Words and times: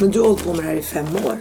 Men 0.00 0.10
du 0.10 0.20
har 0.20 0.26
hållit 0.28 0.44
på 0.44 0.52
med 0.52 0.64
det 0.64 0.68
här 0.68 0.76
i 0.76 0.82
fem 0.82 1.06
år. 1.26 1.38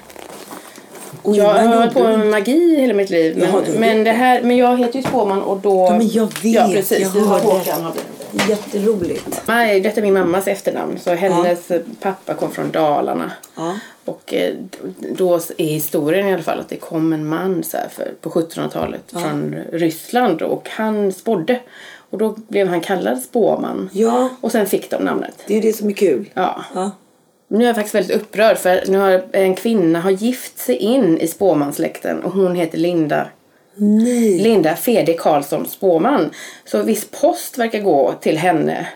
Och 1.21 1.35
Jag 1.35 1.53
har 1.53 1.77
hållit 1.77 1.93
på 1.93 2.03
med 2.03 2.27
magi 2.27 2.81
hela 2.81 2.93
mitt 2.93 3.09
liv. 3.09 3.37
Men, 3.37 3.49
har 3.49 3.63
men, 3.79 4.03
det 4.03 4.11
här, 4.11 4.41
men 4.41 4.57
jag 4.57 4.77
heter 4.77 4.99
ju 4.99 5.03
Spåman 5.03 5.41
och 5.41 5.59
då... 5.59 5.85
Ja, 5.85 5.97
men 5.97 6.07
jag 6.07 6.25
vet. 6.25 6.43
Ja, 6.43 6.69
precis. 6.73 6.99
jag. 6.99 7.21
Håkan 7.21 7.83
har 7.83 7.91
blivit. 7.91 8.49
Jätteroligt. 8.49 9.41
Nej, 9.45 9.81
detta 9.81 9.99
är 9.99 10.01
min 10.01 10.13
mammas 10.13 10.47
efternamn. 10.47 10.99
Så 10.99 11.13
hennes 11.13 11.71
pappa 11.99 12.33
kom 12.33 12.51
från 12.51 12.71
Dalarna. 12.71 13.31
Ja. 13.55 13.79
Och 14.05 14.33
eh, 14.33 14.53
då 15.17 15.35
är 15.57 15.65
historien 15.65 16.27
i 16.27 16.33
alla 16.33 16.43
fall 16.43 16.59
att 16.59 16.69
det 16.69 16.75
kom 16.75 17.13
en 17.13 17.27
man 17.27 17.63
så 17.63 17.77
för, 17.91 18.13
på 18.21 18.29
1700-talet 18.29 19.03
från 19.11 19.55
Ryssland 19.71 20.41
och 20.41 20.69
han 20.69 21.13
spådde. 21.13 21.59
Och 22.09 22.17
då 22.17 22.35
blev 22.47 22.67
han 22.67 22.81
kallad 22.81 23.19
spåman. 23.19 23.89
Ja, 23.93 24.29
Och 24.41 24.51
sen 24.51 24.65
fick 24.65 24.89
de 24.89 25.03
namnet. 25.03 25.33
det 25.47 25.57
är 25.57 25.61
det 25.61 25.73
som 25.73 25.89
är 25.89 25.93
kul. 25.93 26.29
Ja. 26.33 26.63
Men 27.47 27.59
nu 27.59 27.65
är 27.65 27.69
jag 27.69 27.75
faktiskt 27.75 27.95
väldigt 27.95 28.17
upprörd 28.17 28.57
för 28.57 28.83
nu 28.87 28.97
har 28.97 29.23
en 29.31 29.55
kvinna 29.55 29.99
har 30.01 30.11
gift 30.11 30.57
sig 30.59 30.75
in 30.75 31.17
i 31.17 31.27
spåmansläkten 31.27 32.23
och 32.23 32.31
hon 32.31 32.55
heter 32.55 32.77
Linda 32.77 33.27
Nej. 33.75 34.39
Linda 34.39 34.75
Fede 34.75 35.13
Karlsson 35.13 35.65
Spåman. 35.67 36.29
Så 36.65 36.83
viss 36.83 37.07
post 37.21 37.57
verkar 37.57 37.79
gå 37.79 38.13
till 38.21 38.37
henne. 38.37 38.87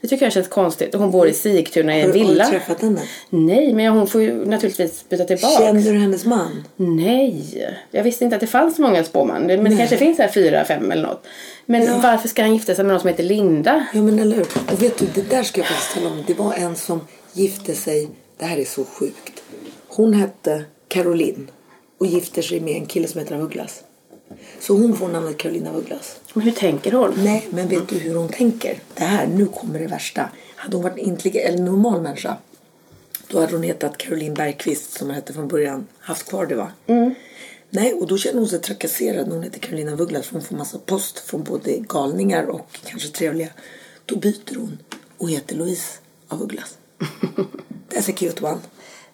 Det 0.00 0.08
tycker 0.08 0.26
jag 0.26 0.32
känns 0.32 0.48
konstigt. 0.48 0.94
Och 0.94 1.00
hon 1.00 1.10
bor 1.10 1.28
i 1.28 1.32
Sigtuna 1.32 1.98
i 1.98 2.00
en 2.00 2.12
du, 2.12 2.18
har 2.18 2.24
du 2.26 2.32
villa. 2.32 2.46
träffat 2.46 2.82
henne? 2.82 3.00
Nej, 3.30 3.72
men 3.72 3.86
hon 3.92 4.06
får 4.06 4.22
ju 4.22 4.46
naturligtvis 4.46 5.08
byta 5.08 5.24
tillbaka. 5.24 5.58
Känner 5.64 5.92
du 5.92 5.98
hennes 5.98 6.24
man? 6.24 6.64
Nej, 6.76 7.44
jag 7.90 8.02
visste 8.02 8.24
inte 8.24 8.36
att 8.36 8.40
det 8.40 8.46
fanns 8.46 8.76
så 8.76 8.82
många 8.82 9.04
spåman. 9.04 9.42
Men 9.46 9.64
det 9.64 9.76
kanske 9.76 9.96
finns 9.96 10.18
här 10.18 10.28
fyra, 10.28 10.64
fem 10.64 10.92
eller 10.92 11.02
något. 11.02 11.26
Men 11.66 11.82
Ja. 11.84 12.00
varför 12.02 12.28
ska 12.28 12.42
han 12.42 12.54
gifta 12.54 12.74
sig 12.74 12.84
med 12.84 12.92
någon 12.92 13.00
som 13.00 13.08
heter 13.08 13.24
Linda? 13.24 13.86
Ja 13.94 14.02
men 14.02 14.18
eller 14.18 14.36
hur. 14.36 14.46
Och 14.72 14.82
vet 14.82 14.98
du, 14.98 15.06
det 15.14 15.30
där 15.30 15.42
ska 15.42 15.60
jag 15.60 15.66
faktiskt 15.68 15.94
tala 15.94 16.06
om. 16.10 16.24
Det 16.26 16.34
var 16.34 16.54
en 16.54 16.76
som 16.76 17.00
gifte 17.32 17.74
sig. 17.74 18.08
Det 18.36 18.44
här 18.44 18.58
är 18.58 18.64
så 18.64 18.84
sjukt. 18.84 19.42
Hon 19.88 20.14
hette 20.14 20.64
Caroline. 20.88 21.50
Och 21.98 22.06
gifter 22.06 22.42
sig 22.42 22.60
med 22.60 22.76
en 22.76 22.86
kille 22.86 23.08
som 23.08 23.20
heter 23.20 23.34
af 23.34 23.42
Ugglas. 23.42 23.82
Så 24.60 24.74
hon 24.74 24.96
får 24.96 25.08
namnet 25.08 25.38
Carolina 25.38 25.76
Ugglas. 25.76 26.16
Men 26.32 26.42
hur 26.42 26.52
tänker 26.52 26.92
hon? 26.92 27.14
Nej, 27.16 27.48
men 27.50 27.68
vet 27.68 27.88
du 27.88 27.98
hur 27.98 28.14
hon 28.14 28.28
tänker? 28.28 28.80
Det 28.94 29.04
här, 29.04 29.26
nu 29.26 29.46
kommer 29.46 29.78
det 29.78 29.86
värsta. 29.86 30.30
Hade 30.56 30.76
hon 30.76 30.82
varit 30.82 30.98
intelligent 30.98 31.48
eller 31.48 31.64
normal 31.64 32.02
människa. 32.02 32.36
Då 33.28 33.40
hade 33.40 33.52
hon 33.52 33.62
hetat 33.62 33.98
Caroline 33.98 34.34
Bergqvist 34.34 34.92
som 34.92 35.06
hon 35.06 35.14
hette 35.14 35.32
från 35.32 35.48
början. 35.48 35.86
Haft 35.98 36.28
kvar 36.28 36.46
det 36.46 36.54
va? 36.54 36.72
Nej, 37.70 37.94
och 37.94 38.06
då 38.06 38.18
känner 38.18 38.38
hon 38.38 38.48
sig 38.48 38.60
trakasserad 38.60 39.28
när 39.28 39.34
hon 39.34 39.44
heter 39.44 39.58
Carolina 39.58 39.92
af 39.92 40.00
Ugglas. 40.00 40.26
För 40.26 40.32
hon 40.32 40.42
får 40.42 40.56
massa 40.56 40.78
post 40.78 41.18
från 41.18 41.42
både 41.44 41.76
galningar 41.78 42.46
och 42.46 42.78
kanske 42.84 43.08
trevliga. 43.08 43.48
Då 44.06 44.16
byter 44.16 44.56
hon 44.56 44.78
och 45.18 45.30
heter 45.30 45.56
Louise 45.56 45.98
av 46.28 46.42
Ugglas. 46.42 46.78
That's 47.94 48.10
a 48.10 48.12
cute 48.16 48.44
one. 48.44 48.58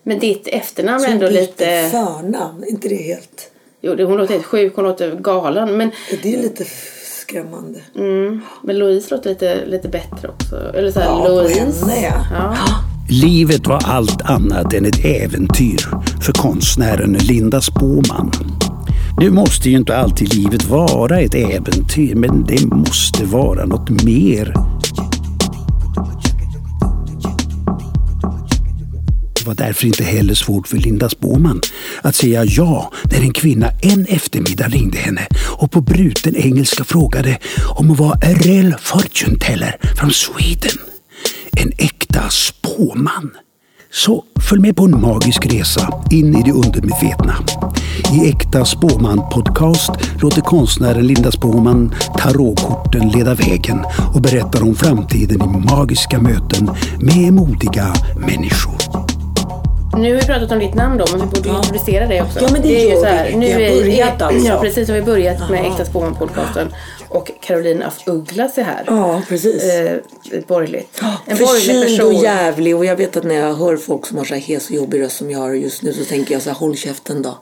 Men 0.03 0.19
ditt 0.19 0.47
efternamn 0.47 1.05
är 1.05 1.09
ändå 1.09 1.29
lite... 1.29 1.89
förnamn. 1.91 2.65
Inte 2.69 2.89
det 2.89 3.03
helt... 3.03 3.51
Jo, 3.81 3.95
det- 3.95 4.05
hon 4.05 4.17
låter 4.17 4.35
helt 4.35 4.47
sjuk, 4.47 4.73
hon 4.77 4.85
låter 4.85 5.17
galen. 5.17 5.77
Men, 5.77 5.91
Det 6.23 6.35
är 6.35 6.43
lite 6.43 6.65
skrämmande. 7.23 7.81
mm, 7.97 8.41
men 8.63 8.79
Louise 8.79 9.15
låter 9.15 9.31
lite, 9.31 9.67
lite 9.67 9.89
bättre 9.89 10.29
också. 10.29 10.57
Eller 10.75 10.91
så 10.91 11.01
här, 11.01 11.07
Ja, 11.07 11.29
Louise. 11.29 11.61
henne 11.61 12.03
ja. 12.03 12.25
Ja. 12.33 12.55
Livet 13.11 13.67
var 13.67 13.83
allt 13.87 14.23
annat 14.23 14.75
än 14.75 14.85
ett 14.87 15.05
äventyr 15.05 15.89
för 16.23 16.33
konstnären 16.33 17.13
Linda 17.13 17.61
Spåman. 17.61 18.33
Nu 19.21 19.31
måste 19.31 19.71
ju 19.71 19.77
inte 19.77 19.97
alltid 19.97 20.35
livet 20.35 20.65
vara 20.65 21.21
ett 21.21 21.35
äventyr, 21.35 22.15
men 22.15 22.45
det 22.45 22.65
måste 22.67 23.25
vara 23.25 23.65
något 23.67 23.91
mer. 24.05 24.55
Det 29.45 29.49
var 29.49 29.55
därför 29.55 29.87
inte 29.87 30.05
heller 30.05 30.35
svårt 30.35 30.69
för 30.69 30.77
Linda 30.77 31.09
Spåman 31.09 31.61
att 32.03 32.15
säga 32.15 32.45
ja 32.45 32.93
när 33.11 33.21
en 33.21 33.33
kvinna 33.33 33.71
en 33.83 34.07
eftermiddag 34.07 34.69
ringde 34.69 34.99
henne 34.99 35.27
och 35.59 35.71
på 35.71 35.81
bruten 35.81 36.37
engelska 36.37 36.85
frågade 36.85 37.39
om 37.77 37.89
hon 37.89 37.97
var 37.97 38.13
a 38.13 38.35
real 38.35 38.75
fortune 38.81 39.39
teller 39.39 39.77
från 39.99 40.11
Sweden. 40.11 40.79
En 41.57 41.73
äkta 41.79 42.31
spåman. 42.31 43.31
Så 43.93 44.25
följ 44.49 44.61
med 44.61 44.77
på 44.77 44.85
en 44.85 45.01
magisk 45.01 45.47
resa 45.47 46.03
in 46.11 46.37
i 46.37 46.43
det 46.43 46.53
undermedvetna. 46.53 47.37
I 48.13 48.29
Äkta 48.29 48.65
Spåman 48.65 49.19
Podcast 49.33 49.91
låter 50.21 50.41
konstnären 50.41 51.07
Linda 51.07 51.33
Spåman 51.33 51.95
tarotkorten 52.19 53.09
leda 53.09 53.35
vägen 53.35 53.85
och 54.15 54.23
berättar 54.23 54.63
om 54.63 54.75
framtiden 54.75 55.43
i 55.43 55.71
magiska 55.71 56.21
möten 56.21 56.71
med 57.01 57.33
modiga 57.33 57.95
människor. 58.17 59.24
Nu 59.99 60.15
har 60.15 60.21
vi 60.21 60.27
pratat 60.27 60.53
om 60.53 60.59
ditt 60.59 60.75
namn 60.75 60.99
då, 60.99 61.05
men 61.13 61.21
vi 61.21 61.27
borde 61.27 61.49
ju 61.49 61.57
introducera 61.57 62.07
det 62.07 62.23
också. 62.23 62.39
Ja, 62.41 62.49
men 62.53 62.63
det 62.63 62.87
är 62.87 62.91
ju 62.91 62.97
så 62.97 63.05
här, 63.05 63.27
vi. 63.29 63.37
Nu 63.37 63.47
Vi 63.47 63.53
har 63.53 63.61
är- 63.61 63.81
börjat 63.81 64.23
alltså. 64.23 64.49
Ja, 64.49 64.61
precis. 64.61 64.89
Har 64.89 64.95
vi 64.97 65.03
börjat 65.03 65.51
med 65.51 65.65
Äkta 65.67 65.85
Spåman-podcasten. 65.85 66.75
Och 67.09 67.31
Caroline 67.41 67.83
af 67.83 68.03
Ugglas 68.07 68.59
är 68.59 68.63
här. 68.63 68.85
Ja, 68.87 69.23
precis. 69.29 69.65
Eh, 69.65 69.97
borgerligt. 70.47 71.01
En 71.27 71.37
borgerlig 71.39 71.49
Förkyld 71.49 71.83
person. 71.99 72.07
och 72.17 72.23
jävlig. 72.23 72.77
Och 72.77 72.85
jag 72.85 72.97
vet 72.97 73.17
att 73.17 73.25
när 73.25 73.35
jag 73.35 73.55
hör 73.55 73.77
folk 73.77 74.07
som 74.07 74.19
har 74.19 74.25
så 74.25 74.35
här 74.35 74.41
hes 74.41 74.69
och 74.71 74.77
jobbig 74.77 75.01
röst 75.01 75.17
som 75.17 75.31
jag 75.31 75.39
har 75.39 75.53
just 75.55 75.83
nu 75.83 75.93
så 75.93 76.05
tänker 76.05 76.33
jag 76.35 76.43
så 76.43 76.51
här, 76.51 76.57
håll 76.57 76.77
käften 76.77 77.23
då. 77.23 77.39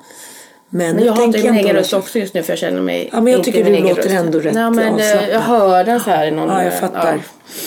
Men, 0.74 0.96
Men 0.96 1.04
jag 1.04 1.16
tänker 1.16 1.38
hatar 1.38 1.50
min 1.50 1.58
egen 1.58 1.68
inte 1.68 1.80
röst 1.80 1.92
också 1.92 2.18
just 2.18 2.34
nu 2.34 2.42
för 2.42 2.52
jag 2.52 2.58
känner 2.58 2.80
mig 2.82 3.08
Ja, 3.12 3.20
men 3.20 3.32
jag 3.32 3.38
inte 3.40 3.52
tycker 3.52 3.64
du 3.70 3.78
låter 3.80 3.94
röst. 3.94 4.08
ändå 4.14 4.38
rätt 4.40 4.54
Nej, 4.54 4.70
men, 4.70 4.78
eh, 4.88 4.94
avslappnad. 4.94 5.30
Jag 5.30 5.40
hör 5.40 5.84
den 5.84 6.00
så 6.00 6.10
här 6.10 6.26
i 6.26 6.30
någon... 6.30 6.48
Ja, 6.48 6.64
jag 6.64 6.72
eh, 6.72 6.80
fattar. 6.80 7.14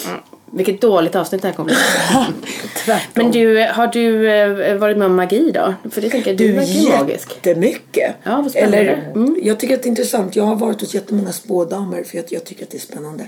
ja. 0.05 0.11
Mm. 0.55 0.65
Vilket 0.65 0.81
dåligt 0.81 1.15
avsnitt 1.15 1.41
det 1.41 1.47
här 1.47 1.55
kommer 1.55 1.69
bli. 1.69 2.95
Men 3.13 3.31
du, 3.31 3.67
har 3.73 3.87
du 3.87 4.29
eh, 4.31 4.77
varit 4.77 4.97
med 4.97 5.05
om 5.05 5.15
magi 5.15 5.51
då? 5.51 5.73
För 5.91 6.01
det 6.01 6.09
tänker 6.09 6.29
jag, 6.29 6.37
du, 6.37 6.47
Du, 6.47 6.53
verkar 6.53 6.71
ju 6.71 6.89
magisk. 6.89 7.31
jättemycket. 7.45 8.15
Ja, 8.23 8.41
vad 8.41 8.51
spännande. 8.51 8.77
Eller, 8.77 9.11
Mm. 9.15 9.39
Jag 9.43 9.59
tycker 9.59 9.75
att 9.75 9.83
det 9.83 9.87
är 9.87 9.89
intressant. 9.89 10.35
Jag 10.35 10.43
har 10.43 10.55
varit 10.55 10.81
hos 10.81 10.93
jättemånga 10.95 11.31
spådamer 11.31 12.03
för 12.03 12.19
att 12.19 12.31
jag 12.31 12.43
tycker 12.45 12.63
att 12.63 12.69
det 12.69 12.77
är 12.77 12.81
spännande. 12.81 13.27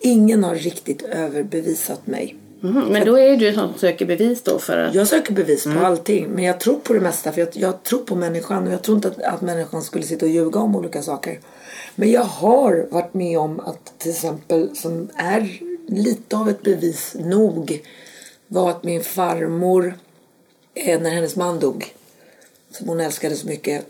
Ingen 0.00 0.44
har 0.44 0.54
riktigt 0.54 1.02
överbevisat 1.02 2.06
mig. 2.06 2.36
Mhm, 2.60 2.84
Men 2.90 3.06
då 3.06 3.18
är 3.18 3.36
du 3.36 3.48
en 3.48 3.54
sån 3.54 3.68
som 3.70 3.78
söker 3.78 4.06
bevis 4.06 4.42
då 4.42 4.58
för 4.58 4.78
att... 4.78 4.94
Jag 4.94 5.08
söker 5.08 5.32
bevis 5.32 5.66
Mm. 5.66 5.78
på 5.80 5.86
allting. 5.86 6.26
Men 6.28 6.44
jag 6.44 6.60
tror 6.60 6.74
på 6.78 6.92
det 6.92 7.00
mesta. 7.00 7.32
För 7.32 7.40
jag, 7.40 7.48
jag 7.52 7.82
tror 7.82 7.98
på 7.98 8.14
människan. 8.14 8.66
Och 8.66 8.72
jag 8.72 8.82
tror 8.82 8.96
inte 8.96 9.08
att, 9.08 9.22
att 9.22 9.40
människan 9.40 9.82
skulle 9.82 10.04
sitta 10.04 10.26
och 10.26 10.32
ljuga 10.32 10.60
om 10.60 10.76
olika 10.76 11.02
saker. 11.02 11.38
Men 11.94 12.10
jag 12.10 12.22
har 12.22 12.86
varit 12.90 13.14
med 13.14 13.38
om 13.38 13.60
att 13.60 13.98
till 13.98 14.10
exempel 14.10 14.76
som 14.76 15.08
är 15.16 15.58
lite 15.88 16.36
av 16.36 16.48
ett 16.48 16.62
bevis 16.62 17.16
nog. 17.18 17.86
Var 18.46 18.70
att 18.70 18.84
min 18.84 19.04
farmor, 19.04 19.98
eh, 20.74 21.00
när 21.00 21.10
hennes 21.10 21.36
man 21.36 21.60
dog. 21.60 21.94
Som 22.70 22.88
hon 22.88 23.00
älskade 23.00 23.36
så 23.36 23.46
mycket. 23.46 23.86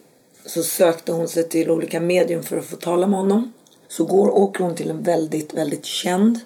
Så 0.46 0.62
sökte 0.62 1.12
hon 1.12 1.28
sig 1.28 1.48
till 1.48 1.70
olika 1.70 2.00
medium 2.00 2.42
för 2.42 2.58
att 2.58 2.64
få 2.64 2.76
tala 2.76 3.06
med 3.06 3.18
honom. 3.18 3.52
Så 3.88 4.04
går, 4.04 4.30
åker 4.30 4.64
hon 4.64 4.74
till 4.74 4.90
en 4.90 5.02
väldigt, 5.02 5.54
väldigt 5.54 5.84
känd 5.84 6.40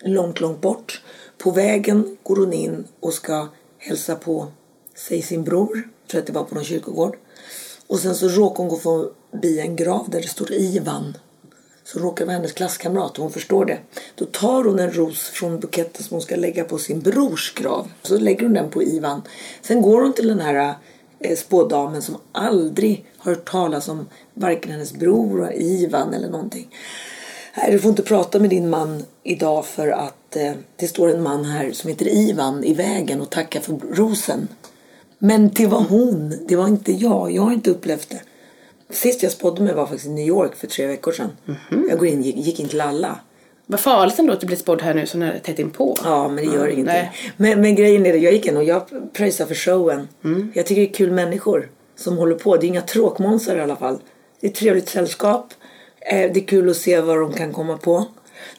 långt, 0.00 0.40
långt 0.40 0.60
bort. 0.60 1.02
På 1.38 1.50
vägen 1.50 2.16
går 2.22 2.36
hon 2.36 2.52
in 2.52 2.84
och 3.00 3.14
ska 3.14 3.48
hälsa 3.78 4.16
på, 4.16 4.46
säg 4.94 5.22
sin 5.22 5.44
bror, 5.44 5.88
tror 6.10 6.20
att 6.20 6.26
det 6.26 6.32
var 6.32 6.44
på 6.44 6.54
någon 6.54 6.64
kyrkogård. 6.64 7.16
Och 7.86 7.98
sen 7.98 8.14
så 8.14 8.28
råkar 8.28 8.56
hon 8.56 8.68
gå 8.68 8.76
förbi 8.76 9.60
en 9.60 9.76
grav 9.76 10.10
där 10.10 10.20
det 10.20 10.28
står 10.28 10.52
Ivan. 10.52 11.16
Så 11.92 11.98
råkar 11.98 12.24
vara 12.24 12.36
hennes 12.36 12.52
klasskamrat 12.52 13.18
och 13.18 13.22
hon 13.22 13.32
förstår 13.32 13.64
det. 13.64 13.78
Då 14.14 14.24
tar 14.24 14.64
hon 14.64 14.78
en 14.78 14.92
ros 14.92 15.28
från 15.28 15.60
buketten 15.60 16.04
som 16.04 16.14
hon 16.14 16.22
ska 16.22 16.36
lägga 16.36 16.64
på 16.64 16.78
sin 16.78 17.00
brors 17.00 17.54
grav. 17.54 17.88
Så 18.02 18.18
lägger 18.18 18.42
hon 18.42 18.54
den 18.54 18.70
på 18.70 18.82
Ivan. 18.82 19.22
Sen 19.62 19.82
går 19.82 20.02
hon 20.02 20.12
till 20.12 20.28
den 20.28 20.40
här 20.40 20.74
eh, 21.20 21.36
spådamen 21.36 22.02
som 22.02 22.16
aldrig 22.32 23.04
har 23.18 23.34
hört 23.34 23.50
talas 23.50 23.88
om 23.88 24.06
varken 24.34 24.72
hennes 24.72 24.92
bror, 24.92 25.52
Ivan 25.52 26.14
eller 26.14 26.28
någonting. 26.28 26.68
Nej, 27.56 27.72
du 27.72 27.78
får 27.78 27.90
inte 27.90 28.02
prata 28.02 28.38
med 28.38 28.50
din 28.50 28.70
man 28.70 29.04
idag 29.22 29.66
för 29.66 29.88
att 29.88 30.36
eh, 30.36 30.52
det 30.76 30.88
står 30.88 31.08
en 31.08 31.22
man 31.22 31.44
här 31.44 31.72
som 31.72 31.90
heter 31.90 32.08
Ivan 32.08 32.64
i 32.64 32.74
vägen 32.74 33.20
och 33.20 33.30
tackar 33.30 33.60
för 33.60 33.72
rosen. 33.92 34.48
Men 35.18 35.48
det 35.48 35.66
var 35.66 35.80
hon, 35.80 36.34
det 36.48 36.56
var 36.56 36.68
inte 36.68 36.92
jag. 36.92 37.30
Jag 37.30 37.42
har 37.42 37.52
inte 37.52 37.70
upplevt 37.70 38.10
det. 38.10 38.20
Sist 38.90 39.22
jag 39.22 39.32
spådde 39.32 39.62
mig 39.62 39.74
var 39.74 39.86
faktiskt 39.86 40.06
i 40.06 40.10
New 40.10 40.26
York 40.26 40.56
för 40.56 40.66
tre 40.66 40.86
veckor 40.86 41.12
sedan. 41.12 41.30
Jag 41.88 41.98
går 41.98 42.08
in, 42.08 42.22
gick, 42.22 42.36
gick 42.36 42.60
in 42.60 42.68
till 42.68 42.80
alla. 42.80 43.20
Vad 43.66 43.80
farligt 43.80 44.18
ändå 44.18 44.32
att 44.32 44.40
du 44.40 44.46
blir 44.46 44.56
spådd 44.56 44.82
här 44.82 44.94
nu 44.94 45.06
så 45.06 45.18
nära 45.18 45.38
tätt 45.38 45.58
inpå. 45.58 45.96
Ja, 46.04 46.28
men 46.28 46.36
det 46.36 46.42
gör 46.54 46.66
ingenting. 46.66 46.84
nej. 46.84 47.12
Men, 47.36 47.60
men 47.60 47.74
grejen 47.74 48.06
är 48.06 48.12
det, 48.12 48.18
jag 48.18 48.32
gick 48.32 48.46
in 48.46 48.56
och 48.56 48.64
jag 48.64 48.82
pröjsar 49.12 49.46
för 49.46 49.54
showen. 49.54 50.08
Jag 50.54 50.66
tycker 50.66 50.82
det 50.82 50.88
är 50.88 50.94
kul 50.94 51.10
människor 51.10 51.70
som 51.96 52.16
håller 52.18 52.34
på. 52.34 52.56
Det 52.56 52.66
är 52.66 52.68
inga 52.68 52.80
tråkmånsar 52.82 53.56
i 53.56 53.60
alla 53.60 53.76
fall. 53.76 53.98
Det 54.40 54.46
är 54.46 54.50
ett 54.50 54.56
trevligt 54.56 54.88
sällskap. 54.88 55.54
Eh, 56.00 56.32
Det 56.32 56.40
är 56.40 56.46
kul 56.46 56.70
att 56.70 56.76
se 56.76 57.00
vad 57.00 57.18
de 57.20 57.32
kan 57.32 57.52
komma 57.52 57.76
på. 57.76 58.04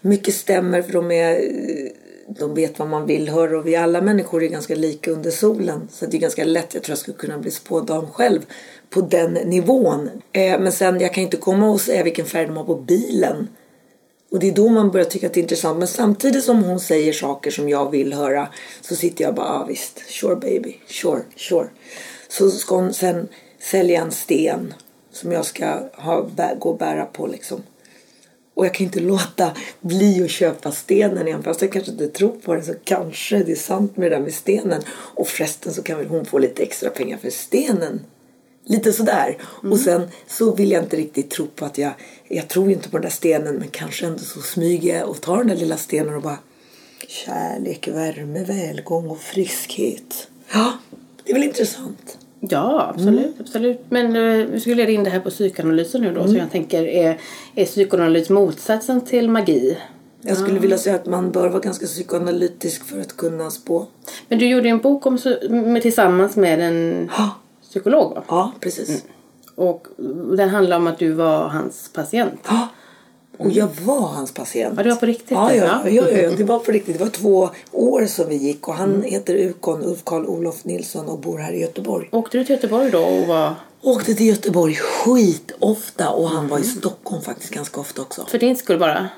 Mycket 0.01 0.33
stämmer 0.33 0.81
för 0.81 0.93
de 0.93 1.11
är 1.11 1.33
eh, 1.33 1.91
de 2.39 2.53
vet 2.55 2.79
vad 2.79 2.87
man 2.89 3.05
vill 3.05 3.29
höra 3.29 3.57
och 3.59 3.67
vi 3.67 3.75
alla 3.75 4.01
människor 4.01 4.43
är 4.43 4.47
ganska 4.47 4.75
lika 4.75 5.11
under 5.11 5.31
solen. 5.31 5.87
Så 5.91 6.05
det 6.05 6.17
är 6.17 6.21
ganska 6.21 6.43
lätt, 6.45 6.73
jag 6.73 6.83
tror 6.83 6.91
jag 6.91 6.97
skulle 6.97 7.17
kunna 7.17 7.37
bli 7.37 7.51
spådam 7.51 8.07
själv 8.07 8.39
på 8.89 9.01
den 9.01 9.33
nivån. 9.33 10.09
Eh, 10.31 10.59
men 10.59 10.71
sen, 10.71 10.99
jag 10.99 11.13
kan 11.13 11.23
inte 11.23 11.37
komma 11.37 11.69
och 11.69 11.81
säga 11.81 12.03
vilken 12.03 12.25
färg 12.25 12.45
de 12.45 12.57
har 12.57 12.63
på 12.63 12.75
bilen. 12.75 13.47
Och 14.31 14.39
det 14.39 14.47
är 14.47 14.51
då 14.51 14.69
man 14.69 14.91
börjar 14.91 15.05
tycka 15.05 15.27
att 15.27 15.33
det 15.33 15.39
är 15.39 15.41
intressant. 15.41 15.79
Men 15.79 15.87
samtidigt 15.87 16.43
som 16.43 16.63
hon 16.63 16.79
säger 16.79 17.13
saker 17.13 17.51
som 17.51 17.69
jag 17.69 17.91
vill 17.91 18.13
höra 18.13 18.47
så 18.81 18.95
sitter 18.95 19.23
jag 19.23 19.35
bara, 19.35 19.47
ja 19.47 19.53
ah, 19.53 19.65
visst, 19.65 20.01
sure 20.07 20.35
baby, 20.35 20.75
sure, 20.87 21.21
sure. 21.35 21.67
Så 22.27 22.51
ska 22.51 22.75
hon 22.75 22.93
sen 22.93 23.27
sälja 23.59 24.01
en 24.01 24.11
sten 24.11 24.73
som 25.11 25.31
jag 25.31 25.45
ska 25.45 25.79
ha, 25.93 26.29
gå 26.59 26.69
och 26.69 26.77
bära 26.77 27.05
på 27.05 27.27
liksom. 27.27 27.63
Och 28.53 28.65
jag 28.65 28.73
kan 28.73 28.85
inte 28.85 28.99
låta 29.13 29.51
bli 29.81 30.23
att 30.23 30.29
köpa 30.29 30.71
stenen 30.71 31.27
igen. 31.27 31.43
Fast 31.43 31.61
jag 31.61 31.71
kanske 31.71 31.91
inte 31.91 32.07
tror 32.07 32.29
på 32.29 32.55
det 32.55 32.63
så 32.63 32.73
kanske 32.83 33.43
det 33.43 33.51
är 33.51 33.55
sant 33.55 33.97
med 33.97 34.11
det 34.11 34.15
där 34.15 34.23
med 34.23 34.33
stenen. 34.33 34.81
Och 34.89 35.27
förresten 35.27 35.73
så 35.73 35.81
kan 35.81 35.97
väl 35.97 36.07
hon 36.07 36.25
få 36.25 36.37
lite 36.37 36.63
extra 36.63 36.89
pengar 36.89 37.17
för 37.17 37.29
stenen. 37.29 38.01
Lite 38.65 38.93
sådär. 38.93 39.37
Mm. 39.61 39.71
Och 39.71 39.79
sen 39.79 40.01
så 40.27 40.55
vill 40.55 40.71
jag 40.71 40.83
inte 40.83 40.97
riktigt 40.97 41.29
tro 41.29 41.47
på 41.47 41.65
att 41.65 41.77
jag, 41.77 41.91
jag 42.27 42.47
tror 42.47 42.67
ju 42.67 42.73
inte 42.73 42.89
på 42.89 42.97
den 42.97 43.01
där 43.01 43.09
stenen 43.09 43.55
men 43.55 43.67
kanske 43.67 44.05
ändå 44.05 44.19
så 44.19 44.41
smyger 44.41 44.97
jag 44.97 45.09
och 45.09 45.21
tar 45.21 45.37
den 45.37 45.47
där 45.47 45.55
lilla 45.55 45.77
stenen 45.77 46.15
och 46.15 46.21
bara 46.21 46.37
Kärlek, 47.07 47.87
värme, 47.87 48.43
välgång 48.43 49.09
och 49.09 49.19
friskhet. 49.19 50.27
Ja, 50.53 50.73
det 51.23 51.31
är 51.31 51.33
väl 51.33 51.43
intressant. 51.43 52.17
Ja, 52.39 52.91
absolut. 52.93 53.19
Mm. 53.19 53.33
absolut. 53.39 53.81
Men 53.89 54.15
uh, 54.15 54.47
vi 54.47 54.59
skulle 54.59 54.75
leda 54.75 54.91
in 54.91 55.03
det 55.03 55.09
här 55.09 55.19
på 55.19 55.29
psykoanalysen 55.29 56.01
nu 56.01 56.13
då. 56.13 56.19
Mm. 56.19 56.31
Så 56.31 56.37
jag 56.37 56.51
tänker, 56.51 56.83
är, 56.83 57.19
är 57.55 57.65
psykoanalys 57.65 58.29
motsatsen 58.29 59.01
till 59.01 59.29
magi? 59.29 59.77
Jag 60.21 60.37
skulle 60.37 60.55
ja. 60.55 60.61
vilja 60.61 60.77
säga 60.77 60.95
att 60.95 61.05
man 61.05 61.31
bör 61.31 61.49
vara 61.49 61.59
ganska 61.59 61.85
psykoanalytisk 61.85 62.85
för 62.85 62.99
att 62.99 63.17
kunna 63.17 63.51
spå. 63.51 63.87
Men 64.27 64.39
du 64.39 64.47
gjorde 64.47 64.69
en 64.69 64.79
bok 64.79 65.05
om, 65.05 65.19
med, 65.49 65.81
tillsammans 65.81 66.35
med 66.35 66.59
en 66.59 67.09
ha. 67.09 67.29
Psykolog 67.69 68.15
va? 68.15 68.23
Ja, 68.27 68.51
precis. 68.59 68.89
Mm. 68.89 69.01
Och 69.55 69.87
den 70.37 70.49
handlar 70.49 70.77
om 70.77 70.87
att 70.87 70.99
du 70.99 71.11
var 71.11 71.47
hans 71.47 71.89
patient. 71.93 72.39
Ja. 72.47 72.67
Och 73.37 73.51
jag 73.51 73.67
var 73.85 74.07
hans 74.07 74.33
patient. 74.33 74.73
Ja, 74.77 74.83
det 74.83 74.89
var 74.89 74.95
på 74.95 75.05
riktigt? 75.05 75.31
Ja, 75.31 75.55
ja, 75.55 75.89
ja, 75.89 76.09
ja, 76.09 76.31
det 76.37 76.43
var 76.43 76.59
på 76.59 76.71
riktigt. 76.71 76.97
Det 76.97 77.03
var 77.03 77.11
två 77.11 77.49
år 77.71 78.05
som 78.05 78.29
vi 78.29 78.35
gick 78.35 78.67
och 78.67 78.73
han 78.73 78.89
mm. 78.89 79.03
heter 79.03 79.35
Ukon 79.35 79.83
Ulf 79.83 80.03
Karl 80.03 80.25
Olof 80.25 80.65
Nilsson 80.65 81.05
och 81.07 81.19
bor 81.19 81.37
här 81.37 81.53
i 81.53 81.61
Göteborg. 81.61 82.09
Åkte 82.11 82.37
du 82.37 82.43
till 82.43 82.55
Göteborg 82.55 82.91
då 82.91 82.99
och 82.99 83.27
var... 83.27 83.55
Åkte 83.81 84.15
till 84.15 84.27
Göteborg 84.27 84.75
skit 84.75 85.51
ofta 85.59 86.09
och 86.09 86.29
han 86.29 86.37
mm. 86.37 86.49
var 86.49 86.59
i 86.59 86.63
Stockholm 86.63 87.21
faktiskt 87.21 87.53
ganska 87.53 87.81
ofta 87.81 88.01
också. 88.01 88.25
För 88.25 88.37
din 88.37 88.55
skull 88.55 88.79
bara? 88.79 89.09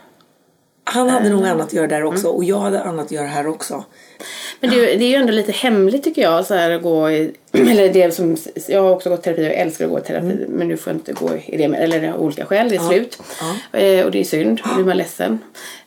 Han 0.83 1.09
hade 1.09 1.30
nog 1.30 1.45
annat 1.45 1.68
att 1.68 1.74
göra 1.74 1.88
där 1.88 2.03
också 2.03 2.27
mm. 2.27 2.36
och 2.36 2.44
jag 2.44 2.59
hade 2.59 2.83
annat 2.83 3.06
att 3.06 3.12
göra 3.12 3.27
här 3.27 3.48
också. 3.48 3.83
Men 4.62 4.69
det, 4.69 4.78
det 4.78 5.06
är 5.06 5.10
ju 5.10 5.16
ändå 5.16 5.34
lite 5.34 5.52
hemligt 5.52 6.04
tycker 6.04 6.22
jag 6.22 6.46
så 6.46 6.54
här, 6.54 6.72
att 6.72 6.81
gå 6.81 7.12
i, 7.12 7.31
eller 7.52 7.94
det 7.94 8.12
som, 8.12 8.38
jag 8.68 8.81
har 8.81 8.90
också 8.90 9.10
gått 9.10 9.24
terapi 9.24 9.42
och 9.42 9.54
älskar 9.54 9.86
att 9.86 9.92
gå 9.92 10.00
i 10.00 10.02
terapi 10.02 10.25
mm. 10.25 10.38
men 10.50 10.68
nu 10.68 10.78
får 10.78 10.94
jag 10.94 11.00
inte 11.00 11.13
gå 11.13 11.30
i 11.46 11.58
det 11.58 11.63
eller 11.63 12.12
av 12.13 12.22
olika 12.22 12.46
skäl, 12.46 12.69
det 12.69 12.75
är 12.75 12.80
ja. 12.80 12.90
slut. 12.90 13.18
Ja. 13.74 13.80
Eh, 13.80 14.06
och 14.06 14.12
det 14.12 14.19
är 14.19 14.24
synd, 14.24 14.62
nu 14.75 14.81
är 14.81 14.86
man 14.86 14.98
ledsen. 14.98 15.40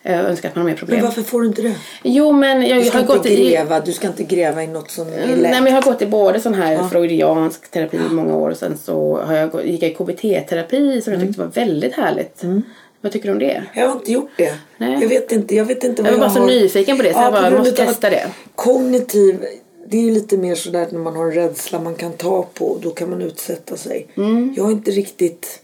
Jag 0.02 0.14
önskar 0.14 0.48
att 0.48 0.54
man 0.54 0.64
har 0.64 0.70
mer 0.70 0.76
problem. 0.76 0.96
Men 0.96 1.04
varför 1.04 1.22
får 1.22 1.40
du 1.40 1.48
inte 1.48 1.62
det? 1.62 1.74
Jo 2.02 2.32
men 2.32 2.66
jag, 2.66 2.86
ska 2.86 2.98
har 2.98 3.04
gått 3.04 3.26
gräva, 3.26 3.78
i, 3.78 3.82
du 3.84 3.92
ska 3.92 4.06
inte 4.06 4.24
gräva 4.24 4.62
i 4.62 4.66
något 4.66 4.90
som 4.90 5.08
är 5.08 5.26
lätt. 5.26 5.40
Nej 5.40 5.60
men 5.60 5.66
jag 5.66 5.82
har 5.82 5.92
gått 5.92 6.02
i 6.02 6.06
både 6.06 6.40
sån 6.40 6.54
här 6.54 6.72
ja. 6.72 6.88
freudiansk 6.88 7.70
terapi 7.70 7.96
i 7.96 8.14
många 8.14 8.36
år 8.36 8.50
och 8.50 8.56
sen 8.56 8.78
så 8.78 9.20
har 9.26 9.34
jag, 9.34 9.66
gick 9.66 9.82
jag 9.82 9.90
i 9.90 9.94
KBT-terapi 9.94 11.00
som 11.00 11.12
jag 11.12 11.22
mm. 11.22 11.28
tyckte 11.28 11.42
var 11.42 11.50
väldigt 11.50 11.94
härligt. 11.94 12.42
Mm. 12.42 12.62
Vad 13.04 13.12
tycker 13.12 13.28
du 13.28 13.32
om 13.32 13.38
det? 13.38 13.64
Jag 13.74 13.88
har 13.88 13.96
inte 13.96 14.12
gjort 14.12 14.30
det. 14.36 14.58
Nej. 14.78 14.98
Jag 15.00 15.08
vet 15.08 15.32
inte. 15.32 15.54
Jag, 15.54 15.64
vet 15.64 15.84
inte 15.84 16.02
vad 16.02 16.12
jag 16.12 16.18
var 16.18 16.26
bara 16.26 16.34
så 16.34 16.46
nyfiken 16.46 16.96
på 16.96 17.02
det 17.02 17.12
så 17.12 17.18
ja, 17.18 17.24
jag 17.24 17.32
bara 17.32 17.58
måste 17.58 17.86
testa 17.86 18.10
det. 18.10 18.26
Kognitiv, 18.54 19.44
det 19.86 19.96
är 19.96 20.02
ju 20.02 20.10
lite 20.10 20.36
mer 20.36 20.54
sådär 20.54 20.88
när 20.90 20.98
man 20.98 21.16
har 21.16 21.24
en 21.24 21.32
rädsla 21.32 21.80
man 21.80 21.94
kan 21.94 22.12
ta 22.12 22.42
på. 22.54 22.78
Då 22.82 22.90
kan 22.90 23.10
man 23.10 23.22
utsätta 23.22 23.76
sig. 23.76 24.06
Mm. 24.16 24.54
Jag 24.56 24.64
har 24.64 24.70
inte 24.70 24.90
riktigt 24.90 25.60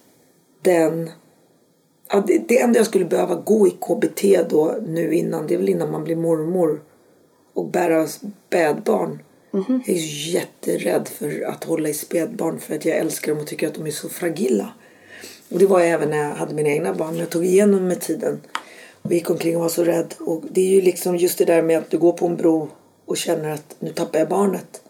den... 0.63 1.11
Ja, 2.13 2.25
det, 2.27 2.49
det 2.49 2.61
enda 2.61 2.79
jag 2.79 2.87
skulle 2.87 3.05
behöva 3.05 3.35
gå 3.35 3.69
i 3.69 3.71
KBT 3.71 4.51
då 4.51 4.77
nu 4.87 5.15
innan, 5.15 5.47
det 5.47 5.55
är 5.55 5.59
väl 5.59 5.69
innan 5.69 5.91
man 5.91 6.05
blir 6.05 6.17
mormor 6.17 6.81
och 7.55 7.69
bära 7.69 8.07
spädbarn. 8.07 9.19
Mm. 9.55 9.83
Jag 9.87 9.97
är 9.97 10.33
jätterädd 10.35 11.09
för 11.09 11.45
att 11.49 11.65
hålla 11.65 11.89
i 11.89 11.95
spädbarn 11.95 12.59
för 12.59 12.75
att 12.75 12.85
jag 12.85 12.97
älskar 12.97 13.33
dem 13.33 13.41
och 13.41 13.47
tycker 13.47 13.67
att 13.69 13.75
de 13.75 13.87
är 13.87 13.91
så 13.91 14.09
fragila. 14.09 14.73
Och 15.51 15.59
det 15.59 15.67
var 15.67 15.81
jag 15.81 15.89
även 15.89 16.11
när 16.11 16.19
jag 16.19 16.35
hade 16.35 16.55
mina 16.55 16.69
egna 16.69 16.95
barn. 16.95 17.17
Jag 17.17 17.31
tog 17.31 17.45
igenom 17.45 17.89
med 17.89 18.01
tiden. 18.01 18.41
Och 19.03 19.13
gick 19.13 19.31
omkring 19.31 19.57
och 19.57 19.63
var 19.63 19.69
så 19.69 19.85
rädd. 19.85 20.15
Och 20.21 20.43
det 20.51 20.61
är 20.61 20.69
ju 20.69 20.81
liksom 20.81 21.17
just 21.17 21.39
det 21.39 21.45
där 21.45 21.63
med 21.63 21.79
att 21.79 21.91
du 21.91 21.99
går 21.99 22.13
på 22.13 22.27
en 22.27 22.37
bro 22.37 22.69
och 23.07 23.17
känner 23.17 23.51
att 23.51 23.77
nu 23.79 23.93
tappar 23.93 24.19
jag 24.19 24.29
barnet. 24.29 24.83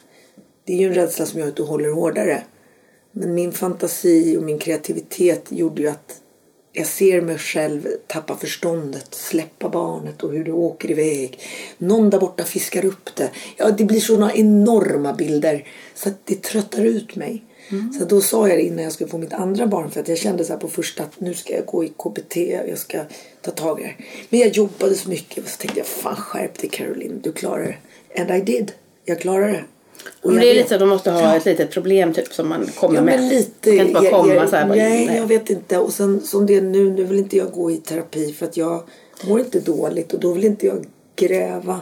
Det 0.65 0.73
är 0.73 0.77
ju 0.77 0.87
en 0.87 0.95
rädsla 0.95 1.27
som 1.27 1.41
gör 1.41 1.49
att 1.49 1.57
du 1.57 1.63
håller 1.63 1.91
hårdare. 1.91 2.43
Men 3.13 3.35
min 3.35 3.53
fantasi 3.53 4.37
och 4.37 4.43
min 4.43 4.59
kreativitet 4.59 5.47
gjorde 5.49 5.83
ju 5.83 5.89
att 5.89 6.21
jag 6.73 6.87
ser 6.87 7.21
mig 7.21 7.39
själv 7.39 7.89
tappa 8.07 8.37
förståndet, 8.37 9.15
släppa 9.15 9.69
barnet 9.69 10.23
och 10.23 10.33
hur 10.33 10.45
det 10.45 10.53
åker 10.53 10.91
iväg. 10.91 11.41
Någon 11.79 12.11
där 12.11 12.21
borta 12.21 12.45
fiskar 12.45 12.85
upp 12.85 13.17
det. 13.17 13.31
Ja, 13.57 13.71
det 13.71 13.85
blir 13.85 14.01
sådana 14.01 14.35
enorma 14.35 15.13
bilder 15.13 15.69
så 15.95 16.09
att 16.09 16.27
det 16.27 16.43
tröttar 16.43 16.85
ut 16.85 17.17
mig. 17.17 17.45
Mm. 17.71 17.93
Så 17.93 18.05
då 18.05 18.21
sa 18.21 18.49
jag 18.49 18.59
det 18.59 18.63
innan 18.63 18.85
jag 18.85 18.93
skulle 18.93 19.11
få 19.11 19.19
mitt 19.19 19.33
andra 19.33 19.67
barn 19.67 19.91
för 19.91 20.01
att 20.01 20.09
jag 20.09 20.19
kände 20.19 20.45
så 20.45 20.57
på 20.57 20.69
första 20.69 21.03
att 21.03 21.21
nu 21.21 21.35
ska 21.35 21.55
jag 21.55 21.67
gå 21.67 21.85
i 21.85 21.89
KBT, 21.89 22.37
jag 22.69 22.79
ska 22.79 22.99
ta 23.41 23.51
tag 23.51 23.81
i 23.81 23.83
det 23.83 23.95
Men 24.29 24.41
jag 24.41 24.49
jobbade 24.49 24.95
så 24.95 25.09
mycket 25.09 25.45
och 25.45 25.51
så 25.51 25.57
tänkte 25.57 25.81
jag 25.81 25.87
fan 25.87 26.17
skärp 26.17 26.59
dig 26.59 26.71
Caroline, 26.71 27.21
du 27.23 27.33
klarar 27.33 27.63
det. 27.63 27.77
And 28.21 28.31
I 28.31 28.41
did. 28.41 28.73
Jag 29.05 29.21
klarade 29.21 29.53
det. 29.53 29.65
Och 30.23 30.33
det 30.33 30.51
är 30.51 30.55
lite 30.55 30.75
att 30.75 30.81
de 30.81 30.89
måste 30.89 31.11
ha 31.11 31.37
ett 31.37 31.45
litet 31.45 31.71
problem 31.71 32.15
typ 32.15 32.33
som 32.33 32.49
man 32.49 32.67
kommer 32.67 32.95
ja, 32.95 33.03
med. 33.03 33.21
Lite, 33.21 33.77
kan 33.77 33.87
inte 33.87 34.01
bara 34.01 34.11
komma 34.11 34.35
jag, 34.35 34.49
så 34.49 34.57
här. 34.57 34.69
Bara, 34.69 34.75
nej, 34.75 35.07
nej, 35.07 35.17
jag 35.17 35.27
vet 35.27 35.51
inte. 35.51 35.79
Och 35.79 35.93
sen 35.93 36.21
som 36.21 36.47
det 36.47 36.55
är 36.55 36.63
nu, 36.63 36.91
nu 36.91 37.05
vill 37.05 37.19
inte 37.19 37.37
jag 37.37 37.53
gå 37.53 37.71
i 37.71 37.77
terapi 37.77 38.33
för 38.33 38.47
att 38.47 38.57
jag 38.57 38.83
mår 39.29 39.41
inte 39.41 39.61
dåligt 39.61 40.15
och 40.15 40.21
då 40.21 40.33
vill 40.33 40.45
inte 40.45 40.67
jag 40.67 40.87
gräva. 41.27 41.81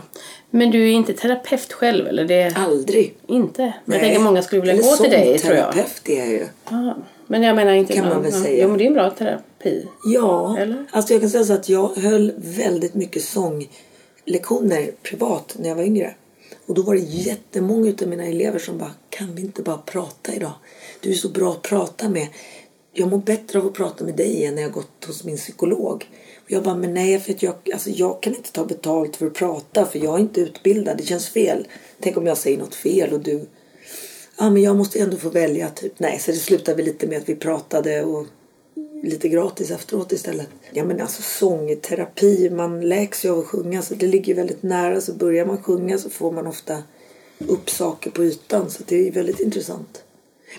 Men 0.51 0.71
du 0.71 0.89
är 0.89 0.93
inte 0.93 1.13
terapeut 1.13 1.73
själv 1.73 2.07
eller? 2.07 2.25
Det... 2.25 2.53
Aldrig. 2.57 3.15
Inte? 3.27 3.63
Nej. 3.63 3.73
jag 3.85 4.01
tänker 4.01 4.21
många 4.21 4.43
skulle 4.43 4.61
vilja 4.61 4.75
eller 4.75 4.83
gå 4.83 4.97
till 4.97 5.11
dig 5.11 5.39
tror 5.39 5.55
jag. 5.55 5.73
terapeut 5.73 6.09
är 6.09 6.19
jag 6.19 6.29
ju. 6.29 6.47
Ah. 6.65 6.95
Men 7.27 7.43
jag 7.43 7.57
menar 7.57 7.73
inte... 7.73 7.93
Kan 7.93 8.09
man 8.09 8.23
väl 8.23 8.33
säga. 8.33 8.63
Jo 8.63 8.69
men 8.69 8.79
det 8.79 8.85
är 8.85 8.87
en 8.87 8.95
bra 8.95 9.11
terapi. 9.11 9.87
Ja. 10.05 10.59
Eller? 10.59 10.87
Alltså 10.91 11.15
jag 11.15 11.21
kan 11.21 11.31
säga 11.31 11.45
så 11.45 11.53
att 11.53 11.69
jag 11.69 11.89
höll 11.97 12.33
väldigt 12.37 12.95
mycket 12.95 13.23
sånglektioner 13.25 14.91
privat 15.03 15.57
när 15.59 15.69
jag 15.69 15.77
var 15.77 15.83
yngre. 15.83 16.15
Och 16.67 16.75
då 16.75 16.83
var 16.83 16.95
det 16.95 17.01
jättemånga 17.01 17.93
av 18.03 18.09
mina 18.09 18.25
elever 18.25 18.59
som 18.59 18.79
bara 18.79 18.93
Kan 19.11 19.35
vi 19.35 19.43
inte 19.43 19.63
bara 19.63 19.79
prata 19.79 20.35
idag? 20.35 20.53
Du 21.01 21.11
är 21.11 21.15
så 21.15 21.29
bra 21.29 21.51
att 21.51 21.63
prata 21.63 22.09
med. 22.09 22.29
Jag 22.93 23.11
mår 23.11 23.19
bättre 23.19 23.59
av 23.59 23.67
att 23.67 23.75
prata 23.75 24.05
med 24.05 24.15
dig 24.17 24.45
än 24.45 24.55
när 24.55 24.63
jag 24.63 24.73
gått 24.73 25.05
hos 25.07 25.25
min 25.25 25.37
psykolog. 25.37 26.11
Och 26.45 26.53
Jag 26.53 26.63
bara, 26.63 26.77
men 26.77 26.95
nej, 26.95 27.21
för 27.21 27.33
att 27.33 27.43
jag, 27.43 27.55
alltså, 27.73 27.91
jag 27.91 28.23
kan 28.23 28.35
inte 28.35 28.53
ta 28.53 28.65
betalt 28.65 29.17
för 29.17 29.27
att 29.27 29.35
prata 29.35 29.87
för 29.87 29.99
jag 29.99 30.15
är 30.15 30.19
inte 30.19 30.41
utbildad. 30.41 30.97
Det 30.97 31.03
känns 31.03 31.29
fel. 31.29 31.69
Tänk 32.01 32.17
om 32.17 32.27
jag 32.27 32.39
säger 32.39 32.59
något 32.59 32.75
fel 32.75 33.13
och 33.13 33.21
du... 33.21 33.47
Ja, 34.39 34.51
men 34.51 34.63
jag 34.63 34.77
måste 34.77 34.99
ändå 34.99 35.17
få 35.17 35.29
välja. 35.29 35.69
Typ. 35.69 35.99
Nej, 35.99 36.19
så 36.19 36.31
det 36.31 36.37
slutade 36.37 36.77
vi 36.77 36.83
lite 36.83 37.07
med 37.07 37.19
att 37.19 37.29
vi 37.29 37.37
pratade 37.37 38.05
och 38.05 38.27
lite 39.03 39.29
gratis 39.29 39.71
efteråt 39.71 40.13
istället. 40.13 40.49
Ja, 40.73 40.85
men 40.85 41.01
alltså 41.01 41.23
sångterapi, 41.23 42.51
man 42.51 42.81
läks 42.81 43.25
ju 43.25 43.31
av 43.31 43.39
att 43.39 43.47
sjunga 43.47 43.83
så 43.83 43.95
det 43.95 44.07
ligger 44.07 44.35
väldigt 44.35 44.63
nära. 44.63 45.01
Så 45.01 45.13
börjar 45.13 45.47
man 45.47 45.63
sjunga 45.63 45.99
så 45.99 46.11
får 46.11 46.33
man 46.33 46.47
ofta 46.47 46.83
upp 47.39 47.71
saker 47.71 48.11
på 48.11 48.25
ytan. 48.25 48.71
Så 48.71 48.83
det 48.87 49.09
är 49.09 49.13
väldigt 49.13 49.41
intressant. 49.41 50.03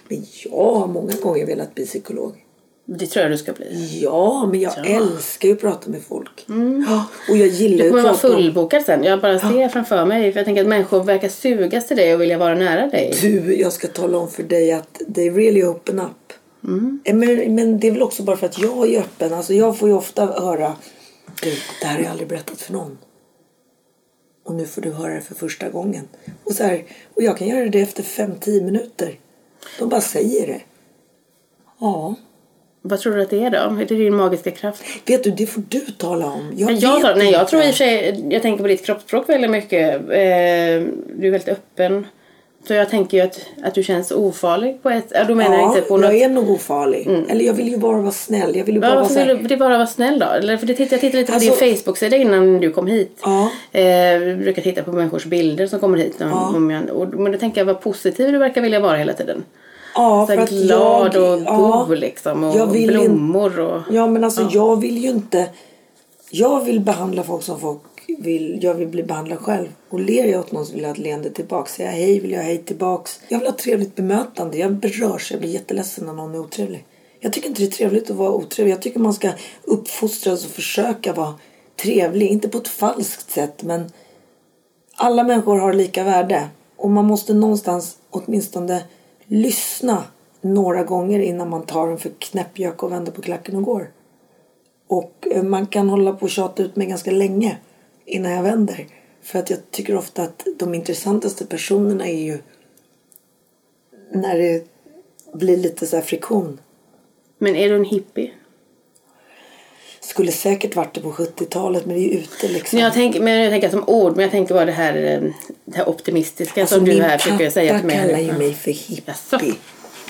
Men 0.08 0.26
jag 0.44 0.74
har 0.76 0.88
många 0.88 1.14
gånger 1.22 1.46
velat 1.46 1.76
bli 1.76 1.86
psykolog. 1.86 2.46
Det 2.86 3.08
tror 3.08 3.24
jag 3.24 3.32
du 3.32 3.38
ska 3.38 3.54
bli. 3.54 4.00
Ja, 4.04 4.48
men 4.52 4.60
jag 4.60 4.74
ja. 4.78 4.84
älskar 4.84 5.48
ju 5.48 5.54
att 5.54 5.62
prata 5.62 5.90
med 5.90 6.02
folk. 6.02 6.46
Mm. 6.50 6.86
Och 7.30 7.38
jag 7.38 7.48
gillar 7.48 7.84
Du 7.84 7.90
kommer 7.90 8.04
vara 8.04 8.14
fullbokad 8.14 8.84
sen. 8.84 9.04
Jag 9.04 9.22
bara 9.22 9.40
ser 9.40 9.62
ja. 9.62 9.70
framför 9.70 10.06
mig. 10.06 10.32
För 10.32 10.40
jag 10.40 10.46
tänker 10.46 10.62
att 10.62 10.68
människor 10.68 11.04
verkar 11.04 11.30
sugas 11.30 11.88
till 11.88 11.98
dig 11.98 12.14
och 12.14 12.22
vilja 12.22 12.38
vara 12.38 12.56
nära 12.56 12.88
dig. 12.88 13.18
Du, 13.22 13.56
jag 13.56 13.74
ska 13.74 13.88
tala 13.88 14.18
om 14.18 14.30
för 14.30 14.44
dig 14.44 14.72
att 14.72 15.02
they 15.16 15.30
really 15.30 15.64
open 15.64 16.00
up. 16.00 16.34
Mm. 16.64 17.00
Eh, 17.04 17.16
men, 17.16 17.56
men 17.56 17.80
det 17.80 17.88
är 17.88 17.92
väl 17.92 18.02
också 18.02 18.24
bara 18.24 18.38
för 18.38 18.46
att 18.46 18.60
jag 18.60 18.94
är 18.94 19.00
öppen. 19.00 19.34
Alltså 19.34 19.54
jag 19.54 19.78
får 19.78 19.90
ju 19.90 19.96
ofta 19.96 20.26
höra 20.26 20.76
du, 21.42 21.50
det 21.82 21.88
här 21.88 21.96
har 21.96 22.04
jag 22.04 22.12
aldrig 22.12 22.28
berättat 22.28 22.62
för 22.62 22.74
någon. 22.74 22.98
Och 24.44 24.56
nu 24.56 24.66
får 24.66 24.82
du 24.82 24.92
höra 24.92 25.14
det 25.14 25.22
för 25.22 25.36
första 25.36 25.70
gången. 25.70 26.08
Och, 26.44 26.54
så 26.54 26.64
här, 26.64 26.86
och 27.14 27.24
jag 27.24 27.38
kan 27.38 27.48
göra 27.48 27.70
det 27.70 27.82
efter 27.82 28.04
5-10 28.04 28.64
minuter. 28.64 29.20
De 29.80 29.90
bara 29.90 30.02
säger 30.02 30.48
det. 30.48 30.62
Ja. 31.80 32.16
Vad 32.82 33.00
tror 33.00 33.16
du 33.16 33.22
att 33.22 33.30
det 33.30 33.44
är 33.44 33.50
då? 33.50 33.58
Är 33.58 33.86
det 33.86 33.96
din 33.96 34.16
magiska 34.16 34.52
kraft? 34.52 34.84
Vet 35.06 35.24
du, 35.24 35.32
det 35.32 35.46
får 35.46 35.64
du 35.70 35.80
tala 35.80 36.26
om. 36.26 36.54
Jag, 36.56 36.72
jag, 36.72 37.02
tar, 37.02 37.16
nej, 37.16 37.32
jag 37.32 37.48
tror 37.48 37.62
i 37.62 37.66
och 37.66 37.68
för 37.68 37.78
sig, 37.78 38.26
jag 38.30 38.42
tänker 38.42 38.64
på 38.64 38.68
ditt 38.68 38.86
kroppsspråk 38.86 39.30
väldigt 39.30 39.52
mycket. 39.52 39.96
Eh, 39.96 40.00
du 40.08 41.28
är 41.28 41.32
väldigt 41.32 41.50
öppen. 41.50 42.08
Så 42.70 42.74
jag 42.74 42.90
tänker 42.90 43.18
ju 43.18 43.24
att, 43.24 43.40
att 43.64 43.74
du 43.74 43.84
känns 43.84 44.12
ofarlig 44.12 44.84
på 44.84 44.90
ett... 44.90 45.14
Då 45.28 45.36
menar 45.36 45.56
ja, 45.56 45.62
jag 45.62 45.70
inte 45.70 45.82
på 45.82 45.98
något... 45.98 46.06
jag 46.06 46.22
är 46.22 46.30
nog 46.30 46.50
ofarlig. 46.50 47.08
Mm. 47.08 47.30
Eller 47.30 47.46
jag 47.46 47.54
vill 47.54 47.68
ju 47.68 47.78
bara 47.78 48.02
vara 48.02 48.12
snäll. 48.12 48.56
Jag 48.56 48.66
vill 48.66 48.76
ju 48.76 48.82
bara 48.82 48.92
ja, 48.92 48.96
vara 48.96 49.10
så 49.10 49.26
vill 49.26 49.48
du 49.48 49.58
bara 49.58 49.78
vara 49.78 49.88
snäll 49.88 50.20
då? 50.20 50.26
Eller 50.26 50.58
för 50.58 50.66
det 50.66 50.80
jag 50.80 50.90
tittade 50.90 51.18
lite 51.18 51.32
på 51.32 51.36
alltså, 51.36 51.66
din 51.66 51.76
Facebook-sida 51.76 52.18
innan 52.18 52.60
du 52.60 52.72
kom 52.72 52.88
hit. 52.88 53.20
Ja. 53.24 53.50
Eh, 53.72 54.20
vi 54.20 54.36
brukar 54.36 54.62
titta 54.62 54.84
på 54.84 54.92
människors 54.92 55.26
bilder 55.26 55.68
som 55.68 55.80
kommer 55.80 55.98
hit. 55.98 56.22
Om, 56.22 56.30
ja. 56.30 56.54
om 56.56 56.72
jag, 56.72 56.90
och, 56.90 57.14
men 57.14 57.32
då 57.32 57.38
tänker 57.38 57.62
jag 57.62 57.66
vad 57.66 57.82
positiv 57.82 58.32
du 58.32 58.38
verkar 58.38 58.62
vilja 58.62 58.80
vara 58.80 58.98
hela 58.98 59.14
tiden. 59.14 59.44
Ja, 59.96 60.26
så 60.30 60.34
för 60.34 60.42
att 60.42 60.50
glad 60.50 61.16
jag, 61.16 61.34
och 61.34 61.42
ja, 61.46 61.86
god 61.88 61.98
liksom. 61.98 62.44
Och 62.44 62.70
blommor 62.70 63.60
och... 63.60 63.82
Ja, 63.92 64.08
men 64.08 64.24
alltså 64.24 64.42
ja. 64.42 64.50
jag 64.54 64.82
vill 64.82 64.98
ju 64.98 65.10
inte... 65.10 65.46
Jag 66.32 66.66
vill 66.66 66.80
behandla 66.80 67.24
folk 67.24 67.44
som 67.44 67.60
folk 67.60 67.82
vill. 68.20 68.64
Jag 68.64 68.74
vill 68.74 68.88
bli 68.88 69.04
behandlad 69.04 69.40
själv. 69.40 69.68
Och 69.90 70.00
ler 70.00 70.26
jag 70.26 70.40
åt 70.40 70.52
någon 70.52 70.66
så 70.66 70.74
vill 70.74 70.82
jag 70.82 70.90
ha 70.90 70.94
ett 70.94 71.02
leende 71.02 71.30
tillbaks. 71.30 71.74
Säger 71.74 71.90
jag 71.90 71.98
hej 71.98 72.20
vill 72.20 72.32
jag 72.32 72.40
ha 72.40 72.46
hej 72.46 72.58
tillbaks. 72.58 73.20
Jag 73.28 73.40
vill 73.40 73.48
ha 73.48 73.54
ett 73.54 73.62
trevligt 73.62 73.96
bemötande. 73.96 74.58
Jag 74.58 74.74
berörs. 74.74 75.32
Jag 75.32 75.40
blir 75.40 75.50
jätteledsen 75.50 76.06
när 76.06 76.14
någon 76.14 76.36
är 76.36 76.40
otrevlig. 76.40 76.86
Jag 77.20 77.34
tycker 77.34 77.50
inte 77.50 77.62
det 77.62 77.68
är 77.68 77.72
trevligt 77.72 78.10
att 78.10 78.18
vara 78.18 78.32
otrevlig. 78.32 78.74
Jag 78.74 78.82
tycker 78.82 79.00
man 79.00 79.14
ska 79.14 79.32
uppfostras 79.64 80.46
och 80.46 80.52
försöka 80.52 81.14
vara 81.14 81.34
trevlig. 81.82 82.28
Inte 82.28 82.50
på 82.50 82.58
ett 82.58 82.68
falskt 82.68 83.32
sätt 83.32 83.64
men 83.64 83.92
alla 84.96 85.24
människor 85.24 85.58
har 85.58 85.74
lika 85.74 86.04
värde. 86.04 86.50
Och 86.76 86.90
man 86.90 87.06
måste 87.06 87.34
någonstans 87.34 87.98
åtminstone 88.10 88.84
lyssna 89.26 90.04
några 90.42 90.84
gånger 90.84 91.20
innan 91.20 91.50
man 91.50 91.64
tar 91.64 91.88
en 91.88 91.98
för 91.98 92.12
knäppjök 92.20 92.84
och 92.84 92.92
vänder 92.92 93.12
på 93.12 93.22
klacken 93.22 93.56
och 93.56 93.64
går. 93.64 93.92
Och 94.88 95.28
eh, 95.32 95.44
man 95.44 95.68
kan 95.68 95.90
hålla 95.90 96.14
på 96.14 96.24
och 96.24 96.30
tjata 96.30 96.64
ut 96.64 96.76
mig 96.76 96.88
ganska 96.88 97.12
länge 97.12 97.58
innan 98.10 98.32
jag 98.32 98.44
vänder. 98.44 98.88
För 99.22 99.40
att 99.40 99.50
jag 99.50 99.60
tycker 99.72 99.96
ofta 99.96 100.22
att 100.24 100.46
de 100.60 100.74
intressantaste 100.74 101.46
personerna 101.46 102.08
är 102.08 102.24
ju 102.24 102.38
när 104.12 104.38
det 104.38 104.64
blir 105.34 105.58
lite 105.58 105.88
så 105.88 105.96
här 105.96 106.04
friktion. 106.04 106.60
Men 107.38 107.56
är 107.56 107.70
du 107.70 107.76
en 107.76 107.86
hippie? 107.86 108.32
Skulle 110.02 110.32
säkert 110.32 110.76
varit 110.76 110.94
det 110.96 111.02
på 111.02 111.12
70-talet 111.12 111.86
men 111.86 111.96
det 111.96 112.02
är 112.02 112.04
ju 112.14 112.20
ute 112.20 112.48
liksom. 112.48 112.78
Men 112.78 112.84
jag, 112.84 112.94
tänker, 112.94 113.22
men 113.22 113.34
jag 113.42 113.52
tänker 113.52 113.70
som 113.70 113.84
ord, 113.88 114.12
men 114.16 114.22
jag 114.24 114.32
tänker 114.32 114.54
bara 114.54 114.66
det 114.66 114.72
här, 114.72 114.96
eh, 114.96 115.32
det 115.66 115.78
här 115.78 115.90
optimistiska 115.90 116.68
som 116.68 116.86
du 116.86 117.02
här 117.02 117.18
försöker 117.18 117.50
säga 117.50 117.78
till 117.78 117.88
mig. 117.88 117.98
Min 117.98 118.08
kallar 118.08 118.20
ju 118.20 118.38
mig 118.38 118.54
för 118.54 118.72
hippie. 118.72 119.04
Jaså? 119.06 119.40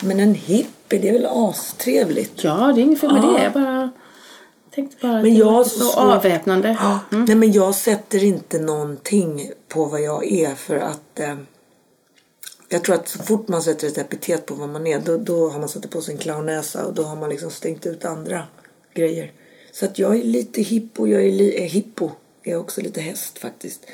Men 0.04 0.20
en 0.20 0.34
hippie, 0.36 1.00
det 1.00 1.10
är 1.10 1.14
väl 1.14 1.26
astrevligt? 1.26 2.44
Ja, 2.44 2.72
det 2.76 2.82
är 2.82 2.84
inget 2.84 3.00
fel 3.00 3.14
med 3.14 3.24
Ja. 3.24 3.38
det. 3.38 3.44
Jag 3.44 3.54
bara 3.54 3.90
tänkte 4.80 5.08
bara 5.08 5.22
Men 5.22 5.36
jag 5.36 5.68
så, 5.68 5.80
så 5.80 6.00
avväpnande. 6.00 6.78
Ja, 6.80 7.00
Mm. 7.12 7.26
Nej 7.26 7.36
men 7.36 7.52
jag 7.52 7.76
sätter 7.76 8.24
inte 8.24 8.60
någonting 8.60 9.52
på 9.68 9.86
vad 9.86 10.02
jag 10.02 10.32
är 10.32 10.56
för 10.56 10.76
att 10.76 11.20
eh, 11.20 11.36
jag 12.70 12.84
tror 12.84 12.96
att 12.96 13.08
så 13.08 13.24
fort 13.24 13.48
man 13.48 13.62
sätter 13.62 13.88
ett 13.88 13.98
epitet 13.98 14.46
på 14.46 14.54
vad 14.54 14.70
man 14.70 14.88
är 14.88 15.00
då, 15.00 15.18
då 15.18 15.50
har 15.50 15.60
man 15.60 15.70
satt 15.70 15.90
på 15.90 16.02
sig 16.02 16.14
en 16.14 16.20
clownnäsa 16.20 16.86
och 16.86 16.94
då 16.94 17.04
har 17.04 17.16
man 17.16 17.30
liksom 17.30 17.52
stängt 17.52 17.86
ut 17.86 18.06
andra 18.06 18.44
grejer. 18.94 19.32
Så 19.72 19.86
att 19.86 20.00
jag 20.00 20.16
är 20.20 20.24
lite 20.24 20.62
hippo, 20.62 21.08
jag 21.08 21.26
är 21.26 21.32
li, 21.32 21.64
eh, 21.64 21.70
hippo. 21.70 22.12
Jag 22.44 22.54
är 22.54 22.60
också 22.60 22.82
lite 22.82 23.02
häst 23.02 23.40
faktiskt. 23.40 23.86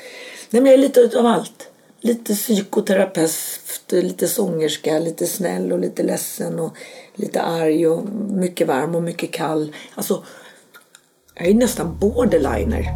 Nej 0.50 0.62
men 0.62 0.66
jag 0.66 0.74
är 0.74 0.82
lite 0.82 1.00
utav 1.00 1.26
allt. 1.26 1.68
Lite 2.00 2.34
psykoterapeut, 2.34 3.32
lite 3.88 4.28
sångerska, 4.28 4.98
lite 4.98 5.26
snäll 5.26 5.72
och 5.72 5.78
lite 5.78 6.02
ledsen 6.02 6.58
och 6.58 6.76
lite 7.14 7.42
arg 7.42 7.86
och 7.86 8.08
mycket 8.30 8.68
varm 8.68 8.94
och 8.94 9.02
mycket 9.02 9.32
kall. 9.32 9.76
Alltså, 9.94 10.24
jag 11.36 11.46
är 11.46 11.54
nästan 11.54 11.98
borderliner. 11.98 12.88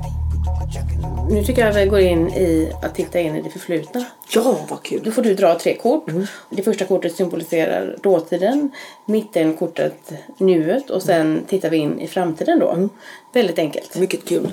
Nu 1.31 1.45
tycker 1.45 1.61
jag 1.63 1.71
att 1.71 1.77
vi 1.77 1.87
går 1.87 2.01
in 2.01 2.29
i 2.29 2.73
att 2.83 2.95
titta 2.95 3.21
in 3.21 3.37
i 3.37 3.43
det 3.43 3.51
förflutna. 3.51 4.05
Ja, 4.35 4.43
vad 4.69 4.69
Då 4.69 4.77
kul. 4.83 5.13
får 5.13 5.23
du 5.23 5.35
dra 5.35 5.59
tre 5.59 5.77
kort. 5.77 6.09
Mm. 6.09 6.27
Det 6.51 6.63
första 6.63 6.85
kortet 6.85 7.15
symboliserar 7.17 7.97
dåtiden, 8.03 8.71
mittenkortet 9.07 10.13
nuet 10.39 10.91
och 10.91 11.03
sen 11.03 11.21
Mm. 11.33 11.45
tittar 11.45 11.71
vi 11.71 11.77
in 11.77 12.01
i 12.01 12.07
framtiden 12.09 12.59
då. 12.59 12.89
Väldigt 13.33 13.59
enkelt. 13.59 13.97
Mycket 13.99 14.25
kul. 14.25 14.49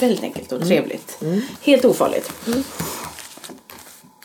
Väldigt 0.00 0.22
enkelt 0.22 0.52
Mm. 0.52 0.62
och 0.62 0.68
trevligt. 0.68 1.18
Helt 1.62 1.84
ofarligt. 1.84 2.32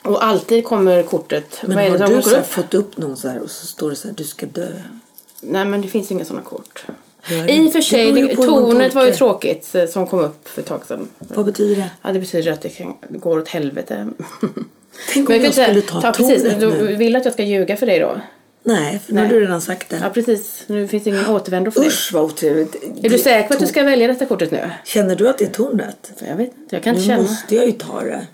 Och 0.04 0.24
alltid 0.24 0.64
kommer 0.66 1.04
kortet... 1.04 1.62
Men 1.68 2.02
har 2.02 2.08
du 2.08 2.22
så 2.22 2.42
fått 2.42 2.74
upp 2.74 2.98
någon 2.98 3.18
så 3.18 3.28
här 3.28 3.40
och 3.42 3.52
så 3.52 3.68
står 3.68 3.90
det 3.90 3.96
så 3.96 4.08
här, 4.08 4.16
du 4.16 4.24
ska 4.24 4.46
dö. 4.46 4.68
Nej 5.42 5.66
men 5.66 5.82
det 5.82 5.88
finns 5.88 6.12
inga 6.12 6.26
sådana 6.26 6.44
kort. 6.46 6.86
I 7.30 7.68
och 7.68 7.72
för 7.74 7.82
sig, 7.82 8.36
tornet 8.36 8.96
var 8.96 9.06
ju 9.06 9.12
tråkigt 9.14 9.76
eh, 9.76 9.86
som 9.86 10.08
kom 10.08 10.20
upp 10.20 10.48
för 10.48 10.62
ett 10.62 10.68
tag 10.68 10.86
sedan. 10.88 11.08
Vad 11.20 11.46
betyder 11.46 11.76
det? 11.76 11.90
Ja, 12.02 12.12
det 12.12 12.20
betyder 12.20 12.52
att 12.52 12.62
det, 12.62 12.70
kan, 12.70 12.94
går 13.10 13.40
åt 13.40 13.48
helvete. 13.48 14.08
Tänk 15.14 15.30
om 15.30 15.36
jag 15.36 15.44
kan 15.44 15.54
skulle 15.54 15.82
ta 15.82 16.12
precis, 16.12 16.44
tornet 16.44 16.60
Du 16.60 16.68
nu. 16.70 16.96
vill 16.96 17.16
att 17.16 17.26
jag 17.26 17.34
ska 17.34 17.44
ljuga 17.44 17.78
för 17.78 17.86
dig 17.86 18.00
då? 18.00 18.22
Nej, 18.64 19.00
för 19.06 19.14
nu 19.14 19.22
har 19.22 19.28
du 19.28 19.40
redan 19.40 19.62
sagt 19.62 19.88
Ja, 19.92 19.98
det. 20.04 20.10
precis. 20.14 20.64
Nu 20.68 20.88
finns 20.88 21.08
ingen 21.08 21.28
återvändo 21.28 21.72
för 21.72 21.82
Usch 21.86 22.10
vad 22.14 22.24
otrevligt. 22.24 22.76
det. 22.96 23.08
Är 23.08 23.10
du 23.12 23.18
säker 23.18 23.48
på 23.48 23.54
att 23.54 23.60
du 23.60 23.68
ska 23.68 23.84
välja 23.84 24.08
detta 24.08 24.26
kortet 24.26 24.52
nu? 24.52 24.70
Känner 24.86 25.16
du 25.16 25.30
att 25.30 25.38
det 25.38 25.46
är 25.46 25.50
tornet? 25.50 26.12
Jag 26.28 26.36
vet 26.36 26.48
inte, 26.58 26.76
jag 26.76 26.84
kan 26.84 26.96
inte 26.96 27.02
Nu 27.02 27.08
känna. 27.08 27.22
måste 27.30 27.56
jag 27.56 27.66
ju 27.66 27.72
ta 27.72 28.02
det. 28.04 28.28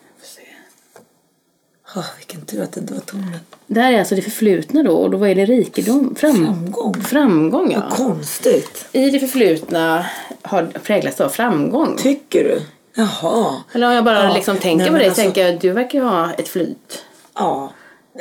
Oh, 1.97 2.05
vilken 2.17 2.41
tur 2.41 2.61
att 2.61 2.71
det 2.71 2.79
inte 2.79 2.93
var 2.93 3.01
tornet. 3.01 3.41
Det 3.67 3.79
här 3.81 3.93
är 3.93 3.99
alltså 3.99 4.15
det 4.15 4.21
förflutna 4.21 4.83
då 4.83 4.91
och 4.91 5.09
då 5.11 5.17
vad 5.17 5.29
är 5.29 5.35
det 5.35 5.45
rikedom? 5.45 6.15
Fram... 6.15 6.35
Framgång. 6.35 7.01
Framgång 7.01 7.71
ja. 7.71 7.79
Vad 7.79 7.97
konstigt. 7.97 8.85
I 8.91 9.09
det 9.09 9.19
förflutna 9.19 10.05
har 10.41 10.63
präglats 10.83 11.21
av 11.21 11.29
framgång. 11.29 11.97
Tycker 11.97 12.43
du? 12.43 12.61
Jaha. 12.95 13.55
Eller 13.73 13.87
om 13.87 13.93
jag 13.93 14.03
bara 14.05 14.23
Ja, 14.23 14.33
liksom 14.35 14.57
tänker 14.57 14.77
nej, 14.85 14.91
på 14.91 14.97
dig 14.97 15.07
alltså- 15.07 15.21
tänker 15.21 15.45
jag 15.45 15.55
att 15.55 15.61
du 15.61 15.71
verkar 15.71 16.01
ha 16.01 16.33
ett 16.33 16.47
flyt. 16.47 17.03
Ja. 17.35 17.71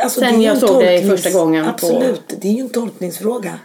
Alltså, 0.03 0.21
Sen 0.21 0.29
det 0.33 0.37
är 0.37 0.41
ju 0.41 0.47
jag 0.47 0.59
såg 0.59 0.81
dig 0.83 1.03
tolknings- 1.03 1.09
första 1.11 1.31
gången 1.31 1.65
på- 1.65 1.71
Absolut. 1.71 2.23
Det 2.41 2.49
är 2.49 2.53
ju 2.53 2.61
en 2.61 2.69
tolkningsfråga. 2.71 3.59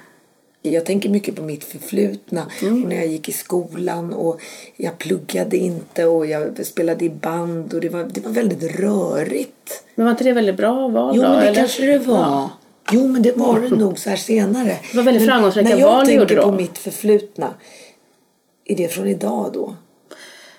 Jag 0.63 0.86
tänker 0.86 1.10
mycket 1.10 1.36
på 1.36 1.41
mitt 1.41 1.63
förflutna. 1.63 2.46
Mm. 2.62 2.84
Och 2.84 2.89
när 2.89 2.96
jag 2.96 3.08
gick 3.08 3.30
i 3.30 3.32
skolan 3.32 4.13
och 4.13 4.41
jag 4.77 4.98
pluggade 4.98 5.58
inte 5.58 6.06
och 6.06 6.25
jag 6.25 6.65
spelade 6.65 7.06
i 7.06 7.10
band 7.10 7.74
och 7.74 7.82
det 7.82 7.89
var, 7.89 8.03
det 8.03 8.22
var 8.22 8.32
väldigt 8.32 8.80
rörigt. 8.80 9.81
Men 9.96 10.06
var 10.06 10.12
inte 10.12 10.24
det 10.24 10.34
väldigt 10.34 10.58
bra 10.58 10.88
val 10.88 11.14
Jo, 11.16 11.22
då? 11.22 11.28
men 11.30 11.40
det 11.40 11.46
eller? 11.46 11.56
kanske 11.56 11.86
det 11.86 11.98
var. 12.00 12.18
Ja. 12.18 12.50
Jo, 12.92 13.08
men 13.08 13.22
det 13.22 13.38
var 13.38 13.60
det 13.60 13.70
nog 13.76 14.00
så 14.00 14.10
här 14.10 14.18
senare. 14.18 14.78
Det 14.92 14.98
var 14.98 15.04
väldigt 15.04 15.22
Men 15.22 15.30
framgångsrika 15.32 15.70
När 15.70 15.78
jag 15.80 15.88
val 15.92 16.06
du 16.06 16.12
gjorde 16.14 16.28
tänker 16.28 16.44
på 16.44 16.52
mitt 16.52 16.78
förflutna, 16.78 17.54
är 18.66 18.76
det 18.76 18.88
från 18.88 19.08
idag 19.08 19.50
då? 19.54 19.76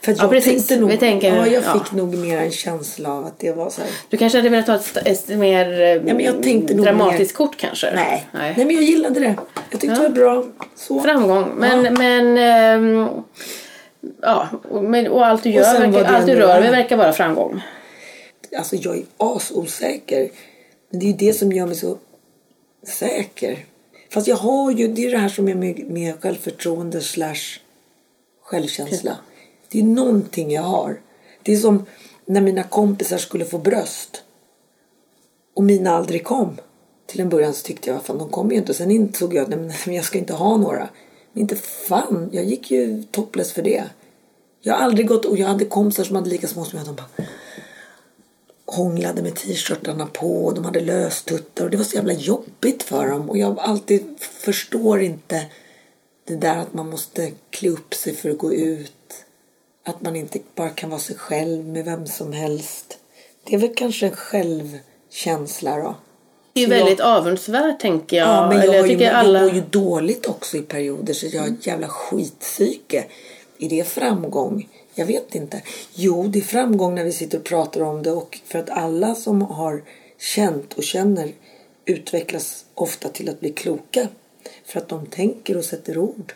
För 0.04 0.12
Ja, 0.12 0.18
jag 0.20 0.30
precis. 0.30 0.70
nog, 0.70 0.90
Vi 0.90 0.96
tänker- 0.96 1.36
ja, 1.36 1.46
jag 1.46 1.62
ja. 1.66 1.72
fick 1.80 1.92
nog 1.92 2.14
mer 2.14 2.38
en 2.38 2.50
känsla 2.50 3.12
av 3.12 3.26
att 3.26 3.38
det 3.38 3.52
var 3.52 3.70
så 3.70 3.80
här. 3.80 3.90
Du 4.08 4.16
kanske 4.16 4.38
hade 4.38 4.48
velat 4.48 4.66
ha 4.66 4.74
ett, 4.74 4.96
ett 5.06 5.28
mer 5.28 6.00
men 6.04 6.20
jag 6.20 6.42
tänkte 6.42 6.74
dramatiskt 6.74 7.36
kort 7.36 7.56
kanske? 7.56 7.90
Nej. 7.94 8.26
Nej. 8.32 8.54
Nej, 8.56 8.66
men 8.66 8.74
jag 8.76 8.84
gillade 8.84 9.20
det. 9.20 9.34
Jag 9.70 9.80
tyckte 9.80 9.86
Ja. 9.86 9.94
det 9.94 10.08
var 10.08 10.08
bra. 10.08 10.44
Så. 10.76 11.00
Framgång. 11.00 11.50
Men, 11.56 11.84
Ja. 11.84 11.90
men 11.90 12.38
ehm, 12.38 13.08
ja, 14.22 14.48
och, 15.10 15.26
allt 15.26 15.42
du 15.42 15.50
gör, 15.50 15.78
verkar, 15.80 16.04
allt 16.14 16.26
du 16.26 16.34
rör 16.34 16.60
vid 16.60 16.70
verkar 16.70 16.96
vara 16.96 17.12
framgång. 17.12 17.62
Alltså 18.56 18.76
jag 18.76 18.96
är 18.96 19.04
asosäker. 19.16 20.30
Men 20.90 21.00
det 21.00 21.06
är 21.06 21.10
ju 21.10 21.16
det 21.16 21.32
som 21.32 21.52
gör 21.52 21.66
mig 21.66 21.76
så 21.76 21.98
säker. 22.82 23.66
Fast 24.10 24.26
jag 24.26 24.36
har 24.36 24.70
ju, 24.70 24.88
det 24.88 25.04
är 25.06 25.10
det 25.10 25.18
här 25.18 25.28
som 25.28 25.48
är 25.48 25.54
med, 25.54 25.90
med 25.90 26.20
självförtroende 26.20 27.00
slash 27.00 27.60
självkänsla. 28.42 29.16
Det 29.68 29.78
är 29.78 29.84
någonting 29.84 30.50
jag 30.50 30.62
har. 30.62 31.00
Det 31.42 31.52
är 31.52 31.56
som 31.56 31.86
när 32.26 32.40
mina 32.40 32.62
kompisar 32.62 33.18
skulle 33.18 33.44
få 33.44 33.58
bröst. 33.58 34.22
Och 35.54 35.64
mina 35.64 35.90
aldrig 35.90 36.24
kom. 36.24 36.56
Till 37.06 37.20
en 37.20 37.28
början 37.28 37.54
så 37.54 37.66
tyckte 37.66 37.90
jag, 37.90 38.04
fan 38.04 38.18
de 38.18 38.28
kommer 38.28 38.50
ju 38.50 38.56
inte. 38.56 38.72
Och 38.72 38.76
sen 38.76 38.90
insåg 38.90 39.34
jag, 39.34 39.42
att 39.42 39.48
men 39.48 39.72
jag 39.94 40.04
ska 40.04 40.18
inte 40.18 40.34
ha 40.34 40.56
några. 40.56 40.88
Men 41.32 41.40
inte 41.40 41.56
fan, 41.56 42.28
jag 42.32 42.44
gick 42.44 42.70
ju 42.70 43.02
topless 43.02 43.52
för 43.52 43.62
det. 43.62 43.84
Jag 44.60 44.74
har 44.74 44.80
aldrig 44.80 45.08
gått, 45.08 45.24
och 45.24 45.38
jag 45.38 45.46
hade 45.46 45.64
kompisar 45.64 46.04
som 46.04 46.16
hade 46.16 46.30
lika 46.30 46.46
små 46.48 46.64
som 46.64 46.78
jag. 46.78 46.86
De 46.86 46.94
bara, 46.94 47.26
hånglade 48.72 49.22
med 49.22 49.34
t-shirtarna 49.34 50.06
på 50.06 50.44
och 50.44 50.54
de 50.54 50.64
hade 50.64 50.80
löstuttar 50.80 51.64
och 51.64 51.70
det 51.70 51.76
var 51.76 51.84
så 51.84 51.96
jävla 51.96 52.12
jobbigt 52.12 52.82
för 52.82 53.08
dem 53.08 53.30
och 53.30 53.38
jag 53.38 53.58
alltid 53.58 54.04
förstår 54.20 55.00
inte 55.02 55.46
det 56.28 56.36
där 56.36 56.56
att 56.56 56.74
man 56.74 56.90
måste 56.90 57.30
klä 57.50 57.68
upp 57.68 57.94
sig 57.94 58.14
för 58.14 58.30
att 58.30 58.38
gå 58.38 58.52
ut. 58.54 58.92
Att 59.84 60.02
man 60.02 60.16
inte 60.16 60.38
bara 60.54 60.68
kan 60.68 60.90
vara 60.90 61.00
sig 61.00 61.16
själv 61.16 61.64
med 61.66 61.84
vem 61.84 62.06
som 62.06 62.32
helst. 62.32 62.98
Det 63.44 63.54
är 63.54 63.58
väl 63.58 63.74
kanske 63.76 64.06
en 64.06 64.16
självkänsla 64.16 65.76
då. 65.76 65.94
Det 66.52 66.60
är 66.60 66.64
ju 66.64 66.68
Så 66.68 66.74
jag- 66.74 66.78
väldigt 66.84 67.00
avundsvärt 67.00 67.80
tänker 67.80 68.16
jag. 68.16 68.28
Ja, 68.28 68.48
men 68.48 68.56
jag, 68.56 68.64
Eller 68.66 68.82
ju, 68.82 68.88
tycker 68.88 69.04
jag 69.04 69.14
alla... 69.14 69.40
mår 69.42 69.50
ju 69.50 69.62
dåligt 69.70 70.26
också 70.26 70.56
i 70.56 70.60
perioder 70.62 71.14
så 71.14 71.26
jag 71.26 71.40
har 71.40 71.48
ett 71.48 71.66
jävla 71.66 71.88
skitpsyke. 71.88 73.04
Är 73.58 73.68
det 73.68 73.84
framgång? 73.88 74.68
Jag 74.94 75.06
vet 75.06 75.34
inte. 75.34 75.62
Jo, 75.94 76.28
det 76.28 76.38
är 76.38 76.42
framgång 76.42 76.94
när 76.94 77.04
vi 77.04 77.12
sitter 77.12 77.38
och 77.38 77.44
pratar 77.44 77.80
om 77.80 78.02
det 78.02 78.10
och 78.10 78.40
för 78.44 78.58
att 78.58 78.70
alla 78.70 79.14
som 79.14 79.42
har 79.42 79.82
känt 80.18 80.72
och 80.72 80.84
känner 80.84 81.32
utvecklas 81.84 82.64
ofta 82.74 83.08
till 83.08 83.28
att 83.28 83.40
bli 83.40 83.50
kloka. 83.52 84.08
För 84.64 84.80
att 84.80 84.88
de 84.88 85.06
tänker 85.06 85.56
och 85.56 85.64
sätter 85.64 85.98
ord. 85.98 86.32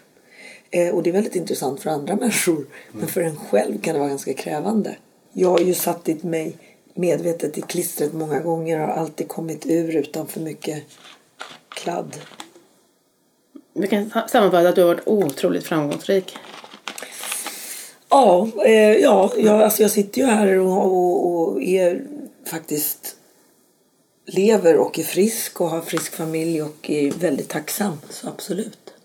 Eh, 0.70 0.94
och 0.94 1.02
det 1.02 1.10
är 1.10 1.12
väldigt 1.12 1.36
intressant 1.36 1.80
för 1.80 1.90
andra 1.90 2.16
människor. 2.20 2.66
Men 2.92 3.08
för 3.08 3.20
en 3.20 3.36
själv 3.36 3.80
kan 3.80 3.94
det 3.94 3.98
vara 3.98 4.08
ganska 4.08 4.34
krävande. 4.34 4.96
Jag 5.32 5.50
har 5.50 5.60
ju 5.60 5.75
satt 5.75 6.22
mig 6.22 6.56
medvetet 6.94 7.58
i 7.58 7.60
klistret 7.60 8.12
många 8.12 8.40
gånger 8.40 8.80
och 8.80 8.86
har 8.86 8.94
alltid 8.94 9.28
kommit 9.28 9.66
ur 9.66 9.96
utan 9.96 10.26
för 10.26 10.40
mycket 10.40 10.82
kladd. 11.68 12.16
Vi 13.72 13.86
kan 13.86 14.10
sammanfatta 14.28 14.68
att 14.68 14.75
du 14.75 14.80
har 14.80 14.88
varit 14.88 15.06
otroligt 15.06 15.66
framgångsrik. 15.66 16.36
Ja, 18.08 18.48
eh, 18.64 18.92
ja 18.92 19.32
jag, 19.36 19.62
alltså 19.62 19.82
jag 19.82 19.90
sitter 19.90 20.20
ju 20.20 20.26
här 20.26 20.58
och, 20.58 20.84
och, 20.84 21.26
och 21.26 21.62
är 21.62 22.02
faktiskt 22.46 23.16
lever 24.26 24.76
och 24.76 24.98
är 24.98 25.02
frisk 25.02 25.60
och 25.60 25.68
har 25.68 25.80
frisk 25.80 26.12
familj 26.12 26.62
och 26.62 26.90
är 26.90 27.10
väldigt 27.10 27.48
tacksam. 27.48 28.00
Så 28.10 28.28
absolut. 28.28 28.96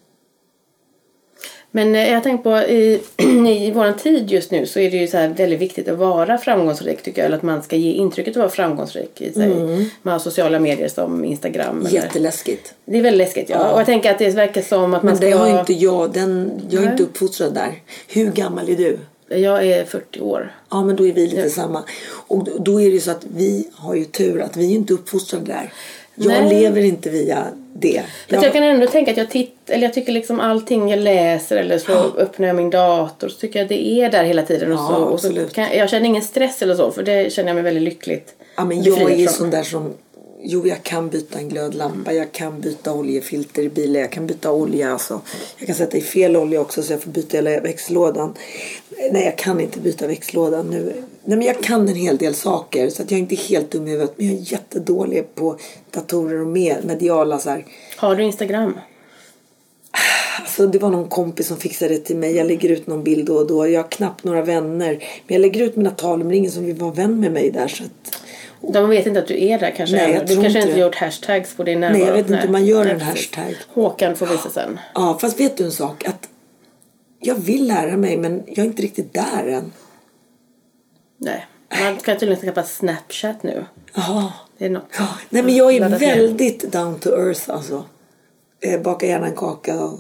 Men 1.74 1.96
eh, 1.96 2.12
jag 2.12 2.24
tänkt 2.24 2.44
på 2.44 2.58
i, 2.58 3.02
i 3.48 3.72
vår 3.72 3.92
tid 3.92 4.32
just 4.32 4.52
nu 4.52 4.66
så 4.66 4.80
är 4.80 4.92
det 4.92 4.98
ju 4.98 5.08
så 5.08 5.18
väldigt 5.18 5.60
viktigt 5.60 5.88
att 5.88 5.98
vara 5.98 6.38
framgångsrik 6.38 7.04
tycker 7.04 7.22
jag. 7.22 7.26
Eller 7.26 7.38
att 7.38 7.44
man 7.44 7.64
ska 7.64 7.76
ge 7.76 7.92
intrycket 7.92 8.32
att 8.32 8.38
vara 8.38 8.50
framgångsrik 8.50 9.22
i 9.22 9.34
sig. 9.34 9.56
Man 10.02 10.12
har 10.12 10.20
sociala 10.20 10.60
medier 10.60 10.88
som 10.88 11.26
Instagram. 11.26 11.80
Eller, 11.80 11.90
Jätteläskigt. 11.92 12.74
det 12.86 12.98
är 12.98 13.02
väldigt 13.02 13.18
läskigt 13.28 13.50
ja. 13.50 13.72
Och 13.72 13.80
jag 13.80 13.86
tänker 13.86 14.12
att 14.12 14.20
det 14.20 14.30
verkar 14.30 14.62
som 14.62 14.84
att 14.84 14.90
man 14.90 15.06
Men 15.06 15.18
ska 15.18 15.26
det 15.26 15.32
har 15.32 15.48
ju 15.50 15.60
inte 15.60 15.74
jag. 15.74 16.12
Den, 16.14 16.52
jag 16.70 16.82
är 16.82 16.86
Nej. 16.86 16.92
inte 16.92 17.04
uppfostrad 17.04 17.54
där. 17.54 17.82
Hur 18.08 18.32
gammal 18.32 18.70
är 18.70 18.76
du? 18.76 18.98
Jag 19.38 19.66
är 19.68 19.86
40 19.86 20.20
år. 20.22 20.54
Ja 20.70 20.84
men 20.84 20.96
då 20.96 21.08
är 21.08 21.14
vi 21.14 21.28
lite 21.28 21.50
samma. 21.50 21.84
Och 22.28 22.48
då- 22.60 22.82
är 22.82 22.92
det 22.92 23.00
så 23.00 23.12
att 23.12 23.26
vi 23.36 23.68
har 23.74 23.96
ju 23.96 24.06
tur 24.06 24.42
att 24.42 24.58
vi 24.58 24.72
är 24.72 24.76
inte 24.76 24.94
uppfostrade 24.94 25.46
där. 25.46 25.74
Jag 26.22 26.44
Nej. 26.44 26.50
lever 26.50 26.82
inte 26.82 27.10
via 27.10 27.48
det. 27.74 28.02
Fast 28.30 28.44
jag 28.44 28.54
kan 28.54 28.64
ändå 28.64 28.88
tänka 28.88 29.12
att 29.12 29.18
jag 29.18 29.30
tittar, 29.30 29.74
eller 29.74 29.84
jag 29.84 29.94
tycker 29.94 30.12
liksom 30.12 30.40
allting 30.40 30.90
jag 30.90 31.00
läser 31.00 31.58
eller 31.58 31.78
så 31.78 31.94
öppnar 32.18 32.48
jag 32.48 32.56
min 32.56 32.70
dator 32.70 33.30
så 33.30 33.38
tycker 33.38 33.60
jag 33.60 33.68
det 33.68 33.88
är 33.88 34.10
där 34.12 34.24
hela 34.24 34.44
tiden. 34.44 34.72
Och 34.72 34.80
Ja, 34.80 34.88
så, 34.88 34.96
och 34.96 35.20
så 35.20 35.48
kan, 35.54 35.78
jag 35.78 35.90
känner 35.90 36.06
ingen 36.06 36.22
stress 36.22 36.62
eller 36.62 36.76
så 36.76 36.92
för 36.92 37.04
det 37.04 37.34
känner 37.34 37.50
jag 37.50 37.56
mig 37.56 37.64
väldigt 37.64 37.84
lyckligt 37.84 38.36
Ja, 38.56 38.66
men 38.66 38.84
jag 38.84 39.12
är 39.12 39.28
sån 39.28 39.50
där 39.50 39.64
som... 39.64 39.94
Jo, 40.44 40.68
jag 40.68 40.84
kan 40.84 41.10
byta 41.10 41.40
en 41.40 41.50
glödlampa, 41.50 42.14
jag 42.14 42.32
kan 42.32 42.62
byta 42.62 42.94
oljefilter 42.94 43.64
i 43.64 43.70
bilen, 43.70 44.02
jag 44.02 44.12
kan 44.12 44.28
byta 44.28 44.52
olja. 44.52 44.92
Alltså. 44.92 45.22
Jag 45.58 45.68
kan 45.68 45.76
sätta 45.76 45.98
i 45.98 46.02
fel 46.02 46.38
olja 46.38 46.62
också 46.62 46.84
så 46.84 46.94
jag 46.94 47.04
får 47.04 47.12
byta 47.12 47.38
hela 47.38 47.60
växellådan. 47.60 48.34
Nej, 49.12 49.26
jag 49.26 49.38
kan 49.38 49.62
inte 49.62 49.80
byta 49.80 50.08
växellådan 50.08 50.68
nu. 50.70 50.94
Nej, 51.24 51.38
men 51.38 51.42
jag 51.42 51.64
kan 51.64 51.90
en 51.90 51.96
hel 51.96 52.18
del 52.18 52.36
saker 52.36 52.90
så 52.90 53.04
att 53.04 53.12
jag 53.12 53.18
är 53.18 53.22
inte 53.22 53.36
helt 53.36 53.72
dum 53.72 53.88
i 53.88 53.92
huvudet. 53.92 54.14
Men 54.18 54.28
jag 54.28 54.36
är 54.36 54.52
jättedålig 54.52 55.36
på 55.36 55.58
datorer 55.92 56.42
och 56.42 56.48
med, 56.48 56.86
mediala 56.86 57.40
så 57.40 57.50
här. 57.50 57.66
Har 57.98 58.16
du 58.16 58.24
Instagram? 58.24 58.74
Alltså, 60.42 60.68
det 60.68 60.80
var 60.80 60.90
någon 60.90 61.10
kompis 61.10 61.48
som 61.48 61.58
fixade 61.58 61.94
det 61.94 62.00
till 62.00 62.18
mig. 62.18 62.36
Jag 62.36 62.48
lägger 62.48 62.70
ut 62.70 62.88
någon 62.88 63.04
bild 63.04 63.26
då 63.26 63.36
och 63.36 63.48
då. 63.48 63.68
Jag 63.68 63.84
har 63.84 63.92
knappt 63.92 64.24
några 64.24 64.42
vänner. 64.42 64.92
Men 65.28 65.36
jag 65.36 65.42
lägger 65.42 65.64
ut 65.64 65.76
mina 65.76 65.92
tal 65.92 66.22
är 66.22 66.32
ingen 66.32 66.52
som 66.52 66.66
vill 66.66 66.76
vara 66.76 66.92
vän 66.92 67.20
med 67.20 67.32
mig 67.32 67.52
där. 67.52 67.68
Så 67.68 67.84
att, 67.84 68.21
De 68.62 68.90
vet 68.90 69.06
inte 69.08 69.20
att 69.20 69.28
du 69.28 69.44
är 69.48 69.60
där 69.60 69.72
kanske? 69.78 69.96
Nej, 69.96 70.14
jag 70.14 70.28
du 70.28 70.42
kanske 70.42 70.60
inte 70.62 70.74
det. 70.74 70.80
gjort 70.80 70.96
hashtags 70.96 71.56
på 71.56 71.64
din 71.64 71.80
närvaro? 71.80 71.98
Nej, 71.98 72.08
jag 72.08 72.14
vet 72.14 72.26
inte 72.30 72.42
hur 72.42 72.50
man 72.52 72.66
gör 72.66 72.84
Nej, 72.84 72.94
en 72.94 73.02
hashtag. 73.02 73.56
Håkan 73.68 74.16
får 74.16 74.26
visa 74.26 74.50
sen. 74.50 74.80
Ja, 74.94 75.18
fast 75.22 75.40
vet 75.40 75.58
du 75.58 75.64
en 75.64 75.72
sak? 75.72 76.06
Att 76.06 76.30
jag 77.20 77.36
vill 77.36 77.68
lära 77.68 77.98
mig 77.98 78.18
men 78.18 78.44
jag 78.48 78.58
är 78.58 78.64
inte 78.64 78.82
riktigt 78.82 79.14
där 79.14 79.48
än. 79.48 79.72
Nej. 81.18 81.48
Man 81.82 81.98
kan 81.98 82.18
tydligen 82.18 82.42
skaffa 82.44 82.64
Snapchat 82.64 83.44
nu. 83.44 83.66
Jaha. 83.94 84.34
Det 84.58 84.66
är 84.66 84.70
något. 84.70 84.88
Ja, 84.98 85.08
nej 85.30 85.44
men 85.44 85.56
jag 85.56 85.74
är 85.76 85.80
Laddat 85.80 86.02
ner. 86.02 86.16
väldigt 86.16 86.72
down 86.72 87.00
to 87.00 87.10
earth 87.10 87.50
alltså. 87.52 87.86
Eh, 88.62 88.82
baka 88.82 89.06
gärna 89.06 89.28
en 89.28 89.36
kaka 89.36 89.80
och 89.84 90.00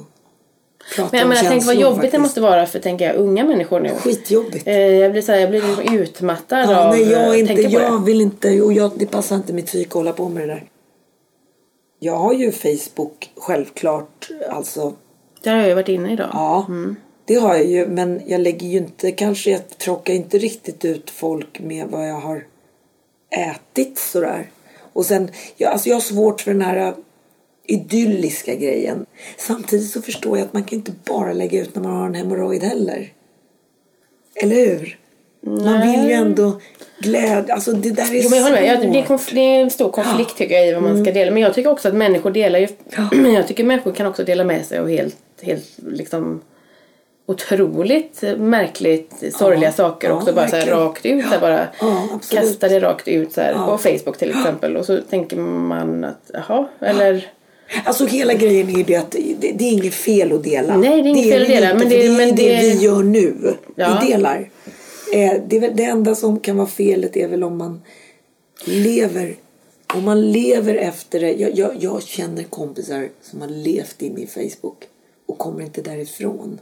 prata 0.96 1.10
Men 1.12 1.20
jag 1.20 1.30
menar, 1.30 1.42
tänk 1.50 1.66
vad 1.66 1.76
jobbigt 1.76 1.96
det 1.96 2.02
faktiskt. 2.02 2.22
måste 2.22 2.42
vara 2.42 2.66
för 2.66 2.80
tänker 2.80 3.06
jag, 3.06 3.16
unga 3.16 3.46
människor 3.46 3.80
nu. 3.80 3.90
Skitjobbigt. 3.90 4.68
Eh, 4.68 4.78
jag 4.80 5.12
blir 5.12 5.22
så 5.22 5.32
här, 5.32 5.40
jag 5.40 5.50
blir 5.50 5.62
liksom 5.62 5.96
utmattad 5.96 6.60
Ja, 6.70 6.86
av 6.86 6.92
nej, 6.92 7.12
jag, 7.12 7.30
att 7.30 7.38
inte, 7.38 7.54
jag 7.62 8.02
det. 8.02 8.06
vill 8.06 8.22
inte, 8.22 8.62
och 8.62 8.74
jag, 8.74 8.92
det 8.96 9.06
passar 9.06 9.36
inte 9.36 9.54
mitt 9.54 9.66
psyke 9.66 9.88
att 9.90 9.94
hålla 9.94 10.14
på 10.14 10.30
med 10.30 10.44
det 10.44 10.54
där. 10.54 10.64
Jag 12.00 12.16
har 12.16 12.34
ju 12.34 12.52
Facebook 12.52 13.30
självklart, 13.38 14.30
alltså. 14.50 14.94
Det 15.44 15.50
har 15.50 15.58
jag 15.58 15.68
ju 15.68 15.74
varit 15.74 15.90
inne 15.90 16.14
idag. 16.14 16.30
Ja, 16.34 16.68
det 17.26 17.36
har 17.36 17.56
jag 17.56 17.66
ju. 17.66 17.88
Men 17.88 18.22
jag 18.28 18.42
lägger 18.42 18.68
ju 18.68 18.78
inte, 18.78 19.12
kanske 19.12 19.52
jag 19.52 19.78
tråkar 19.78 20.14
inte 20.14 20.38
riktigt 20.38 20.86
ut 20.86 21.10
folk 21.10 21.60
med 21.60 21.88
vad 21.88 22.10
jag 22.10 22.16
har 22.20 22.44
ätit 23.30 23.98
sådär. 24.00 24.50
Och 24.94 25.06
sen, 25.06 25.30
jag, 25.58 25.72
alltså 25.72 25.90
jag 25.90 25.96
har 25.96 26.02
svårt 26.02 26.42
för 26.42 26.52
den 26.52 26.62
här 26.62 26.94
idylliska 27.72 28.56
grejen. 28.56 29.06
Samtidigt 29.38 29.90
så 29.90 30.02
förstår 30.02 30.38
jag 30.38 30.46
att 30.46 30.54
man 30.54 30.64
kan 30.64 30.78
inte 30.78 30.92
bara 31.06 31.34
lägga 31.34 31.62
ut 31.62 31.76
när 31.76 31.84
man 31.84 31.92
har 31.92 32.06
en 32.06 32.16
hemorrojd 32.16 32.64
heller. 32.64 33.14
Eller 34.36 34.56
hur? 34.56 34.98
Man 35.44 35.82
vill 35.82 36.04
ju 36.10 36.12
ändå 36.12 36.60
glädja, 37.00 37.54
alltså 37.54 37.72
det 37.72 37.90
där 37.90 38.16
är 38.16 38.24
Jo, 38.24 38.30
men 38.30 38.40
jag 38.40 38.52
med. 38.52 38.66
Jag, 38.66 38.92
det, 38.94 39.00
är 39.00 39.04
konf- 39.04 39.34
det 39.34 39.40
är 39.42 39.62
en 39.62 39.70
stor 39.70 39.92
konflikt 39.92 40.38
tycker 40.38 40.56
jag 40.56 40.68
i 40.68 40.74
vad 40.74 40.84
man 40.84 41.04
ska 41.06 41.14
dela. 41.14 41.32
Men 41.32 41.42
jag 41.44 41.54
tycker 41.54 41.70
också 41.70 41.88
att 41.88 41.94
människor 41.94 42.32
delar 42.32 42.60
ju... 42.60 42.68
Men 43.12 43.34
jag 43.34 43.48
tycker 43.48 43.64
människor 43.64 43.92
kan 43.92 44.08
också 44.08 44.24
dela 44.24 44.44
med 44.44 44.66
sig 44.66 44.80
av 44.80 44.90
helt, 44.90 45.18
helt 45.42 45.66
liksom 45.88 46.42
otroligt 47.26 48.24
märkligt 48.38 49.24
sorgliga 49.34 49.72
saker 49.72 50.10
ja, 50.10 50.14
också 50.16 50.34
bara 50.34 50.48
så 50.48 50.56
här 50.56 50.66
verkligen. 50.66 50.80
rakt 50.80 51.06
ut. 51.06 51.24
Så 51.24 51.30
här, 51.30 51.40
bara 51.40 51.68
Ja, 51.80 52.20
kasta 52.32 52.68
det 52.68 52.80
rakt 52.80 53.08
ut 53.08 53.34
så 53.34 53.42
här, 53.42 53.54
på 53.54 53.78
Facebook 53.78 54.18
till 54.18 54.30
exempel. 54.30 54.78
Och 54.78 54.86
så 54.86 54.98
tänker 55.02 55.38
man 55.38 56.04
att 56.04 56.32
jaha, 56.34 56.68
eller 56.80 57.32
Alltså 57.86 58.06
hela 58.06 58.34
grejen 58.34 58.70
är 58.70 58.78
ju 58.78 58.84
det 58.84 58.96
att 58.96 59.12
det, 59.12 59.36
det 59.56 59.64
är 59.66 59.72
inget 59.72 59.94
fel 59.94 60.32
att 60.32 60.44
dela. 60.44 60.78
Nej, 60.78 61.02
det 61.02 61.10
är 61.10 61.12
inget 61.12 61.32
fel 61.32 61.42
att 61.42 61.48
dela, 61.48 61.74
men 61.76 61.90
det- 61.90 61.98
det 61.98 62.06
är 62.06 62.18
men 62.18 62.36
det, 62.36 62.56
det- 62.56 62.62
vi 62.62 62.84
gör 62.86 63.04
nu. 63.04 63.56
Ja. 63.76 64.00
Vi 64.02 64.12
delar. 64.12 64.50
Eh, 65.14 65.34
det, 65.48 65.60
det 65.60 65.84
enda 65.84 66.16
som 66.16 66.40
kan 66.40 66.58
vara 66.58 66.68
felet 66.68 67.18
är 67.18 67.28
väl 67.28 67.44
om 67.44 67.58
man 67.58 67.82
lever 68.66 69.36
om 69.94 70.04
man 70.04 70.32
lever 70.32 70.76
efter 70.76 71.20
det. 71.20 71.32
Jag, 71.34 71.58
jag, 71.58 71.72
jag 71.80 72.04
känner 72.04 72.44
kompisar 72.44 73.10
som 73.22 73.42
har 73.42 73.48
levt 73.48 74.02
in 74.02 74.18
i 74.18 74.28
Facebook 74.28 74.84
och 75.26 75.38
kommer 75.38 75.62
inte 75.64 75.82
därifrån. 75.82 76.60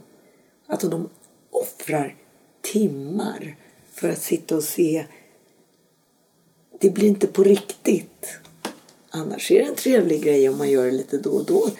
Alltså 0.66 0.88
de 0.88 1.08
offrar 1.50 2.14
timmar 2.72 3.56
för 3.94 4.08
att 4.08 4.22
sitta 4.22 4.56
och 4.56 4.62
se. 4.64 5.04
Det 6.80 6.90
blir 6.90 7.08
inte 7.08 7.26
på 7.26 7.42
riktigt. 7.42 8.26
Annars 9.10 9.50
är 9.50 9.58
det 9.58 9.64
en 9.64 9.74
trevlig 9.74 10.22
grej 10.22 10.48
om 10.48 10.58
man 10.58 10.70
gör 10.70 10.84
det 10.84 10.90
lite 10.90 11.18
då 11.18 11.30
och 11.30 11.44
då. 11.44 11.70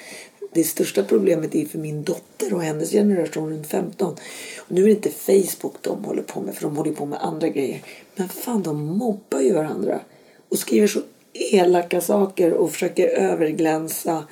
Det 0.53 0.65
största 0.65 1.03
problemet 1.03 1.55
är 1.55 1.65
för 1.65 1.79
min 1.79 2.03
dotter 2.03 2.55
och 2.55 2.63
hennes 2.63 2.91
generation 2.91 3.51
runt 3.51 3.67
15. 3.67 4.13
Och 4.59 4.73
nu 4.73 4.83
är 4.83 4.87
det 4.87 4.93
inte 4.93 5.11
Facebook 5.11 5.75
de 5.81 6.05
håller 6.05 6.23
på 6.23 6.41
med 6.41 6.55
för 6.55 6.63
de 6.63 6.77
håller 6.77 6.93
på 6.93 7.07
med 7.07 7.23
andra 7.23 7.49
grejer. 7.49 7.83
Men 8.15 8.29
fan 8.29 8.63
de 8.63 8.85
mobbar 8.85 9.41
ju 9.41 9.53
varandra. 9.53 10.01
Och 10.49 10.59
skriver 10.59 10.87
så 10.87 11.01
elaka 11.33 12.01
saker 12.01 12.53
och 12.53 12.73
försöker 12.73 13.09
överglänsa. 13.09 14.25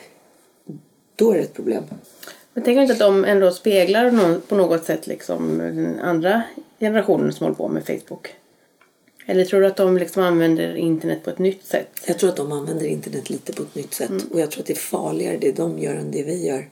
Då 1.16 1.30
är 1.30 1.34
det 1.34 1.42
ett 1.42 1.54
problem. 1.54 1.84
Men 2.52 2.64
tänker 2.64 2.76
du 2.76 2.82
inte 2.82 2.92
att 2.92 3.12
de 3.12 3.24
ändå 3.24 3.50
speglar 3.50 4.10
någon, 4.10 4.40
på 4.40 4.54
något 4.54 4.84
sätt 4.84 5.06
liksom 5.06 5.58
den 5.58 6.00
andra 6.00 6.42
generationen 6.80 7.32
som 7.32 7.44
håller 7.44 7.56
på 7.56 7.68
med 7.68 7.86
Facebook? 7.86 8.28
Eller 9.30 9.44
tror 9.44 9.60
du 9.60 9.66
att 9.66 9.76
de 9.76 9.96
liksom 9.96 10.22
använder 10.22 10.76
internet 10.76 11.24
på 11.24 11.30
ett 11.30 11.38
nytt 11.38 11.64
sätt? 11.66 11.88
Jag 12.06 12.18
tror 12.18 12.30
att 12.30 12.36
de 12.36 12.52
använder 12.52 12.86
internet 12.86 13.30
lite 13.30 13.52
på 13.52 13.62
ett 13.62 13.74
nytt 13.74 13.94
sätt. 13.94 14.10
Och 14.30 14.40
jag 14.40 14.50
tror 14.50 14.60
att 14.60 14.66
det 14.66 14.72
är 14.72 14.76
farligare 14.76 15.36
det 15.36 15.52
de 15.52 15.78
gör 15.78 15.94
än 15.94 16.10
det 16.10 16.22
vi 16.22 16.46
gör. 16.46 16.68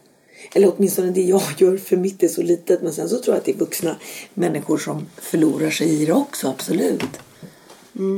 Eller 0.54 0.72
åtminstone 0.76 1.10
det 1.10 1.22
jag 1.22 1.42
gör 1.58 1.76
för 1.76 1.96
mitt 1.96 2.22
är 2.22 2.28
så 2.28 2.42
litet. 2.42 2.82
Men 2.82 2.92
sen 2.92 3.08
så 3.08 3.18
tror 3.18 3.34
jag 3.34 3.38
att 3.38 3.44
det 3.44 3.52
är 3.52 3.56
vuxna 3.56 3.96
människor 4.34 4.78
som 4.78 5.06
förlorar 5.16 5.70
sig 5.70 6.02
i 6.02 6.06
det 6.06 6.12
också, 6.12 6.48
absolut. 6.48 7.02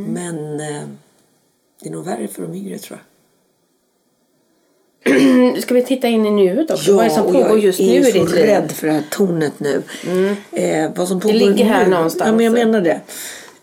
Men 0.08 0.60
eh, 0.60 0.82
det 1.82 1.88
är 1.88 1.92
nog 1.92 2.04
värre 2.04 2.28
för 2.28 2.42
de 2.42 2.54
yngre 2.54 2.78
tror 2.78 2.98
jag. 5.04 5.58
Ska 5.62 5.74
vi 5.74 5.82
titta 5.82 6.08
in 6.08 6.26
i 6.26 6.30
nuet 6.30 6.70
också? 6.70 6.96
Vad 6.96 7.04
är 7.04 7.08
det 7.08 7.14
som 7.14 7.24
pågår 7.24 7.40
jag 7.40 7.58
just 7.58 7.80
är 7.80 8.00
nu 8.00 8.08
i 8.08 8.12
så 8.12 8.18
ditt 8.18 8.30
liv? 8.34 8.44
rädd 8.44 8.72
för 8.72 8.86
det 8.86 8.92
här 8.92 9.04
tornet 9.10 9.60
nu. 9.60 9.82
Eh, 10.52 10.90
vad 10.96 11.08
som 11.08 11.20
pågår 11.20 11.34
ligger 11.34 11.64
här 11.64 11.84
nu. 11.84 11.90
någonstans. 11.90 12.28
Ja, 12.28 12.32
men 12.32 12.44
jag 12.44 12.52
menar 12.52 12.80
det. 12.80 13.00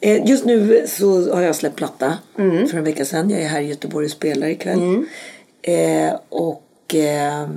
Eh, 0.05 0.25
just 0.25 0.45
nu 0.45 0.87
så 0.87 1.33
har 1.33 1.41
jag 1.41 1.55
släppt 1.55 1.75
platta 1.75 2.17
för 2.35 2.77
en 2.77 2.83
vecka 2.83 3.05
sedan. 3.05 3.29
Jag 3.29 3.41
är 3.41 3.47
här 3.47 3.61
i 3.61 3.65
Göteborg 3.67 4.05
och 4.05 4.11
spelar 4.11 4.47
ikväll. 4.47 5.05
Eh, 5.61 6.15
och... 6.29 6.95
Eh, 6.95 7.47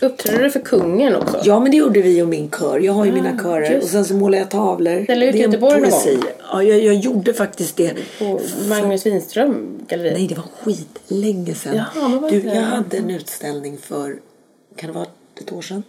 Uppträder 0.00 0.44
du 0.44 0.50
för 0.50 0.60
kungen 0.60 1.16
också? 1.16 1.40
Ja 1.44 1.60
men 1.60 1.70
det 1.70 1.76
gjorde 1.76 2.02
vi 2.02 2.22
och 2.22 2.28
min 2.28 2.50
kör. 2.50 2.78
Jag 2.80 2.92
har 2.92 3.04
ju 3.04 3.12
mina 3.12 3.38
körer. 3.38 3.70
Ah, 3.70 3.72
just. 3.72 3.84
Och 3.84 3.90
sen 3.90 4.04
så 4.04 4.14
målar 4.14 4.38
jag 4.38 4.50
tavlor. 4.50 5.04
Ställer 5.04 5.26
ut 5.26 5.32
Det 5.32 5.38
är 5.38 5.44
en 5.44 5.50
Göteborg 5.50 5.80
någon 5.80 5.90
gång? 5.90 6.22
Ja 6.52 6.62
jag, 6.62 6.80
jag 6.80 6.94
gjorde 6.94 7.34
faktiskt 7.34 7.76
det. 7.76 7.94
På 8.18 8.40
Magnus 8.68 9.06
Winström 9.06 9.78
galleri? 9.88 10.12
Nej 10.12 10.26
det 10.26 10.34
var 10.34 10.44
skitlänge 10.62 11.54
sedan. 11.54 11.76
Jaha, 11.76 12.08
men 12.08 12.30
du, 12.30 12.42
jag 12.42 12.62
hade 12.62 12.96
en 12.96 13.10
utställning 13.10 13.78
för, 13.78 14.16
kan 14.76 14.86
det 14.86 14.94
vara 14.94 15.06
ett 15.40 15.52
år 15.52 15.62
sedan? 15.62 15.82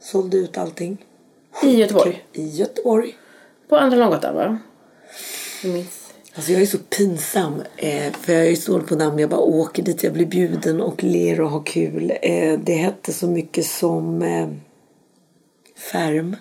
Sålde 0.00 0.36
ut 0.36 0.58
allting. 0.58 0.96
I 1.62 1.76
Göteborg? 1.76 2.24
I 2.32 2.48
Göteborg. 2.48 3.16
På 3.68 3.76
Andra 3.76 3.96
Långgatan 3.98 4.34
va? 4.34 4.58
Jag 5.62 5.72
minns. 5.72 6.12
Alltså 6.34 6.52
jag 6.52 6.62
är 6.62 6.66
så 6.66 6.78
pinsam. 6.78 7.62
Eh, 7.76 8.12
för 8.12 8.32
jag 8.32 8.42
är 8.42 8.50
ju 8.50 8.56
så 8.56 8.80
på 8.80 8.96
namn. 8.96 9.18
Jag 9.18 9.30
bara 9.30 9.40
åker 9.40 9.82
dit. 9.82 10.02
Jag 10.02 10.12
blir 10.12 10.26
bjuden 10.26 10.80
och 10.80 11.04
ler 11.04 11.40
och 11.40 11.50
har 11.50 11.62
kul. 11.64 12.12
Eh, 12.22 12.58
det 12.58 12.74
hette 12.74 13.12
så 13.12 13.26
mycket 13.26 13.66
som 13.66 14.22
eh, 14.22 14.48
Färm. 15.92 16.36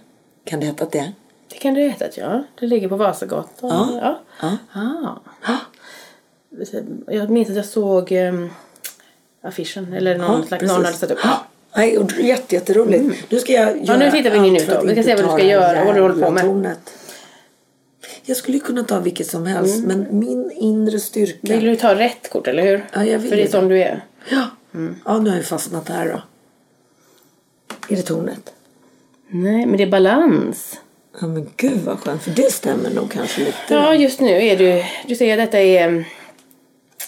Kan 0.45 0.59
det 0.59 0.65
heta 0.65 0.85
det? 0.85 1.11
Det 1.49 1.55
kan 1.55 1.73
du 1.73 1.81
veta 1.81 2.05
att 2.05 2.17
ja. 2.17 2.43
Det 2.59 2.65
ligger 2.67 2.89
på 2.89 2.95
Vasagatan. 2.95 3.47
Ja. 3.61 4.19
ja. 4.41 4.57
Ja. 4.73 5.21
Ah. 5.43 5.57
Jag 7.07 7.29
minns 7.29 7.49
att 7.49 7.55
jag 7.55 7.65
såg 7.65 8.11
um, 8.11 8.49
affischen. 9.43 9.93
Eller 9.93 10.17
någon 10.17 10.41
Ja, 10.41 10.47
slags, 10.47 10.63
någon 10.63 10.85
hade 10.85 10.97
satt 10.97 11.11
upp. 11.11 11.19
Ja. 11.23 11.45
Nej, 11.75 11.97
och 11.97 12.11
jätte, 12.11 12.55
jätteroligt. 12.55 13.31
Nu 13.31 13.39
ska 13.39 13.53
jag 13.53 13.85
göra 13.85 13.97
nu 13.97 14.11
tittar 14.11 14.29
vi 14.29 14.47
in 14.47 14.59
för 14.59 14.75
då. 14.75 14.87
Vi 14.87 14.91
ska 14.93 15.03
se 15.03 15.15
vad 15.15 15.23
du 15.23 15.27
ska 15.27 15.37
det 15.37 15.43
göra, 15.43 15.85
vad 15.85 15.95
du 15.95 16.01
håller 16.01 16.25
på 16.25 16.31
med. 16.31 16.43
tornet. 16.43 16.93
Jag 18.25 18.37
skulle 18.37 18.59
kunna 18.59 18.83
ta 18.83 18.99
vilket 18.99 19.27
som 19.27 19.45
helst, 19.45 19.83
Mm. 19.83 19.87
men 19.87 20.19
min 20.19 20.51
inre 20.51 20.99
styrka... 20.99 21.37
Vill 21.55 21.65
du 21.65 21.75
ta 21.75 21.95
rätt 21.95 22.29
kort 22.29 22.47
eller 22.47 22.63
hur? 22.63 22.85
Ja, 22.93 23.05
jag 23.05 23.19
vill 23.19 23.29
För 23.29 23.37
det 23.37 23.43
är 23.43 23.47
som 23.51 23.67
du 23.67 23.79
är. 23.81 24.05
Ja. 24.29 24.47
ja, 25.05 25.19
nu 25.19 25.29
har 25.29 25.37
jag 25.37 25.45
fastnat 25.45 25.89
här 25.89 26.05
då. 26.05 26.21
Är 27.93 27.97
det 27.97 28.01
tornet? 28.03 28.53
Nej, 29.27 29.65
men 29.65 29.77
det 29.77 29.83
är 29.83 29.87
balans. 29.91 30.79
Ja 31.21 31.27
men 31.27 31.49
gud 31.57 31.77
vad 31.85 31.99
skönt, 31.99 32.23
för 32.23 32.31
det 32.31 32.51
stämmer 32.53 32.89
nog 32.89 33.11
kanske 33.11 33.39
lite. 33.39 33.53
Ja, 33.69 33.95
just 33.95 34.19
nu 34.19 34.29
är 34.47 34.57
du... 34.57 34.83
Du 35.07 35.15
säger 35.15 35.37
att 35.37 35.45
detta 35.47 35.59
är 35.59 35.87
em, 35.87 36.03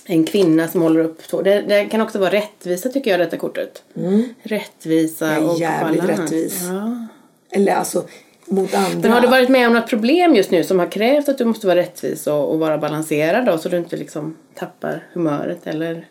en 0.06 0.24
kvinna 0.26 0.68
som 0.68 0.82
håller 0.82 1.00
upp 1.00 1.28
två. 1.28 1.42
Det, 1.42 1.62
det 1.62 1.86
kan 1.86 2.02
också 2.02 2.20
vara 2.20 2.32
rättvisa 2.32 2.90
tycker 2.90 3.12
jag, 3.12 3.20
detta 3.20 3.38
kortet. 3.38 3.84
Rättvisa 4.44 5.26
Jag 5.28 5.36
är 5.44 5.50
och 5.50 5.60
jävligt 5.60 6.02
balans. 6.02 6.20
rättvis. 6.20 6.62
Ja. 6.70 7.08
Eller 7.52 7.74
alltså 7.76 8.06
mot 8.48 8.74
andra. 8.74 9.00
Men 9.00 9.12
har 9.12 9.22
du 9.22 9.28
varit 9.28 9.50
med 9.50 9.68
om 9.68 9.74
något 9.74 9.90
problem 9.90 10.36
just 10.36 10.52
nu 10.52 10.64
som 10.64 10.80
har 10.80 10.92
krävt 10.92 11.30
att 11.30 11.38
du 11.38 11.46
måste 11.46 11.68
vara 11.68 11.80
rättvis 11.80 12.28
och, 12.28 12.52
och 12.52 12.60
vara 12.60 12.78
balanserad 12.78 13.46
då, 13.46 13.58
så 13.58 13.70
du 13.70 13.78
inte 13.78 13.98
liksom 13.98 14.38
tappar 14.54 15.08
humöret 15.14 15.68
eller? 15.68 16.08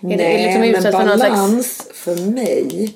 Nej, 0.00 0.16
det 0.16 0.38
liksom 0.38 0.60
men 0.60 0.72
någon 0.72 1.18
slags... 1.18 1.34
balans 1.34 1.88
för 1.92 2.30
mig, 2.30 2.94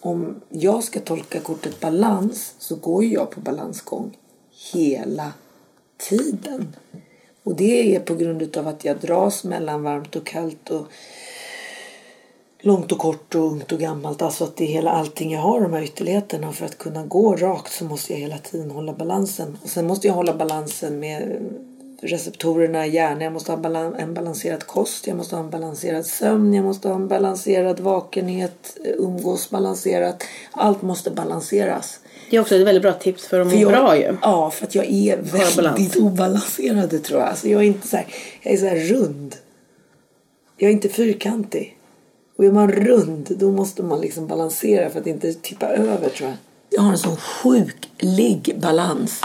om 0.00 0.40
jag 0.48 0.84
ska 0.84 1.00
tolka 1.00 1.40
kortet 1.40 1.80
balans 1.80 2.54
så 2.58 2.76
går 2.76 3.04
jag 3.04 3.30
på 3.30 3.40
balansgång 3.40 4.16
hela 4.72 5.32
tiden. 6.08 6.76
Och 7.42 7.56
det 7.56 7.96
är 7.96 8.00
på 8.00 8.14
grund 8.14 8.56
av 8.56 8.68
att 8.68 8.84
jag 8.84 8.96
dras 8.96 9.44
mellan 9.44 9.82
varmt 9.82 10.16
och 10.16 10.26
kallt 10.26 10.70
och 10.70 10.86
långt 12.60 12.92
och 12.92 12.98
kort 12.98 13.34
och 13.34 13.42
ungt 13.42 13.72
och 13.72 13.78
gammalt. 13.78 14.22
Alltså 14.22 14.44
att 14.44 14.56
det 14.56 14.64
är 14.64 14.68
hela 14.68 14.90
allting 14.90 15.32
jag 15.32 15.40
har, 15.40 15.60
de 15.60 15.72
här 15.72 15.82
ytterligheterna. 15.82 16.52
För 16.52 16.66
att 16.66 16.78
kunna 16.78 17.06
gå 17.06 17.36
rakt 17.36 17.72
så 17.72 17.84
måste 17.84 18.12
jag 18.12 18.20
hela 18.20 18.38
tiden 18.38 18.70
hålla 18.70 18.92
balansen. 18.92 19.58
Och 19.62 19.68
sen 19.70 19.86
måste 19.86 20.06
jag 20.06 20.14
hålla 20.14 20.34
balansen 20.34 21.00
med 21.00 21.38
receptorerna 22.00 22.86
i 22.86 22.90
hjärnan. 22.90 23.20
Jag 23.20 23.32
måste 23.32 23.52
ha 23.52 23.94
en 23.98 24.14
balanserad 24.14 24.66
kost, 24.66 25.06
jag 25.06 25.16
måste 25.16 25.36
ha 25.36 25.42
en 25.42 25.50
balanserad 25.50 26.06
sömn, 26.06 26.54
jag 26.54 26.64
måste 26.64 26.88
ha 26.88 26.94
en 26.94 27.08
balanserad 27.08 27.80
vakenhet, 27.80 28.76
umgås 28.84 29.50
balanserat. 29.50 30.24
Allt 30.52 30.82
måste 30.82 31.10
balanseras. 31.10 32.00
Det 32.30 32.36
är 32.36 32.40
också 32.40 32.54
ett 32.54 32.66
väldigt 32.66 32.82
bra 32.82 32.92
tips 32.92 33.26
för 33.26 33.40
att 33.40 33.46
må 33.46 33.52
jag, 33.52 33.72
bra 33.72 33.96
ju. 33.96 34.16
Ja, 34.22 34.50
för 34.50 34.66
att 34.66 34.74
jag 34.74 34.84
är 34.84 35.16
balans. 35.16 35.58
väldigt 35.58 35.96
obalanserad 35.96 37.04
tror 37.04 37.20
jag. 37.20 37.28
Alltså 37.28 37.48
jag 37.48 37.62
är 37.62 37.66
inte 37.66 37.88
så 37.88 37.96
här, 37.96 38.06
jag 38.42 38.54
är 38.54 38.58
så 38.58 38.66
här 38.66 38.76
rund. 38.76 39.36
Jag 40.56 40.68
är 40.68 40.72
inte 40.72 40.88
fyrkantig. 40.88 41.77
Och 42.38 42.44
är 42.44 42.52
man 42.52 42.72
rund 42.72 43.28
då 43.38 43.52
måste 43.52 43.82
man 43.82 44.00
liksom 44.00 44.26
balansera 44.26 44.90
för 44.90 45.00
att 45.00 45.06
inte 45.06 45.32
tippa 45.32 45.66
över 45.66 46.08
tror 46.08 46.28
jag. 46.28 46.38
Jag 46.70 46.82
har 46.82 46.92
en 46.92 46.98
sån 46.98 47.16
sjuklig 47.16 48.58
balans. 48.60 49.20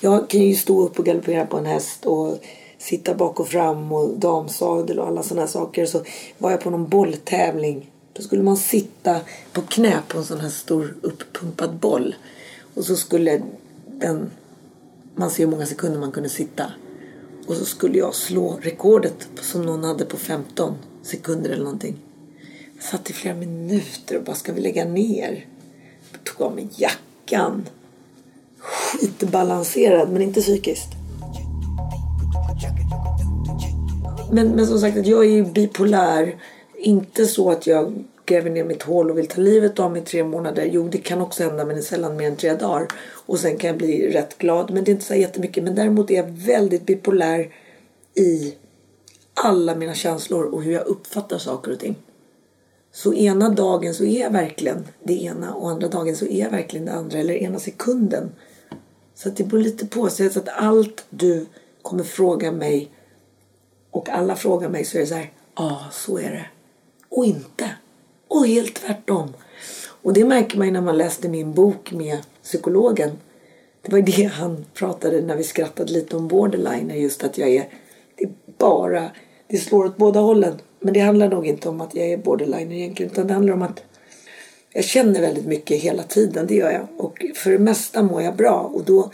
Jag 0.00 0.30
kan 0.30 0.40
ju 0.40 0.54
stå 0.54 0.82
upp 0.82 0.98
och 0.98 1.04
galoppera 1.04 1.46
på 1.46 1.56
en 1.56 1.66
häst 1.66 2.06
och 2.06 2.38
sitta 2.78 3.14
bak 3.14 3.40
och 3.40 3.48
fram 3.48 3.92
och 3.92 4.18
damsadel 4.18 4.98
och 4.98 5.06
alla 5.06 5.22
såna 5.22 5.40
här 5.40 5.48
saker. 5.48 5.86
Så 5.86 6.02
var 6.38 6.50
jag 6.50 6.60
på 6.60 6.70
någon 6.70 6.88
bolltävling. 6.88 7.90
Då 8.12 8.22
skulle 8.22 8.42
man 8.42 8.56
sitta 8.56 9.20
på 9.52 9.62
knä 9.62 9.98
på 10.08 10.18
en 10.18 10.24
sån 10.24 10.40
här 10.40 10.50
stor 10.50 10.94
uppumpad 11.00 11.74
boll. 11.74 12.14
Och 12.74 12.84
så 12.84 12.96
skulle 12.96 13.42
den... 13.86 14.30
Man 15.14 15.30
ser 15.30 15.44
hur 15.44 15.50
många 15.50 15.66
sekunder 15.66 16.00
man 16.00 16.12
kunde 16.12 16.28
sitta. 16.28 16.72
Och 17.46 17.54
så 17.54 17.64
skulle 17.64 17.98
jag 17.98 18.14
slå 18.14 18.58
rekordet 18.62 19.28
som 19.40 19.62
någon 19.62 19.84
hade 19.84 20.04
på 20.04 20.16
15 20.16 20.74
sekunder 21.02 21.50
eller 21.50 21.64
någonting. 21.64 21.96
Jag 22.78 22.84
satt 22.84 23.10
i 23.10 23.12
flera 23.12 23.34
minuter 23.34 24.16
och 24.16 24.24
bara, 24.24 24.36
ska 24.36 24.52
vi 24.52 24.60
lägga 24.60 24.84
ner? 24.84 25.46
Jag 26.12 26.24
tog 26.24 26.46
av 26.46 26.54
mig 26.54 26.68
jackan. 26.76 27.68
Skitbalanserad, 28.58 30.10
men 30.12 30.22
inte 30.22 30.40
psykiskt. 30.40 30.88
Men, 34.32 34.48
men 34.48 34.66
som 34.66 34.78
sagt, 34.78 35.06
jag 35.06 35.24
är 35.24 35.30
ju 35.30 35.44
bipolär. 35.44 36.36
Inte 36.76 37.26
så 37.26 37.50
att 37.50 37.66
jag 37.66 38.04
gräver 38.26 38.50
ner 38.50 38.64
mitt 38.64 38.82
hål 38.82 39.10
och 39.10 39.18
vill 39.18 39.28
ta 39.28 39.40
livet 39.40 39.78
av 39.78 39.92
mig 39.92 40.02
i 40.02 40.04
tre 40.04 40.24
månader. 40.24 40.68
Jo, 40.72 40.88
det 40.88 40.98
kan 40.98 41.20
också 41.20 41.42
hända, 41.42 41.64
men 41.64 41.76
det 41.76 41.80
är 41.80 41.84
sällan 41.84 42.16
mer 42.16 42.28
än 42.28 42.36
tre 42.36 42.54
dagar. 42.54 42.88
Och 43.26 43.38
sen 43.38 43.56
kan 43.56 43.68
jag 43.68 43.76
bli 43.78 44.10
rätt 44.10 44.38
glad. 44.38 44.70
Men 44.70 44.84
det 44.84 44.90
är 44.90 44.92
inte 44.92 45.04
så 45.04 45.14
jättemycket. 45.14 45.64
Men 45.64 45.74
däremot 45.74 46.10
är 46.10 46.14
jag 46.14 46.30
väldigt 46.30 46.86
bipolär 46.86 47.54
i 48.14 48.54
alla 49.34 49.74
mina 49.74 49.94
känslor 49.94 50.44
och 50.44 50.62
hur 50.62 50.72
jag 50.72 50.86
uppfattar 50.86 51.38
saker 51.38 51.72
och 51.72 51.78
ting. 51.78 51.96
Så 52.98 53.14
ena 53.14 53.48
dagen 53.48 53.94
så 53.94 54.04
är 54.04 54.20
jag 54.20 54.30
verkligen 54.30 54.84
det 55.02 55.22
ena 55.22 55.54
och 55.54 55.70
andra 55.70 55.88
dagen 55.88 56.16
så 56.16 56.26
är 56.26 56.40
jag 56.40 56.50
verkligen 56.50 56.86
det 56.86 56.92
andra. 56.92 57.18
Eller 57.18 57.34
ena 57.34 57.58
sekunden. 57.58 58.32
Så 59.14 59.28
att 59.28 59.36
det 59.36 59.44
beror 59.44 59.62
lite 59.62 59.86
på. 59.86 60.10
Så 60.10 60.26
att 60.26 60.48
allt 60.48 61.04
du 61.10 61.46
kommer 61.82 62.04
fråga 62.04 62.52
mig 62.52 62.90
och 63.90 64.08
alla 64.08 64.36
frågar 64.36 64.68
mig 64.68 64.84
så 64.84 64.96
är 64.96 65.00
det 65.00 65.06
så 65.06 65.14
här. 65.14 65.32
Ja, 65.56 65.80
så 65.92 66.18
är 66.18 66.30
det. 66.30 66.46
Och 67.08 67.24
inte. 67.24 67.70
Och 68.28 68.46
helt 68.46 68.74
tvärtom. 68.74 69.32
Och 70.02 70.12
det 70.12 70.24
märker 70.24 70.58
man 70.58 70.66
ju 70.66 70.72
när 70.72 70.80
man 70.80 70.98
läste 70.98 71.28
min 71.28 71.52
bok 71.52 71.92
med 71.92 72.18
psykologen. 72.42 73.10
Det 73.82 73.92
var 73.92 73.98
ju 73.98 74.04
det 74.04 74.24
han 74.24 74.64
pratade 74.74 75.20
när 75.20 75.36
vi 75.36 75.44
skrattade 75.44 75.92
lite 75.92 76.16
om 76.16 76.28
borderline. 76.28 76.90
Just 76.90 77.24
att 77.24 77.38
jag 77.38 77.48
är, 77.48 77.68
det 78.16 78.24
är 78.24 78.30
bara, 78.58 79.10
det 79.46 79.56
slår 79.56 79.84
åt 79.84 79.96
båda 79.96 80.20
hållen. 80.20 80.54
Men 80.80 80.94
det 80.94 81.00
handlar 81.00 81.28
nog 81.28 81.46
inte 81.46 81.68
om 81.68 81.80
att 81.80 81.94
jag 81.94 82.06
är 82.06 82.16
borderline 82.16 82.72
egentligen. 82.72 83.12
Utan 83.12 83.26
det 83.26 83.34
handlar 83.34 83.54
om 83.54 83.62
att 83.62 83.82
jag 84.72 84.84
känner 84.84 85.20
väldigt 85.20 85.46
mycket 85.46 85.80
hela 85.80 86.02
tiden. 86.02 86.46
Det 86.46 86.54
gör 86.54 86.70
jag. 86.70 86.86
Och 86.96 87.24
för 87.34 87.50
det 87.50 87.58
mesta 87.58 88.02
mår 88.02 88.22
jag 88.22 88.36
bra. 88.36 88.70
Och 88.74 88.84
då 88.84 89.10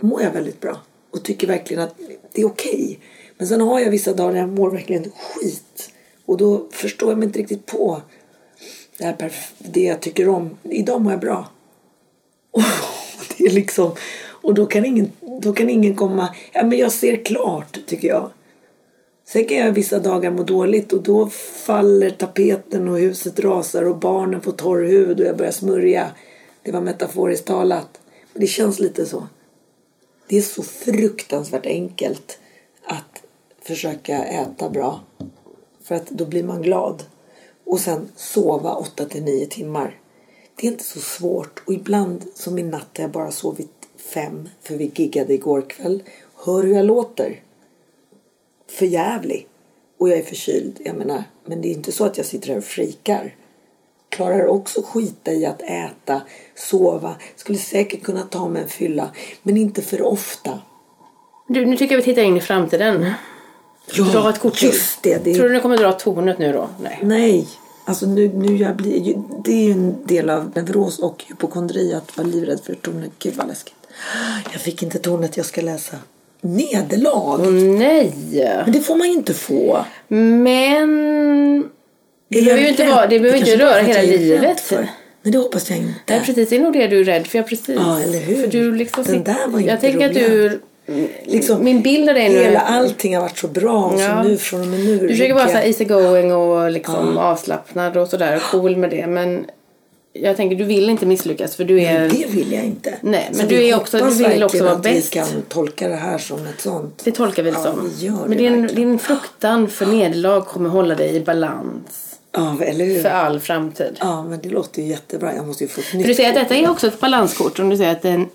mår 0.00 0.22
jag 0.22 0.30
väldigt 0.30 0.60
bra. 0.60 0.76
Och 1.10 1.22
tycker 1.22 1.46
verkligen 1.46 1.82
att 1.82 1.94
det 2.32 2.40
är 2.40 2.46
okej. 2.46 2.74
Okay. 2.74 2.96
Men 3.38 3.48
sen 3.48 3.60
har 3.60 3.80
jag 3.80 3.90
vissa 3.90 4.12
dagar 4.12 4.32
när 4.32 4.40
jag 4.40 4.48
mår 4.48 4.70
verkligen 4.70 5.10
skit. 5.10 5.90
Och 6.26 6.36
då 6.36 6.66
förstår 6.70 7.10
jag 7.10 7.18
mig 7.18 7.26
inte 7.26 7.38
riktigt 7.38 7.66
på 7.66 8.02
det, 8.98 9.04
här 9.04 9.32
det 9.58 9.82
jag 9.82 10.00
tycker 10.00 10.28
om. 10.28 10.56
Idag 10.62 11.00
mår 11.00 11.12
jag 11.12 11.20
bra. 11.20 11.48
Och 12.50 12.62
det 13.38 13.44
är 13.44 13.50
liksom... 13.50 13.94
Och 14.46 14.54
då 14.54 14.66
kan 14.66 14.84
ingen, 14.84 15.12
då 15.40 15.52
kan 15.52 15.70
ingen 15.70 15.94
komma... 15.94 16.34
Ja, 16.52 16.64
men 16.64 16.78
jag 16.78 16.92
ser 16.92 17.24
klart, 17.24 17.78
tycker 17.86 18.08
jag. 18.08 18.30
Sen 19.28 19.44
kan 19.44 19.56
jag 19.56 19.72
vissa 19.72 19.98
dagar 19.98 20.30
må 20.30 20.42
dåligt 20.42 20.92
och 20.92 21.02
då 21.02 21.26
faller 21.66 22.10
tapeten 22.10 22.88
och 22.88 22.98
huset 22.98 23.40
rasar 23.40 23.82
och 23.82 23.96
barnen 23.96 24.40
får 24.40 24.52
torr 24.52 24.82
hud 24.82 25.20
och 25.20 25.26
jag 25.26 25.36
börjar 25.36 25.52
smörja. 25.52 26.10
Det 26.62 26.72
var 26.72 26.80
metaforiskt 26.80 27.46
talat. 27.46 28.00
Men 28.32 28.40
det 28.40 28.46
känns 28.46 28.80
lite 28.80 29.06
så. 29.06 29.26
Det 30.28 30.36
är 30.36 30.42
så 30.42 30.62
fruktansvärt 30.62 31.66
enkelt 31.66 32.38
att 32.84 33.22
försöka 33.62 34.24
äta 34.24 34.70
bra. 34.70 35.00
För 35.82 35.94
att 35.94 36.10
då 36.10 36.24
blir 36.24 36.44
man 36.44 36.62
glad. 36.62 37.02
Och 37.64 37.80
sen 37.80 38.08
sova 38.16 38.74
8 38.74 39.04
till 39.04 39.22
9 39.22 39.46
timmar. 39.46 40.00
Det 40.56 40.66
är 40.66 40.70
inte 40.70 40.84
så 40.84 41.00
svårt. 41.00 41.62
Och 41.66 41.72
ibland, 41.72 42.24
som 42.34 42.58
i 42.58 42.62
natt, 42.62 42.88
har 42.96 43.04
jag 43.04 43.10
bara 43.10 43.30
sovit 43.30 43.88
fem. 43.96 44.48
För 44.62 44.76
vi 44.76 44.92
giggade 44.94 45.34
igår 45.34 45.62
kväll. 45.70 46.02
Hör 46.34 46.62
hur 46.62 46.74
jag 46.74 46.86
låter. 46.86 47.42
För 48.70 48.86
jävlig. 48.86 49.46
Och 49.98 50.08
jag 50.08 50.18
är 50.18 50.22
förkyld. 50.22 50.80
Jag 50.84 50.96
menar, 50.96 51.24
men 51.44 51.62
det 51.62 51.68
är 51.68 51.72
inte 51.72 51.92
så 51.92 52.04
att 52.04 52.16
jag 52.16 52.26
sitter 52.26 52.48
här 52.48 52.58
och 52.58 52.64
frikar. 52.64 53.34
Klarar 54.08 54.46
också 54.46 54.82
skita 54.82 55.32
i 55.32 55.46
att 55.46 55.62
äta, 55.62 56.20
sova. 56.54 57.14
Skulle 57.36 57.58
säkert 57.58 58.02
kunna 58.02 58.22
ta 58.22 58.48
mig 58.48 58.62
en 58.62 58.68
fylla. 58.68 59.10
Men 59.42 59.56
inte 59.56 59.82
för 59.82 60.02
ofta. 60.02 60.58
Du, 61.48 61.66
nu 61.66 61.76
tycker 61.76 61.94
jag 61.94 62.02
vi 62.02 62.04
tittar 62.04 62.22
in 62.22 62.36
i 62.36 62.40
framtiden. 62.40 63.10
dra 64.12 64.30
ett 64.30 64.38
kort 64.38 64.62
just 64.62 65.02
det. 65.02 65.24
det. 65.24 65.34
Tror 65.34 65.48
du 65.48 65.54
du 65.54 65.60
kommer 65.60 65.76
dra 65.76 65.92
tornet 65.92 66.38
nu 66.38 66.52
då? 66.52 66.68
Nej. 66.80 66.98
Nej. 67.02 67.48
Alltså 67.84 68.06
nu, 68.06 68.28
nu 68.28 68.56
jag 68.56 68.76
blir, 68.76 69.22
det 69.44 69.52
är 69.52 69.64
ju 69.64 69.72
en 69.72 70.06
del 70.06 70.30
av 70.30 70.52
neuros 70.54 70.98
och 70.98 71.24
hypokondri 71.28 71.94
att 71.94 72.16
vara 72.16 72.26
livrädd 72.26 72.60
för 72.60 72.74
tornet. 72.74 73.10
Gud 73.18 73.34
vad 73.34 73.48
läskigt. 73.48 73.74
Jag 74.52 74.60
fick 74.60 74.82
inte 74.82 74.98
tornet 74.98 75.36
jag 75.36 75.46
ska 75.46 75.60
läsa. 75.60 75.96
Nederlag? 76.40 77.40
Åh 77.40 77.50
nej! 77.52 78.12
Men 78.64 78.72
det 78.72 78.80
får 78.80 78.96
man 78.96 79.06
ju 79.06 79.12
inte 79.12 79.34
få. 79.34 79.84
Men... 80.08 81.68
Det 82.28 82.42
behöver 82.42 82.62
ju 82.62 82.68
inte, 82.68 82.84
vara, 82.84 83.06
det 83.06 83.20
behöver 83.20 83.38
inte 83.38 83.56
röra 83.56 83.80
hela 83.80 84.02
livet. 84.02 84.60
för. 84.60 84.88
Men 85.22 85.32
det 85.32 85.38
hoppas 85.38 85.70
jag 85.70 85.78
inte. 85.78 85.94
Nej 86.08 86.20
precis, 86.26 86.48
det 86.48 86.56
är 86.56 86.60
nog 86.60 86.72
det 86.72 86.86
du 86.86 87.00
är 87.00 87.04
rädd 87.04 87.26
för. 87.26 87.38
Ja, 87.38 87.44
precis. 87.44 87.68
Ja, 87.78 88.00
eller 88.00 88.18
hur? 88.18 88.36
För 88.36 88.46
du 88.46 88.72
liksom 88.74 89.04
Den 89.04 89.24
där 89.24 89.48
var 89.48 89.58
inte 89.58 89.70
Jag 89.70 89.80
tänker 89.80 90.10
att 90.10 90.16
rolig. 90.16 90.30
du... 90.30 90.60
Liksom, 91.24 91.64
Min 91.64 91.82
bild 91.82 92.08
av 92.08 92.14
dig 92.14 92.28
nu... 92.28 92.38
Hela 92.38 92.60
allting 92.60 93.14
har 93.14 93.22
varit 93.22 93.38
så 93.38 93.48
bra 93.48 93.84
och 93.84 94.00
Ja. 94.00 94.22
så 94.22 94.28
nu 94.28 94.36
från 94.36 94.60
och 94.60 94.66
med 94.66 94.80
nu. 94.80 94.98
Du 94.98 95.08
försöker 95.08 95.34
vara 95.34 95.48
så 95.48 95.56
easy 95.58 95.84
going 95.84 96.32
och 96.32 96.70
liksom 96.70 97.18
avslappnad 97.18 97.96
och 97.96 98.08
sådär 98.08 98.36
och 98.36 98.42
cool 98.42 98.76
med 98.76 98.90
det. 98.90 99.06
Men 99.06 99.44
jag 100.22 100.36
tänker 100.36 100.56
du 100.56 100.64
vill 100.64 100.90
inte 100.90 101.06
misslyckas 101.06 101.56
för 101.56 101.64
du 101.64 101.80
är... 101.80 102.08
Det 102.08 102.26
vill 102.30 102.52
jag 102.52 102.64
inte. 102.64 102.94
Nej, 103.00 103.28
men 103.30 103.40
Så 103.40 103.46
du 103.46 103.64
är 103.68 103.76
också- 103.76 103.98
du 103.98 104.28
vill 104.28 104.42
också 104.42 104.64
vara 104.64 104.72
att 104.74 104.82
bäst. 104.82 105.06
vi 105.16 105.18
kan 105.18 105.26
tolka 105.48 105.88
det 105.88 105.96
här 105.96 106.18
som 106.18 106.38
ett 106.46 106.60
sånt. 106.60 107.00
Det 107.04 107.10
tolkar 107.12 107.42
vi 107.42 107.50
det 107.50 107.56
Ja, 107.56 107.64
som. 107.64 107.90
vi 108.00 108.10
men 108.10 108.30
det 108.30 108.36
din, 108.36 108.62
verkligen. 108.62 108.88
din 108.90 108.98
fruktan 108.98 109.68
för 109.68 109.86
nederlag 109.86 110.40
kommer 110.46 110.68
hålla 110.68 110.94
dig 110.94 111.16
i 111.16 111.20
balans 111.20 112.18
Ja, 112.32 112.56
eller 112.62 112.84
hur? 112.84 113.02
för 113.02 113.08
all 113.08 113.40
framtid. 113.40 113.96
Ja, 114.00 114.22
men 114.24 114.40
det 114.42 114.48
låter 114.48 114.82
ju 114.82 114.88
jättebra. 114.88 115.34
Jag 115.34 115.46
måste 115.46 115.64
ju 115.64 115.68
få 115.68 115.80
ett 115.80 115.86
För 115.86 115.96
nytt. 115.96 116.06
du 116.06 116.14
säger 116.14 116.28
att 116.28 116.34
detta 116.34 116.54
är 116.56 116.70
också 116.70 116.86
ett 116.86 117.00
balanskort. 117.00 117.58
Om 117.58 117.68
du 117.68 117.76
säger 117.76 117.92
att 117.92 118.02
den 118.02 118.26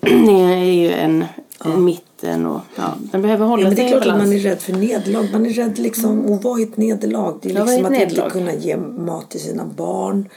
är 0.50 0.64
ju 0.64 0.92
en, 0.92 1.24
en 1.64 1.84
mitten 1.84 2.46
och 2.46 2.60
ja, 2.76 2.94
den 3.12 3.22
behöver 3.22 3.46
hålla 3.46 3.62
Ja, 3.62 3.68
men 3.68 3.76
det 3.76 3.82
är 3.82 3.88
klart 3.88 4.00
att 4.00 4.06
balans. 4.06 4.24
man 4.28 4.32
är 4.36 4.40
rädd 4.40 4.60
för 4.60 4.72
nederlag. 4.72 5.26
Man 5.32 5.46
är 5.46 5.50
rädd 5.50 5.78
liksom 5.78 6.32
att 6.32 6.44
vara 6.44 6.60
i 6.60 6.62
ett 6.62 6.76
nederlag. 6.76 7.38
Det 7.42 7.50
är 7.50 7.54
Ja, 7.54 7.60
vad 7.64 7.68
är 7.68 7.72
liksom 7.72 7.84
att 7.92 7.98
nederlag? 7.98 8.24
inte 8.24 8.38
kunna 8.38 8.54
ge 8.54 8.76
mat 8.76 9.30
till 9.30 9.40
sina 9.40 9.64
barn. 9.64 10.28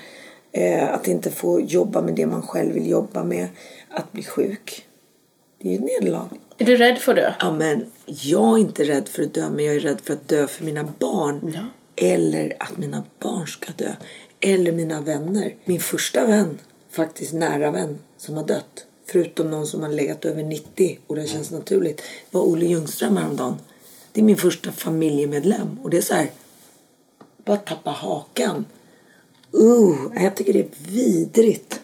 Eh, 0.58 0.94
att 0.94 1.08
inte 1.08 1.32
få 1.32 1.62
jobba 1.62 2.02
med 2.02 2.15
det 2.15 2.26
man 2.26 2.41
själv 2.41 2.74
vill 2.74 2.89
jobba 2.89 3.24
med. 3.24 3.48
Att 3.89 4.12
bli 4.12 4.24
sjuk. 4.24 4.86
Det 5.62 5.68
är 5.68 5.72
ju 5.72 5.78
ett 5.78 6.02
nederlag. 6.02 6.30
Är 6.58 6.65
du 6.65 6.78
rädd 6.78 6.98
för 6.98 7.13
det? 7.13 7.36
Ja, 7.39 7.52
men 7.52 7.86
jag 8.06 8.54
är 8.54 8.58
inte 8.58 8.84
rädd 8.84 9.08
för 9.10 9.24
att 9.24 9.34
dö, 9.34 9.50
men 9.50 9.65
jag 9.65 9.76
är 9.76 9.80
rädd 9.80 10.02
för 10.04 10.13
att 10.13 10.28
dö 10.28 10.48
för 10.48 10.65
mina 10.65 10.88
barn. 11.00 11.52
Ja. 11.56 11.62
Eller 11.96 12.54
att 12.60 12.78
mina 12.78 13.04
barn 13.20 13.48
ska 13.48 13.72
dö. 13.78 13.91
Eller 14.39 14.72
mina 14.72 15.02
vänner. 15.02 15.56
Min 15.65 15.80
första 15.80 16.26
vän, 16.26 16.60
faktiskt 16.89 17.34
nära 17.34 17.72
vän, 17.72 18.00
som 18.18 18.36
har 18.38 18.44
dött. 18.44 18.86
Förutom 19.06 19.52
någon 19.52 19.68
som 19.68 19.82
har 19.82 19.89
legat 19.89 20.26
över 20.26 20.44
90 20.44 21.00
och 21.08 21.15
det 21.15 21.28
känns 21.28 21.52
naturligt. 21.52 22.02
var 22.32 22.41
Olle 22.41 22.65
Ljungström 22.65 23.18
häromdagen. 23.18 23.56
Det 24.12 24.22
är 24.22 24.26
min 24.26 24.38
första 24.38 24.72
familjemedlem. 24.72 25.80
Och 25.84 25.89
det 25.89 25.98
är 25.98 26.02
så 26.02 26.13
här. 26.13 26.32
Bara 27.46 27.58
tappa 27.58 27.91
hakan. 27.91 28.65
Uh, 29.60 30.24
jag 30.24 30.36
tycker 30.36 30.54
det 30.54 30.60
är 30.60 30.91
vidrigt. 30.91 31.82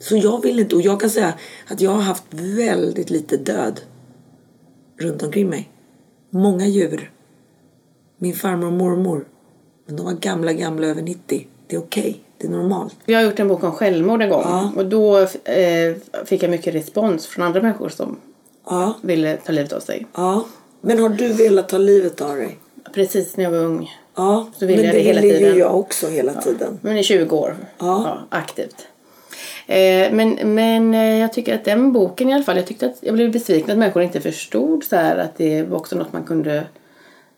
Så 0.00 0.16
jag 0.16 0.42
vill 0.42 0.60
inte, 0.60 0.76
och 0.76 0.82
jag 0.82 1.00
kan 1.00 1.10
säga 1.10 1.34
att 1.68 1.80
jag 1.80 1.90
har 1.90 2.02
haft 2.02 2.24
väldigt 2.34 3.10
lite 3.10 3.36
död 3.36 3.80
runt 4.98 5.22
omkring 5.22 5.48
mig. 5.48 5.70
Många 6.30 6.66
djur. 6.66 7.10
Min 8.18 8.34
farmor 8.34 8.66
och 8.66 8.72
mormor. 8.72 9.26
Men 9.86 9.96
de 9.96 10.06
var 10.06 10.12
gamla, 10.12 10.52
gamla 10.52 10.86
över 10.86 11.02
90. 11.02 11.46
Det 11.66 11.76
är 11.76 11.80
okej. 11.80 12.02
Okay. 12.02 12.14
Det 12.38 12.46
är 12.46 12.50
normalt. 12.50 12.96
Jag 13.04 13.18
har 13.18 13.24
gjort 13.24 13.38
en 13.38 13.48
bok 13.48 13.64
om 13.64 13.72
självmord 13.72 14.22
en 14.22 14.28
gång. 14.30 14.42
Ja. 14.44 14.72
Och 14.76 14.86
då 14.86 15.18
eh, 15.18 15.96
fick 16.24 16.42
jag 16.42 16.50
mycket 16.50 16.74
respons 16.74 17.26
från 17.26 17.44
andra 17.46 17.62
människor 17.62 17.88
som 17.88 18.16
Ja, 18.66 18.94
ville 19.02 19.36
ta 19.36 19.52
livet 19.52 19.72
av 19.72 19.80
sig. 19.80 20.06
ja. 20.14 20.44
Men 20.80 20.98
har 20.98 21.08
du 21.08 21.32
velat 21.32 21.68
ta 21.68 21.78
livet 21.78 22.20
av 22.20 22.36
dig? 22.36 22.58
Precis 22.94 23.36
när 23.36 23.44
jag 23.44 23.50
var 23.50 23.58
ung. 23.58 23.90
Ja, 24.14 24.46
Så 24.56 24.66
vill 24.66 24.76
men 24.76 24.84
jag 24.84 24.94
det 24.94 24.98
det 24.98 25.04
hela 25.04 25.20
ville 25.20 25.34
ju 25.34 25.40
tiden. 25.40 25.58
jag 25.58 25.78
också 25.78 26.06
hela 26.06 26.34
tiden. 26.34 26.78
Men 26.82 26.96
i 26.96 27.02
20 27.02 27.36
år. 27.36 27.56
Ja. 27.78 28.18
aktivt. 28.28 28.86
Eh, 29.66 30.12
men, 30.12 30.38
men 30.54 30.94
eh, 30.94 31.18
jag 31.20 31.32
tycker 31.32 31.54
att 31.54 31.64
den 31.64 31.92
boken 31.92 32.28
i 32.30 32.32
alla 32.34 32.44
fall, 32.44 32.56
jag 32.56 32.66
tyckte 32.66 32.86
att 32.86 32.96
jag 33.00 33.14
blev 33.14 33.32
besviken 33.32 33.70
att 33.70 33.78
människor 33.78 34.02
inte 34.02 34.20
förstod 34.20 34.84
så 34.84 34.96
här 34.96 35.16
att 35.16 35.36
det 35.38 35.62
var 35.62 35.76
också 35.78 35.96
något 35.96 36.12
man 36.12 36.24
kunde 36.24 36.64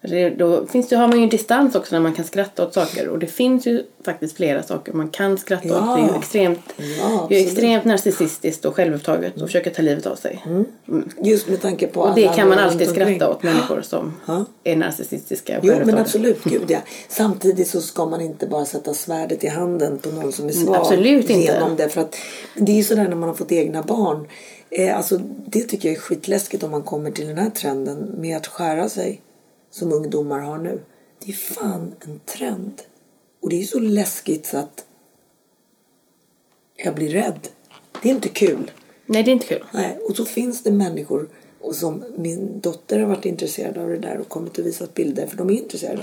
eller 0.04 0.30
då 0.30 0.66
finns 0.66 0.88
det, 0.88 0.96
har 0.96 1.08
man 1.08 1.16
ju 1.18 1.22
en 1.24 1.28
distans 1.30 1.74
också 1.74 1.94
när 1.94 2.00
man 2.02 2.12
kan 2.14 2.24
skratta 2.24 2.66
åt 2.66 2.74
saker 2.74 3.08
och 3.08 3.18
det 3.18 3.26
finns 3.26 3.66
ju 3.66 3.82
faktiskt 4.04 4.36
flera 4.36 4.62
saker 4.62 4.92
man 4.92 5.08
kan 5.08 5.38
skratta 5.38 5.68
Ja. 5.68 5.92
åt. 5.92 5.96
Det 5.98 6.02
är 6.02 6.08
ju 6.12 6.18
extremt, 6.18 6.60
Ja, 7.00 7.26
ju 7.30 7.36
extremt 7.36 7.84
narcissistiskt 7.84 8.64
och 8.64 8.74
självupptaget 8.74 9.34
och 9.34 9.48
försöka 9.48 9.70
ta 9.70 9.82
livet 9.82 10.06
av 10.06 10.16
sig. 10.16 10.44
Just 11.22 11.48
med 11.48 11.60
tanke 11.62 11.86
på 11.86 12.00
Och 12.00 12.14
det 12.14 12.28
kan 12.36 12.48
man 12.48 12.58
alltid 12.58 12.88
skratta 12.88 13.30
åt 13.30 13.42
människor 13.42 13.82
som 13.82 14.12
Ja. 14.26 14.44
är 14.64 14.76
narcissistiska 14.76 15.58
och 15.58 15.64
Jo 15.64 15.74
men 15.84 15.98
absolut, 15.98 16.44
gud 16.44 16.64
ja. 16.68 16.78
Samtidigt 17.08 17.68
så 17.68 17.80
ska 17.80 18.06
man 18.06 18.20
inte 18.20 18.46
bara 18.46 18.64
sätta 18.64 18.94
svärdet 18.94 19.44
i 19.44 19.48
handen 19.48 19.98
på 19.98 20.08
någon 20.08 20.32
som 20.32 20.46
är 20.48 20.52
svag. 20.52 20.68
Mm, 20.68 20.80
absolut 20.80 21.30
inte. 21.30 21.52
Genom 21.52 21.76
det. 21.76 21.88
För 21.88 22.00
att, 22.00 22.16
det 22.56 22.72
är 22.72 22.76
ju 22.76 22.82
sådär 22.84 23.08
när 23.08 23.16
man 23.16 23.28
har 23.28 23.36
fått 23.36 23.52
egna 23.52 23.82
barn. 23.82 24.26
Eh, 24.70 24.96
alltså, 24.96 25.20
det 25.46 25.60
tycker 25.60 25.88
jag 25.88 25.96
är 25.96 26.00
skitläskigt 26.00 26.62
om 26.62 26.70
man 26.70 26.82
kommer 26.82 27.10
till 27.10 27.26
den 27.26 27.38
här 27.38 27.50
trenden 27.50 28.14
med 28.18 28.36
att 28.36 28.46
skära 28.46 28.88
sig. 28.88 29.20
Som 29.74 29.92
ungdomar 29.92 30.40
har 30.40 30.58
nu. 30.58 30.80
Det 31.18 31.32
är 31.32 31.36
fan 31.36 31.94
en 32.00 32.20
trend. 32.24 32.82
Och 33.40 33.50
det 33.50 33.62
är 33.62 33.64
så 33.64 33.78
läskigt 33.78 34.46
så 34.46 34.58
att 34.58 34.84
jag 36.76 36.94
blir 36.94 37.08
rädd. 37.08 37.48
Det 38.02 38.10
är 38.10 38.14
inte 38.14 38.28
kul. 38.28 38.70
Nej 39.06 39.22
det 39.22 39.30
är 39.30 39.32
inte 39.32 39.46
kul. 39.46 39.64
Nej, 39.72 39.98
och 40.08 40.16
så 40.16 40.24
finns 40.24 40.62
det 40.62 40.72
människor 40.72 41.28
och 41.60 41.74
som 41.74 42.04
min 42.16 42.60
dotter 42.60 43.00
har 43.00 43.06
varit 43.06 43.24
intresserad 43.24 43.78
av 43.78 43.88
det 43.88 43.98
där 43.98 44.18
och 44.18 44.28
kommit 44.28 44.58
och 44.58 44.66
visat 44.66 44.94
bilder 44.94 45.26
för 45.26 45.36
de 45.36 45.50
är 45.50 45.54
intresserade. 45.54 46.02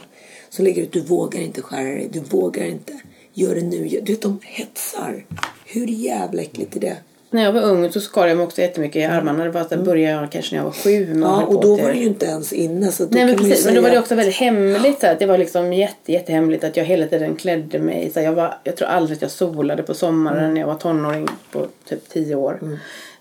Som 0.49 0.65
lägger 0.65 0.83
ut, 0.83 0.91
du 0.91 1.01
vågar 1.01 1.41
inte 1.41 1.61
skära 1.61 1.89
dig, 1.89 2.09
du 2.13 2.19
vågar 2.19 2.65
inte, 2.65 3.01
gör 3.33 3.55
det 3.55 3.61
nu. 3.61 3.87
Du 3.87 4.13
vet, 4.13 4.21
de 4.21 4.39
hetsar. 4.43 5.25
Hur 5.65 5.87
jävla 5.87 6.41
äckligt 6.41 6.75
är 6.75 6.79
det? 6.79 6.97
När 7.33 7.43
jag 7.43 7.51
var 7.51 7.61
ung 7.61 7.91
så 7.91 8.01
skar 8.01 8.27
jag 8.27 8.37
mig 8.37 8.43
också 8.45 8.61
jättemycket 8.61 8.95
i 8.95 9.03
armarna. 9.05 9.43
Det 9.43 9.49
var 9.49 9.61
att 9.61 9.71
jag 9.71 9.83
började 9.83 10.21
jag 10.21 10.31
kanske 10.31 10.55
när 10.55 10.59
jag 10.59 10.65
var 10.65 10.71
sju. 10.71 11.03
Mm. 11.05 11.21
Ja, 11.21 11.43
och 11.43 11.61
då 11.61 11.75
var 11.75 11.89
det 11.89 11.97
ju 11.97 12.05
inte 12.05 12.25
ens 12.25 12.53
inne. 12.53 12.91
Så 12.91 13.03
då 13.03 13.09
Nej 13.11 13.25
men 13.25 13.35
precis, 13.37 13.65
men 13.65 13.75
då 13.75 13.81
var 13.81 13.89
det 13.89 13.97
att- 13.97 14.01
också 14.03 14.15
väldigt 14.15 14.35
hemligt. 14.35 14.99
Så 14.99 15.07
att 15.07 15.19
det 15.19 15.25
var 15.25 15.37
liksom 15.37 15.73
jätte, 15.73 16.11
jättehemligt 16.11 16.63
att 16.63 16.77
jag 16.77 16.85
hela 16.85 17.07
tiden 17.07 17.35
klädde 17.35 17.79
mig. 17.79 18.11
Så 18.13 18.19
jag, 18.19 18.33
var, 18.33 18.53
jag 18.63 18.75
tror 18.75 18.87
aldrig 18.87 19.15
att 19.15 19.21
jag 19.21 19.31
solade 19.31 19.83
på 19.83 19.93
sommaren 19.93 20.37
Mm. 20.39 20.53
när 20.53 20.61
jag 20.61 20.67
var 20.67 20.75
tonåring 20.75 21.27
på 21.51 21.67
typ 21.89 22.09
tio 22.09 22.35
år. 22.35 22.59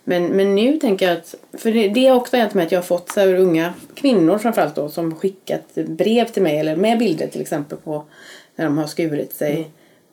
Men, 0.05 0.27
men 0.27 0.55
nu 0.55 0.77
tänker 0.77 1.09
jag 1.09 1.17
att, 1.19 1.35
för 1.61 1.73
det, 1.73 1.89
det 1.89 2.07
är 2.07 2.15
också 2.15 2.37
hänt 2.37 2.55
med 2.55 2.67
att 2.67 2.73
jag 2.73 2.79
har 2.79 2.85
fått 2.85 3.11
så 3.11 3.21
här 3.21 3.35
unga 3.35 3.75
kvinnor 3.95 4.39
framförallt 4.39 4.75
då 4.75 4.89
som 4.89 5.15
skickat 5.15 5.75
brev 5.75 6.25
till 6.29 6.43
mig 6.43 6.59
eller 6.59 6.77
med 6.77 6.99
bilder 6.99 7.27
till 7.27 7.41
exempel 7.41 7.79
på 7.79 8.05
när 8.57 8.65
de 8.65 8.79
har 8.79 8.87
skurit 8.87 9.33
sig. 9.33 9.53
Mm. 9.57 9.65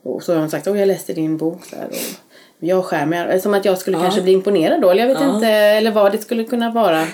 Och 0.04 0.24
så 0.24 0.34
har 0.34 0.40
de 0.40 0.50
sagt, 0.50 0.68
åh 0.68 0.80
jag 0.80 0.88
läste 0.88 1.14
din 1.14 1.38
bok 1.38 1.66
så 1.66 1.76
här, 1.76 1.86
och 1.88 1.96
jag 2.60 2.86
skär 2.86 3.06
mig. 3.06 3.42
Som 3.42 3.54
att 3.54 3.66
jag 3.66 3.78
skulle 3.78 3.98
kanske 3.98 4.22
bli 4.22 4.32
imponerad 4.32 4.82
då. 4.82 4.90
Eller 4.90 5.02
jag 5.02 5.14
vet 5.14 5.22
Ja. 5.22 5.36
inte, 5.36 5.48
eller 5.48 5.92
vad 5.92 6.12
det 6.12 6.18
skulle 6.18 6.44
kunna 6.44 6.72
vara. 6.72 7.08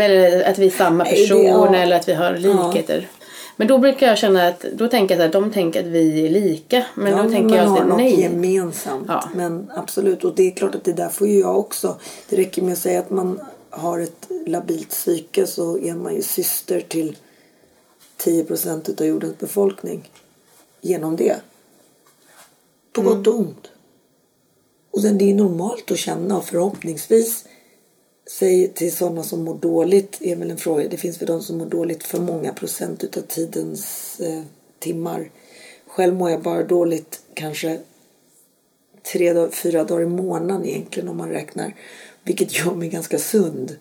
Eller 0.00 0.50
att 0.50 0.58
vi 0.58 0.66
är 0.66 0.70
samma 0.70 1.04
person 1.04 1.44
ja. 1.46 1.74
eller 1.74 1.96
att 1.96 2.08
vi 2.08 2.14
har 2.14 2.32
likheter. 2.36 3.08
Men 3.56 3.68
då 3.68 3.78
brukar 3.78 4.06
jag 4.06 4.18
känna 4.18 4.46
att, 4.48 4.60
då 4.60 4.88
tänker 4.88 5.16
jag 5.16 5.26
att 5.26 5.32
de 5.32 5.50
tänker 5.52 5.80
att 5.80 5.86
vi 5.86 6.26
är 6.26 6.30
lika. 6.30 6.84
Men 6.94 7.12
ja, 7.16 7.22
då 7.22 7.30
tänker 7.30 7.56
jag 7.56 7.78
att 7.78 7.96
nej. 7.96 8.20
gemensamt. 8.20 9.04
Ja. 9.08 9.28
Men 9.34 9.70
absolut, 9.74 10.24
och 10.24 10.34
det 10.34 10.42
är 10.42 10.50
klart 10.50 10.74
att 10.74 10.84
det 10.84 10.92
där 10.92 11.08
får 11.08 11.28
ju 11.28 11.40
jag 11.40 11.58
också. 11.58 11.96
Det 12.28 12.36
räcker 12.36 12.62
med 12.62 12.72
att 12.72 12.78
säga 12.78 12.98
att 13.00 13.10
man 13.10 13.40
har 13.70 13.98
ett 14.00 14.28
labilt 14.46 14.88
psyke 14.90 15.46
så 15.46 15.78
är 15.78 15.94
man 15.94 16.14
ju 16.14 16.22
syster 16.22 16.80
till 16.80 17.16
10 18.16 18.44
procent 18.44 19.00
av 19.00 19.06
jordens 19.06 19.38
befolkning. 19.38 20.10
Genom 20.80 21.16
det. 21.16 21.36
På 22.92 23.00
Mm. 23.00 23.12
gott 23.14 23.26
och 23.26 23.34
ont. 23.38 23.70
Och 24.92 25.02
sen 25.02 25.18
det 25.18 25.30
är 25.30 25.34
normalt 25.34 25.90
att 25.90 25.98
känna 25.98 26.38
och 26.38 26.44
förhoppningsvis 26.44 27.44
Säg 28.26 28.68
till 28.68 28.96
sådana 28.96 29.22
som 29.22 29.44
mår 29.44 29.54
dåligt 29.54 30.18
är 30.20 30.36
väl 30.36 30.50
en 30.50 30.56
fråga. 30.56 30.88
Det 30.88 30.96
finns 30.96 31.22
väl 31.22 31.26
de 31.26 31.42
som 31.42 31.58
mår 31.58 31.66
dåligt 31.66 32.04
för 32.04 32.20
många 32.20 32.52
procent 32.52 33.04
utav 33.04 33.20
tidens 33.20 34.20
eh, 34.20 34.42
timmar. 34.78 35.30
Själv 35.86 36.14
mår 36.14 36.30
jag 36.30 36.42
bara 36.42 36.62
dåligt 36.62 37.20
kanske 37.34 37.78
tre, 39.12 39.32
dag- 39.32 39.54
fyra 39.54 39.84
dagar 39.84 40.02
i 40.02 40.06
månaden 40.06 40.66
egentligen 40.66 41.08
om 41.08 41.16
man 41.16 41.28
räknar. 41.28 41.74
Vilket 42.22 42.58
gör 42.58 42.74
mig 42.74 42.88
ganska 42.88 43.18
sund. 43.18 43.76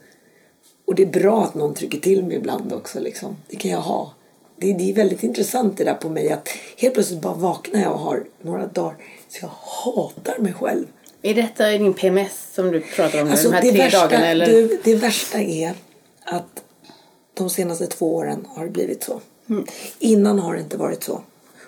Och 0.86 0.96
det 0.96 1.04
är 1.04 1.22
bra 1.22 1.44
att 1.44 1.56
någon 1.56 1.74
trycker 1.74 2.00
till 2.00 2.24
mig 2.24 2.38
ibland 2.38 2.74
också. 2.74 3.00
Liksom. 3.00 3.36
Det 3.48 3.56
kan 3.56 3.72
jag 3.72 3.82
ha. 3.82 4.14
Det, 4.58 4.74
det 4.74 4.90
är 4.90 4.94
väldigt 4.94 5.24
intressant 5.24 5.78
det 5.78 5.84
där 5.84 5.94
på 5.94 6.10
mig 6.10 6.32
att 6.32 6.50
helt 6.78 6.94
plötsligt 6.94 7.22
bara 7.22 7.34
vaknar 7.34 7.82
jag 7.82 7.92
och 7.92 8.00
har 8.00 8.24
några 8.42 8.68
dagar 8.68 8.96
så 9.30 9.38
jag 9.42 9.50
hatar 9.50 10.40
mig 10.40 10.54
själv. 10.54 10.86
Är 11.22 11.36
detta 11.36 11.70
din 11.70 11.94
PMS 11.94 12.54
som 12.54 12.72
du 12.72 12.82
pratar 12.82 13.22
om 13.22 13.26
nu? 13.26 13.32
Alltså, 13.32 13.50
de 13.50 13.56
här 13.56 13.62
det, 13.62 13.72
tre 13.72 13.80
värsta, 13.80 14.00
dagarna? 14.00 14.28
Eller? 14.28 14.46
du, 14.46 14.80
det 14.84 14.96
värsta 14.96 15.40
är 15.40 15.74
att 16.24 16.64
de 17.34 17.50
senaste 17.50 17.88
två 17.88 18.16
åren 18.16 18.48
har 18.50 18.66
det 18.66 18.72
blivit 18.72 19.04
så. 19.04 19.22
Mm. 19.50 19.66
Innan 20.00 20.40
har 20.40 20.54
det 20.54 20.60
inte 20.60 20.78
varit 20.78 21.04
så. 21.04 21.22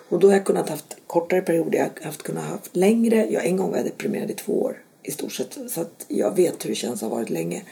Och 0.08 0.20
då 0.20 0.28
har 0.28 0.34
jag 0.34 0.44
kunnat 0.44 0.68
haft 0.68 0.96
kortare 1.06 1.40
perioder, 1.40 1.78
jag 1.78 1.84
har 1.84 2.06
haft, 2.06 2.22
kunnat 2.22 2.44
haft 2.44 2.76
längre. 2.76 3.26
Jag 3.30 3.46
en 3.46 3.56
gång 3.56 3.70
var 3.70 3.76
jag 3.76 3.86
deprimerad 3.86 4.30
i 4.30 4.34
två 4.34 4.62
år 4.62 4.76
i 5.02 5.10
stort 5.10 5.32
sett. 5.32 5.58
Så 5.68 5.80
att 5.80 6.04
jag 6.08 6.36
vet 6.36 6.64
hur 6.64 6.70
det 6.70 6.74
känns 6.74 7.02
att 7.02 7.08
ha 7.10 7.16
varit 7.16 7.30
länge. 7.30 7.62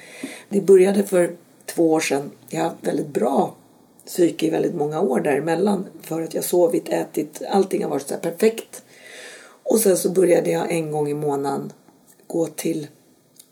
Det 0.49 0.61
började 0.61 1.05
för 1.05 1.37
två 1.66 1.92
år 1.92 2.01
sedan. 2.01 2.31
Jag 2.49 2.61
har 2.61 2.68
haft 2.68 2.87
väldigt 2.87 3.09
bra 3.09 3.55
psyke 4.07 4.47
i 4.47 4.51
väldigt 4.51 4.75
många 4.75 5.01
år 5.01 5.21
däremellan. 5.21 5.87
För 6.03 6.23
att 6.23 6.35
jag 6.35 6.45
sovit, 6.45 6.88
ätit, 6.88 7.42
allting 7.49 7.83
har 7.83 7.90
varit 7.90 8.09
så 8.09 8.16
perfekt. 8.16 8.83
Och 9.62 9.81
sen 9.81 9.96
så 9.96 10.11
började 10.11 10.51
jag 10.51 10.72
en 10.72 10.90
gång 10.90 11.09
i 11.09 11.14
månaden 11.14 11.72
gå 12.27 12.46
till... 12.46 12.87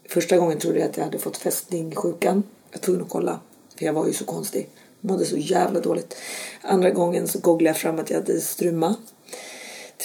Första 0.08 0.36
gången 0.36 0.58
trodde 0.58 0.78
jag 0.78 0.88
att 0.88 0.96
jag 0.96 1.04
hade 1.04 1.18
fått 1.18 1.36
fästingsjukan. 1.36 2.42
Jag 2.70 2.78
var 2.78 2.82
tvungen 2.82 3.02
att 3.02 3.08
kolla. 3.08 3.40
För 3.76 3.84
jag 3.84 3.92
var 3.92 4.06
ju 4.06 4.12
så 4.12 4.24
konstig. 4.24 4.68
Mådde 5.00 5.24
så 5.24 5.36
jävla 5.36 5.80
dåligt. 5.80 6.16
Andra 6.62 6.90
gången 6.90 7.28
så 7.28 7.38
googlade 7.38 7.70
jag 7.70 7.76
fram 7.76 7.98
att 7.98 8.10
jag 8.10 8.16
hade 8.16 8.40
struma. 8.40 8.94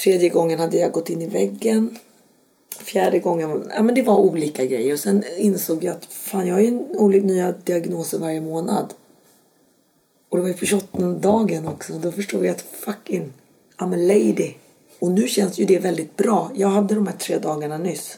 Tredje 0.03 0.29
gången 0.29 0.59
hade 0.59 0.77
jag 0.77 0.91
gått 0.91 1.09
in 1.09 1.21
i 1.21 1.27
väggen. 1.27 1.97
Fjärde 2.79 3.19
gången, 3.19 3.71
ja 3.75 3.83
men 3.83 3.95
det 3.95 4.01
var 4.01 4.17
olika 4.17 4.65
grejer. 4.65 4.93
Och 4.93 4.99
sen 4.99 5.23
insåg 5.37 5.83
jag 5.83 5.95
att 5.95 6.05
fan 6.05 6.47
jag 6.47 6.55
har 6.55 6.61
ju 6.61 6.79
olika 6.79 7.27
nya 7.27 7.51
diagnoser 7.51 8.19
varje 8.19 8.41
månad. 8.41 8.93
Och 10.29 10.37
det 10.37 10.41
var 10.41 10.49
ju 10.49 10.53
på 10.53 10.65
28 10.65 10.97
dagen 11.01 11.67
också. 11.67 11.93
Då 11.93 12.11
förstod 12.11 12.45
jag 12.45 12.51
att 12.51 12.61
fucking, 12.61 13.33
I'm 13.77 13.93
a 13.93 13.97
lady. 13.97 14.53
Och 14.99 15.11
nu 15.11 15.27
känns 15.27 15.59
ju 15.59 15.65
det 15.65 15.79
väldigt 15.79 16.17
bra. 16.17 16.51
Jag 16.55 16.67
hade 16.67 16.95
de 16.95 17.07
här 17.07 17.15
tre 17.17 17.37
dagarna 17.37 17.77
nyss. 17.77 18.17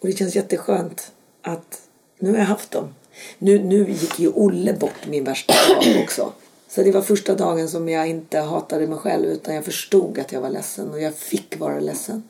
Och 0.00 0.06
det 0.06 0.12
känns 0.12 0.36
jätteskönt 0.36 1.12
att 1.42 1.80
nu 2.18 2.30
har 2.30 2.38
jag 2.38 2.44
haft 2.44 2.70
dem. 2.70 2.94
Nu, 3.38 3.58
nu 3.58 3.90
gick 3.90 4.18
ju 4.18 4.28
Olle 4.28 4.72
bort 4.72 5.06
min 5.08 5.24
värsta 5.24 5.52
dag 5.52 6.02
också. 6.02 6.32
Så 6.68 6.82
det 6.82 6.92
var 6.92 7.02
första 7.02 7.34
dagen 7.34 7.68
som 7.68 7.88
jag 7.88 8.08
inte 8.08 8.38
hatade 8.38 8.86
mig 8.86 8.98
själv 8.98 9.24
utan 9.24 9.54
jag 9.54 9.64
förstod 9.64 10.18
att 10.18 10.32
jag 10.32 10.40
var 10.40 10.50
ledsen 10.50 10.90
och 10.90 11.00
jag 11.00 11.14
fick 11.14 11.60
vara 11.60 11.80
ledsen. 11.80 12.22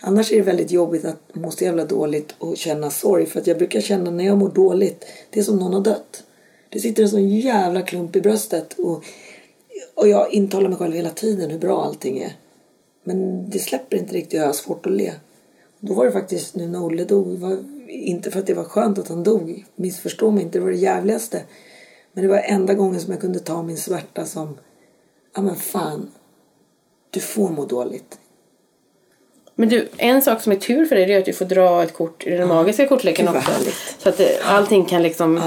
Annars 0.00 0.32
är 0.32 0.36
det 0.36 0.42
väldigt 0.42 0.70
jobbigt 0.70 1.04
att 1.04 1.34
må 1.34 1.50
så 1.50 1.64
jävla 1.64 1.84
dåligt 1.84 2.34
och 2.38 2.56
känna 2.56 2.90
sorg. 2.90 3.26
För 3.26 3.40
att 3.40 3.46
jag 3.46 3.58
brukar 3.58 3.80
känna 3.80 4.10
när 4.10 4.24
jag 4.24 4.38
mår 4.38 4.48
dåligt, 4.48 5.04
det 5.30 5.40
är 5.40 5.44
som 5.44 5.56
någon 5.56 5.74
har 5.74 5.80
dött. 5.80 6.22
Det 6.68 6.80
sitter 6.80 7.02
en 7.02 7.08
sån 7.08 7.28
jävla 7.28 7.82
klump 7.82 8.16
i 8.16 8.20
bröstet. 8.20 8.72
Och, 8.78 9.04
och 9.94 10.08
jag 10.08 10.32
intalar 10.32 10.68
mig 10.68 10.78
själv 10.78 10.94
hela 10.94 11.10
tiden 11.10 11.50
hur 11.50 11.58
bra 11.58 11.84
allting 11.84 12.18
är. 12.18 12.32
Men 13.08 13.50
det 13.50 13.58
släpper 13.58 13.96
inte 13.96 14.14
riktigt. 14.14 14.40
Jag 14.40 14.46
har 14.46 14.52
svårt 14.52 14.86
att 14.86 14.92
le. 14.92 15.12
Då 15.80 15.94
var 15.94 16.04
det 16.04 16.12
faktiskt 16.12 16.54
nu 16.54 16.68
när 16.68 16.84
Olle 16.84 17.04
dog. 17.04 17.38
Var 17.38 17.58
inte 17.88 18.30
för 18.30 18.38
att 18.38 18.46
det 18.46 18.54
var 18.54 18.64
skönt 18.64 18.98
att 18.98 19.08
han 19.08 19.22
dog. 19.22 19.64
Missförstå 19.76 20.30
mig 20.30 20.42
inte. 20.42 20.58
Det 20.58 20.64
var 20.64 20.70
det 20.70 20.76
jävligaste. 20.76 21.42
Men 22.12 22.24
det 22.24 22.28
var 22.28 22.38
enda 22.38 22.74
gången 22.74 23.00
som 23.00 23.12
jag 23.12 23.20
kunde 23.20 23.38
ta 23.38 23.62
min 23.62 23.76
smärta 23.76 24.24
som. 24.24 24.58
Ja 25.34 25.42
men 25.42 25.56
fan. 25.56 26.10
Du 27.10 27.20
får 27.20 27.48
må 27.48 27.64
dåligt. 27.64 28.18
Men 29.54 29.68
du, 29.68 29.88
en 29.96 30.22
sak 30.22 30.42
som 30.42 30.52
är 30.52 30.56
tur 30.56 30.86
för 30.86 30.96
dig 30.96 31.12
är 31.12 31.18
att 31.18 31.24
du 31.24 31.32
får 31.32 31.44
dra 31.44 31.82
ett 31.82 31.92
kort 31.92 32.26
i 32.26 32.30
den 32.30 32.48
magiska 32.48 32.88
kortleken 32.88 33.26
vad 33.26 33.36
också. 33.36 33.52
Så 33.98 34.08
att 34.08 34.16
det, 34.16 34.40
allting 34.44 34.84
kan 34.84 35.02
liksom 35.02 35.42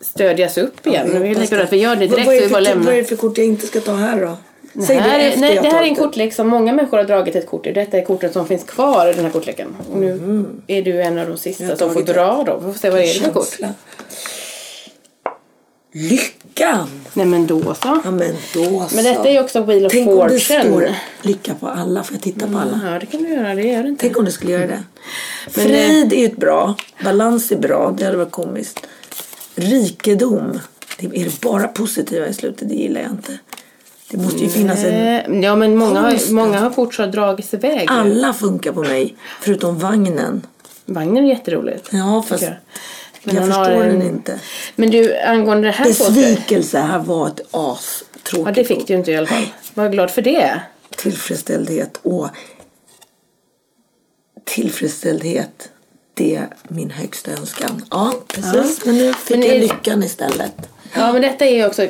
stödjas 0.00 0.58
upp 0.58 0.86
igen. 0.86 1.10
Jag 1.12 1.20
vi 1.20 1.46
bra 1.46 1.62
att 1.62 1.72
vi 1.72 1.76
gör 1.76 1.96
det 1.96 2.06
direkt 2.06 2.26
Vad 2.26 2.36
så 2.36 2.42
är, 2.42 2.46
vi 2.46 2.48
bara 2.48 2.64
för, 2.64 2.70
lämnar. 2.70 2.86
vad 2.86 2.94
är 2.94 2.98
det 2.98 3.04
för 3.04 3.16
kort 3.16 3.38
jag 3.38 3.46
inte 3.46 3.66
ska 3.66 3.80
ta 3.80 3.94
här 3.94 4.20
då? 4.26 4.36
Säg 4.74 4.86
det 4.86 4.94
det 4.94 5.00
här, 5.00 5.18
är, 5.18 5.28
efter 5.28 5.40
nej, 5.40 5.58
det 5.62 5.68
här 5.68 5.82
är 5.82 5.86
en 5.86 5.94
kortlek 5.94 6.34
som 6.34 6.48
många 6.48 6.72
människor 6.72 6.96
har 6.96 7.04
dragit 7.04 7.36
ett 7.36 7.46
kort 7.46 7.66
i. 7.66 7.72
Detta 7.72 7.98
är 7.98 8.04
kortet 8.04 8.32
som 8.32 8.46
finns 8.46 8.64
kvar 8.64 9.10
i 9.10 9.12
den 9.12 9.24
här 9.24 9.32
kortleken. 9.32 9.76
Och 9.92 9.98
nu 9.98 10.44
är 10.66 10.82
du 10.82 11.02
en 11.02 11.18
av 11.18 11.28
de 11.28 11.36
sista 11.36 11.76
som 11.76 11.92
får 11.92 12.02
det. 12.02 12.12
dra 12.12 12.44
då. 12.46 12.58
Vi 12.58 12.72
får 12.72 12.78
se 12.78 12.90
vad 12.90 13.00
det 13.00 13.10
är 13.10 13.20
för 13.20 13.30
kort. 13.30 13.58
Lyckan! 15.92 16.88
Nej 17.12 17.26
men 17.26 17.46
då 17.46 17.60
så. 17.62 18.00
Ja 18.04 18.10
men 18.10 18.34
då 18.54 18.86
så. 18.88 18.94
Men 18.94 19.04
detta 19.04 19.28
är 19.28 19.32
ju 19.32 19.40
också 19.40 19.62
Wheel 19.62 19.86
of 19.86 19.92
Tänk 19.92 20.08
om 20.08 20.28
det 20.28 20.40
Fortune. 20.40 20.64
står 20.64 20.94
lycka 21.22 21.54
på 21.54 21.68
alla. 21.68 22.02
Får 22.02 22.14
jag 22.14 22.22
titta 22.22 22.46
på 22.46 22.58
alla? 22.58 22.80
Ja 22.84 22.98
det 22.98 23.06
kan 23.06 23.22
du 23.22 23.28
göra, 23.28 23.54
det 23.54 23.62
gör 23.62 23.82
det 23.82 23.88
inte. 23.88 24.00
Tänk 24.00 24.18
om 24.18 24.24
det 24.24 24.32
skulle 24.32 24.52
göra 24.52 24.66
det. 24.66 24.82
Men, 25.44 25.64
Frid 25.64 26.12
är 26.12 26.16
ju 26.16 26.26
ett 26.26 26.36
bra. 26.36 26.74
Balans 27.04 27.52
är 27.52 27.56
bra. 27.56 27.94
Det 27.98 28.04
hade 28.04 28.16
varit 28.16 28.30
komiskt. 28.30 28.86
Rikedom. 29.54 30.60
Det 30.98 31.06
är 31.06 31.24
det 31.24 31.40
bara 31.40 31.68
positiva 31.68 32.26
i 32.26 32.34
slutet. 32.34 32.68
Det 32.68 32.74
gillar 32.74 33.00
jag 33.00 33.10
inte. 33.10 33.38
Det 34.14 34.22
måste 34.22 34.38
ju 34.38 34.48
finnas 34.48 34.84
en... 34.84 35.34
Eh, 35.34 35.40
Ja 35.40 35.56
men 35.56 35.76
många 35.76 36.00
har, 36.00 36.32
många 36.32 36.58
har 36.60 36.70
kort 36.70 36.94
så 36.94 37.06
dragits 37.06 37.54
iväg. 37.54 37.86
Alla 37.90 38.32
funkar 38.32 38.72
på 38.72 38.80
mig. 38.82 39.16
Förutom 39.40 39.78
vagnen. 39.78 40.46
Vagnen 40.86 41.24
är 41.24 41.28
jätteroligt. 41.28 41.88
Ja 41.92 42.24
fast 42.28 42.42
jag. 42.42 42.50
jag, 42.52 42.58
Men 43.22 43.34
den 43.34 43.52
har 43.52 43.64
förstår 43.64 43.82
en- 43.84 43.98
den 43.98 44.08
inte. 44.08 44.40
Men 44.76 44.90
du 44.90 45.16
angående 45.18 45.68
det 45.68 45.72
här. 45.72 45.84
Besvikelse 45.86 46.78
här 46.78 46.98
var 46.98 47.26
ett 47.28 47.40
as. 47.50 48.04
Tråkigt 48.22 48.46
Ja 48.46 48.52
det 48.52 48.64
fick 48.64 48.86
du 48.86 48.94
inte 48.94 49.10
i 49.12 49.16
alla 49.16 49.26
fall. 49.26 49.46
Var 49.74 49.88
glad 49.88 50.10
för 50.10 50.22
det. 50.22 50.60
tillfredsställdhet 50.96 51.98
och 52.02 52.28
tillfredsställdhet 54.44 55.68
det 56.14 56.36
är 56.36 56.48
min 56.68 56.90
högsta 56.90 57.30
önskan. 57.30 57.84
Ja, 57.90 58.14
precis. 58.28 58.84
Men 58.84 58.94
nu 58.96 59.12
fick 59.14 59.36
Men 59.36 59.46
jag 59.46 59.56
är- 59.56 59.60
lyckan 59.60 60.02
istället. 60.02 60.54
Ja 60.96 61.12
men 61.12 61.22
detta 61.22 61.46
är 61.46 61.56
ju 61.56 61.66
också, 61.66 61.86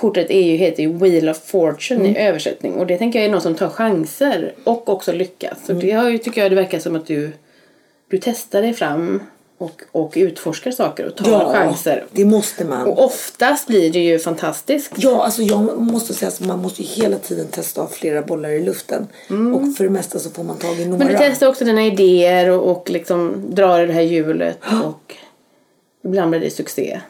kortet 0.00 0.30
är 0.30 0.42
ju, 0.42 0.56
heter 0.56 0.82
ju 0.82 0.92
Wheel 0.92 1.28
of 1.28 1.38
Fortune 1.46 2.00
Mm. 2.00 2.16
i 2.16 2.18
översättning. 2.18 2.74
Och 2.74 2.86
det 2.86 2.98
tänker 2.98 3.18
jag 3.18 3.26
är 3.26 3.32
någon 3.32 3.40
som 3.40 3.54
tar 3.54 3.68
chanser 3.68 4.54
och 4.64 4.88
också 4.88 5.12
lyckas. 5.12 5.58
Så 5.66 5.72
Mm. 5.72 5.86
det 5.86 5.92
har 5.92 6.10
ju, 6.10 6.18
tycker 6.18 6.42
jag 6.42 6.50
det 6.50 6.54
verkar 6.56 6.78
som 6.78 6.96
att 6.96 7.06
du, 7.06 7.32
du 8.10 8.18
testar 8.18 8.62
dig 8.62 8.72
fram 8.74 9.22
och, 9.58 9.82
och 9.92 10.12
utforskar 10.16 10.70
saker 10.70 11.06
och 11.06 11.16
tar 11.16 11.52
chanser. 11.52 12.04
det 12.10 12.24
måste 12.24 12.64
man. 12.64 12.86
Och 12.86 13.04
oftast 13.04 13.66
blir 13.66 13.92
det 13.92 13.98
ju 13.98 14.18
fantastiskt. 14.18 14.90
Ja, 14.96 15.24
alltså 15.24 15.42
jag 15.42 15.78
måste 15.78 16.14
säga 16.14 16.28
att 16.28 16.40
man 16.40 16.58
måste 16.62 16.82
ju 16.82 16.88
hela 17.02 17.18
tiden 17.18 17.46
testa 17.46 17.82
av 17.82 17.86
flera 17.86 18.22
bollar 18.22 18.48
i 18.50 18.64
luften. 18.64 19.06
Och 19.54 19.76
för 19.76 19.84
det 19.84 19.90
mesta 19.90 20.18
så 20.18 20.30
får 20.30 20.44
man 20.44 20.56
tag 20.58 20.80
i 20.80 20.84
några. 20.84 20.84
Mm. 20.84 20.98
Men 20.98 21.06
du 21.08 21.28
testar 21.28 21.46
också 21.48 21.64
dina 21.64 21.84
idéer 21.86 22.50
och, 22.50 22.70
och 22.70 22.90
liksom 22.90 23.42
drar 23.48 23.80
i 23.82 23.86
det 23.86 23.92
här 23.92 24.00
hjulet. 24.02 24.58
Och 24.84 25.14
ibland 26.04 26.30
blir 26.30 26.40
det 26.40 26.50
succé. 26.50 27.00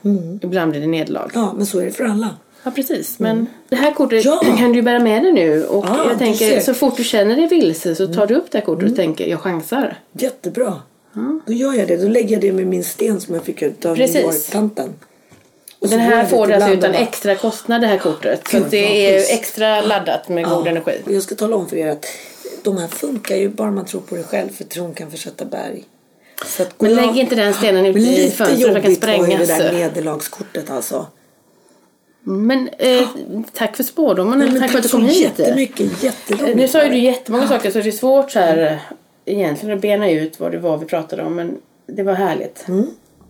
Ibland 0.43 0.71
blir 0.71 0.81
det 0.81 0.87
nederlag. 0.87 1.31
Mm. 1.35 1.47
Ja, 1.47 1.53
men 1.57 1.67
så 1.67 1.79
är 1.81 1.85
det 1.85 1.91
för 1.93 2.05
alla. 2.05 2.29
Ja 2.63 2.71
precis. 2.71 3.19
Men 3.19 3.47
det 3.69 3.77
här 3.77 3.93
kortet 3.95 4.25
Ja. 4.25 4.43
kan 4.59 4.73
du 4.73 4.83
bära 4.83 4.99
med 4.99 5.23
dig 5.23 5.33
nu. 5.33 5.65
Och 5.67 5.85
Ja, 5.89 6.09
jag 6.09 6.19
tänker 6.19 6.61
så 6.61 6.75
fort 6.75 6.97
du 6.97 7.05
känner 7.05 7.37
dig 7.37 7.47
vilse 7.47 7.95
så 7.95 8.07
tar 8.07 8.27
du 8.27 8.35
upp 8.35 8.51
det 8.51 8.59
här 8.59 8.65
kortet 8.65 8.91
och 8.91 8.97
tänker 8.97 9.27
jag 9.27 9.41
chansar. 9.41 9.99
Jättebra. 10.13 10.75
Då 11.47 11.53
gör 11.53 11.73
jag 11.75 11.89
det. 11.89 11.97
Då 11.97 12.09
lägger 12.09 12.31
jag 12.33 12.41
det 12.41 12.53
med 12.53 12.67
min 12.67 12.85
sten 12.85 13.21
som 13.21 13.35
jag 13.35 13.45
fick 13.45 13.63
ut 13.63 13.85
av 13.85 13.97
Precis. 13.97 14.17
York-tanten. 14.25 14.89
Och 15.79 15.89
så 15.89 15.97
Den 15.97 16.01
här 16.05 16.25
får 16.25 16.47
du 16.47 16.53
alltså 16.55 16.71
utan 16.71 16.93
bara- 16.93 17.01
extra 17.01 17.35
kostnad 17.35 17.81
det 17.81 17.87
här 17.87 17.99
kortet. 17.99 18.49
Så 18.49 18.57
att 18.57 18.71
det 18.71 19.07
är 19.15 19.19
schysst. 19.19 19.33
extra 19.33 19.81
laddat 19.81 20.29
med 20.29 20.45
god 20.45 20.67
energi. 20.67 21.01
Jag 21.09 21.23
ska 21.23 21.35
tala 21.35 21.57
om 21.57 21.69
för 21.69 21.77
er 21.77 21.87
att 21.91 22.07
de 22.63 22.79
här 22.79 22.89
funkar 22.89 23.37
ju 23.37 23.49
bara 23.49 23.71
man 23.71 23.85
tror 23.85 24.01
på 24.01 24.15
det 24.17 24.23
själv. 24.23 24.49
För 24.49 24.65
tron 24.65 24.95
kan 24.95 25.11
försätta 25.11 25.45
berg. 25.45 25.85
Så 26.47 26.63
att 26.63 26.81
Men 26.81 26.95
lägg 26.95 27.17
inte 27.17 27.35
den 27.35 27.55
stenen 27.55 27.87
ute 27.87 27.99
i 27.99 28.03
lite 28.03 28.37
fönstret 28.37 28.61
för 28.61 28.75
den 28.75 28.83
kan 28.83 28.91
jobbigt 28.91 29.03
var 29.03 29.19
det 29.19 29.45
sprängas. 29.47 29.49
där 29.49 29.73
nederlagskortet 29.73 30.71
alltså. 30.71 31.07
Men 32.27 32.69
eh, 32.79 33.09
tack 33.53 33.77
för 33.77 33.83
spådomen. 33.85 34.39
Nej, 34.39 34.51
men 34.51 34.61
tack 34.61 34.71
för 34.71 34.79
att 34.79 34.83
du 34.85 34.89
kom 34.91 35.05
hit. 35.05 35.21
jättemycket. 35.39 36.03
Jätteroligt. 36.03 36.49
Eh, 36.49 36.57
Nu 36.57 36.69
sa 36.69 36.85
ju 36.85 36.91
du 36.91 36.99
jättemånga 36.99 37.49
saker 37.49 37.71
så 37.71 37.79
det 37.79 37.89
är 37.89 37.93
svårt 37.93 38.31
så 38.31 38.39
här 38.39 38.59
eh, 38.73 39.35
egentligen 39.35 39.77
att 39.77 39.83
bena 39.83 40.11
ut 40.11 40.41
vad 40.41 40.53
det 40.53 40.59
var 40.59 40.79
vi 40.79 40.87
pratade 40.87 41.23
om. 41.23 41.35
Men 41.35 41.57
det 41.87 42.03
var 42.03 42.15
härligt. 42.15 42.65
Mm. 42.69 42.87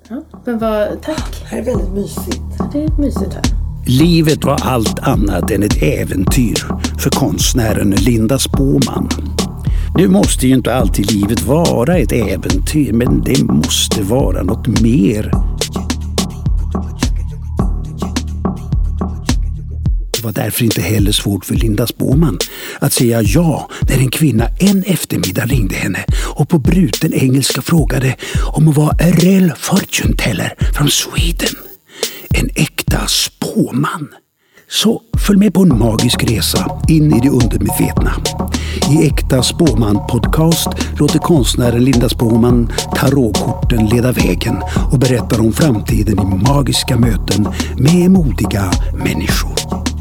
Ja, 0.08 0.22
men 0.44 0.58
vad, 0.58 1.02
tack. 1.02 1.40
Det 1.42 1.46
här 1.48 1.58
är 1.58 1.62
väldigt 1.62 1.92
mysigt. 1.94 2.40
Det 2.72 2.84
är 2.84 3.00
mysigt 3.00 3.34
här. 3.34 3.42
Livet 4.00 4.44
var 4.44 4.60
allt 4.62 4.98
annat 4.98 5.50
än 5.50 5.62
ett 5.62 5.82
äventyr 5.82 6.66
för 7.02 7.10
konstnären 7.10 7.90
Linda 7.90 8.38
Spåman. 8.38 9.08
Nu 9.98 10.08
måste 10.08 10.46
ju 10.46 10.54
inte 10.54 10.74
alltid 10.74 11.12
livet 11.12 11.42
vara 11.42 11.98
ett 11.98 12.12
äventyr, 12.12 12.92
men 12.92 13.22
det 13.22 13.44
måste 13.44 14.02
vara 14.02 14.42
något 14.42 14.80
mer. 14.80 15.30
Det 20.12 20.24
var 20.24 20.32
därför 20.32 20.64
inte 20.64 20.80
heller 20.80 21.12
svårt 21.12 21.44
för 21.44 21.54
Linda 21.54 21.86
Spåman 21.86 22.38
att 22.78 22.92
säga 22.92 23.22
ja 23.22 23.68
när 23.88 23.98
en 23.98 24.10
kvinna 24.10 24.48
en 24.58 24.82
eftermiddag 24.82 25.44
ringde 25.44 25.74
henne 25.74 26.04
och 26.34 26.48
på 26.48 26.58
bruten 26.58 27.14
engelska 27.14 27.62
frågade 27.62 28.16
om 28.42 28.64
hon 28.64 28.74
var 28.74 28.88
a 28.90 29.10
real 29.12 29.52
fortune 29.56 30.16
teller 30.16 30.54
från 30.74 30.90
Sweden. 30.90 31.54
En 32.38 32.50
äkta 32.54 33.06
spåman. 33.06 34.08
Så 34.74 35.02
följ 35.18 35.38
med 35.38 35.54
på 35.54 35.62
en 35.62 35.78
magisk 35.78 36.24
resa 36.24 36.80
in 36.88 37.14
i 37.14 37.20
det 37.20 37.30
undermedvetna. 37.30 38.12
I 38.90 39.06
Äkta 39.06 39.42
Spåman 39.42 39.98
Podcast 40.08 40.68
låter 40.98 41.18
konstnären 41.18 41.84
Linda 41.84 42.08
Spåman 42.08 42.72
tarotkorten 42.94 43.86
leda 43.86 44.12
vägen 44.12 44.56
och 44.92 44.98
berättar 44.98 45.40
om 45.40 45.52
framtiden 45.52 46.18
i 46.18 46.48
magiska 46.48 46.98
möten 46.98 47.48
med 47.78 48.10
modiga 48.10 48.70
människor. 49.04 49.93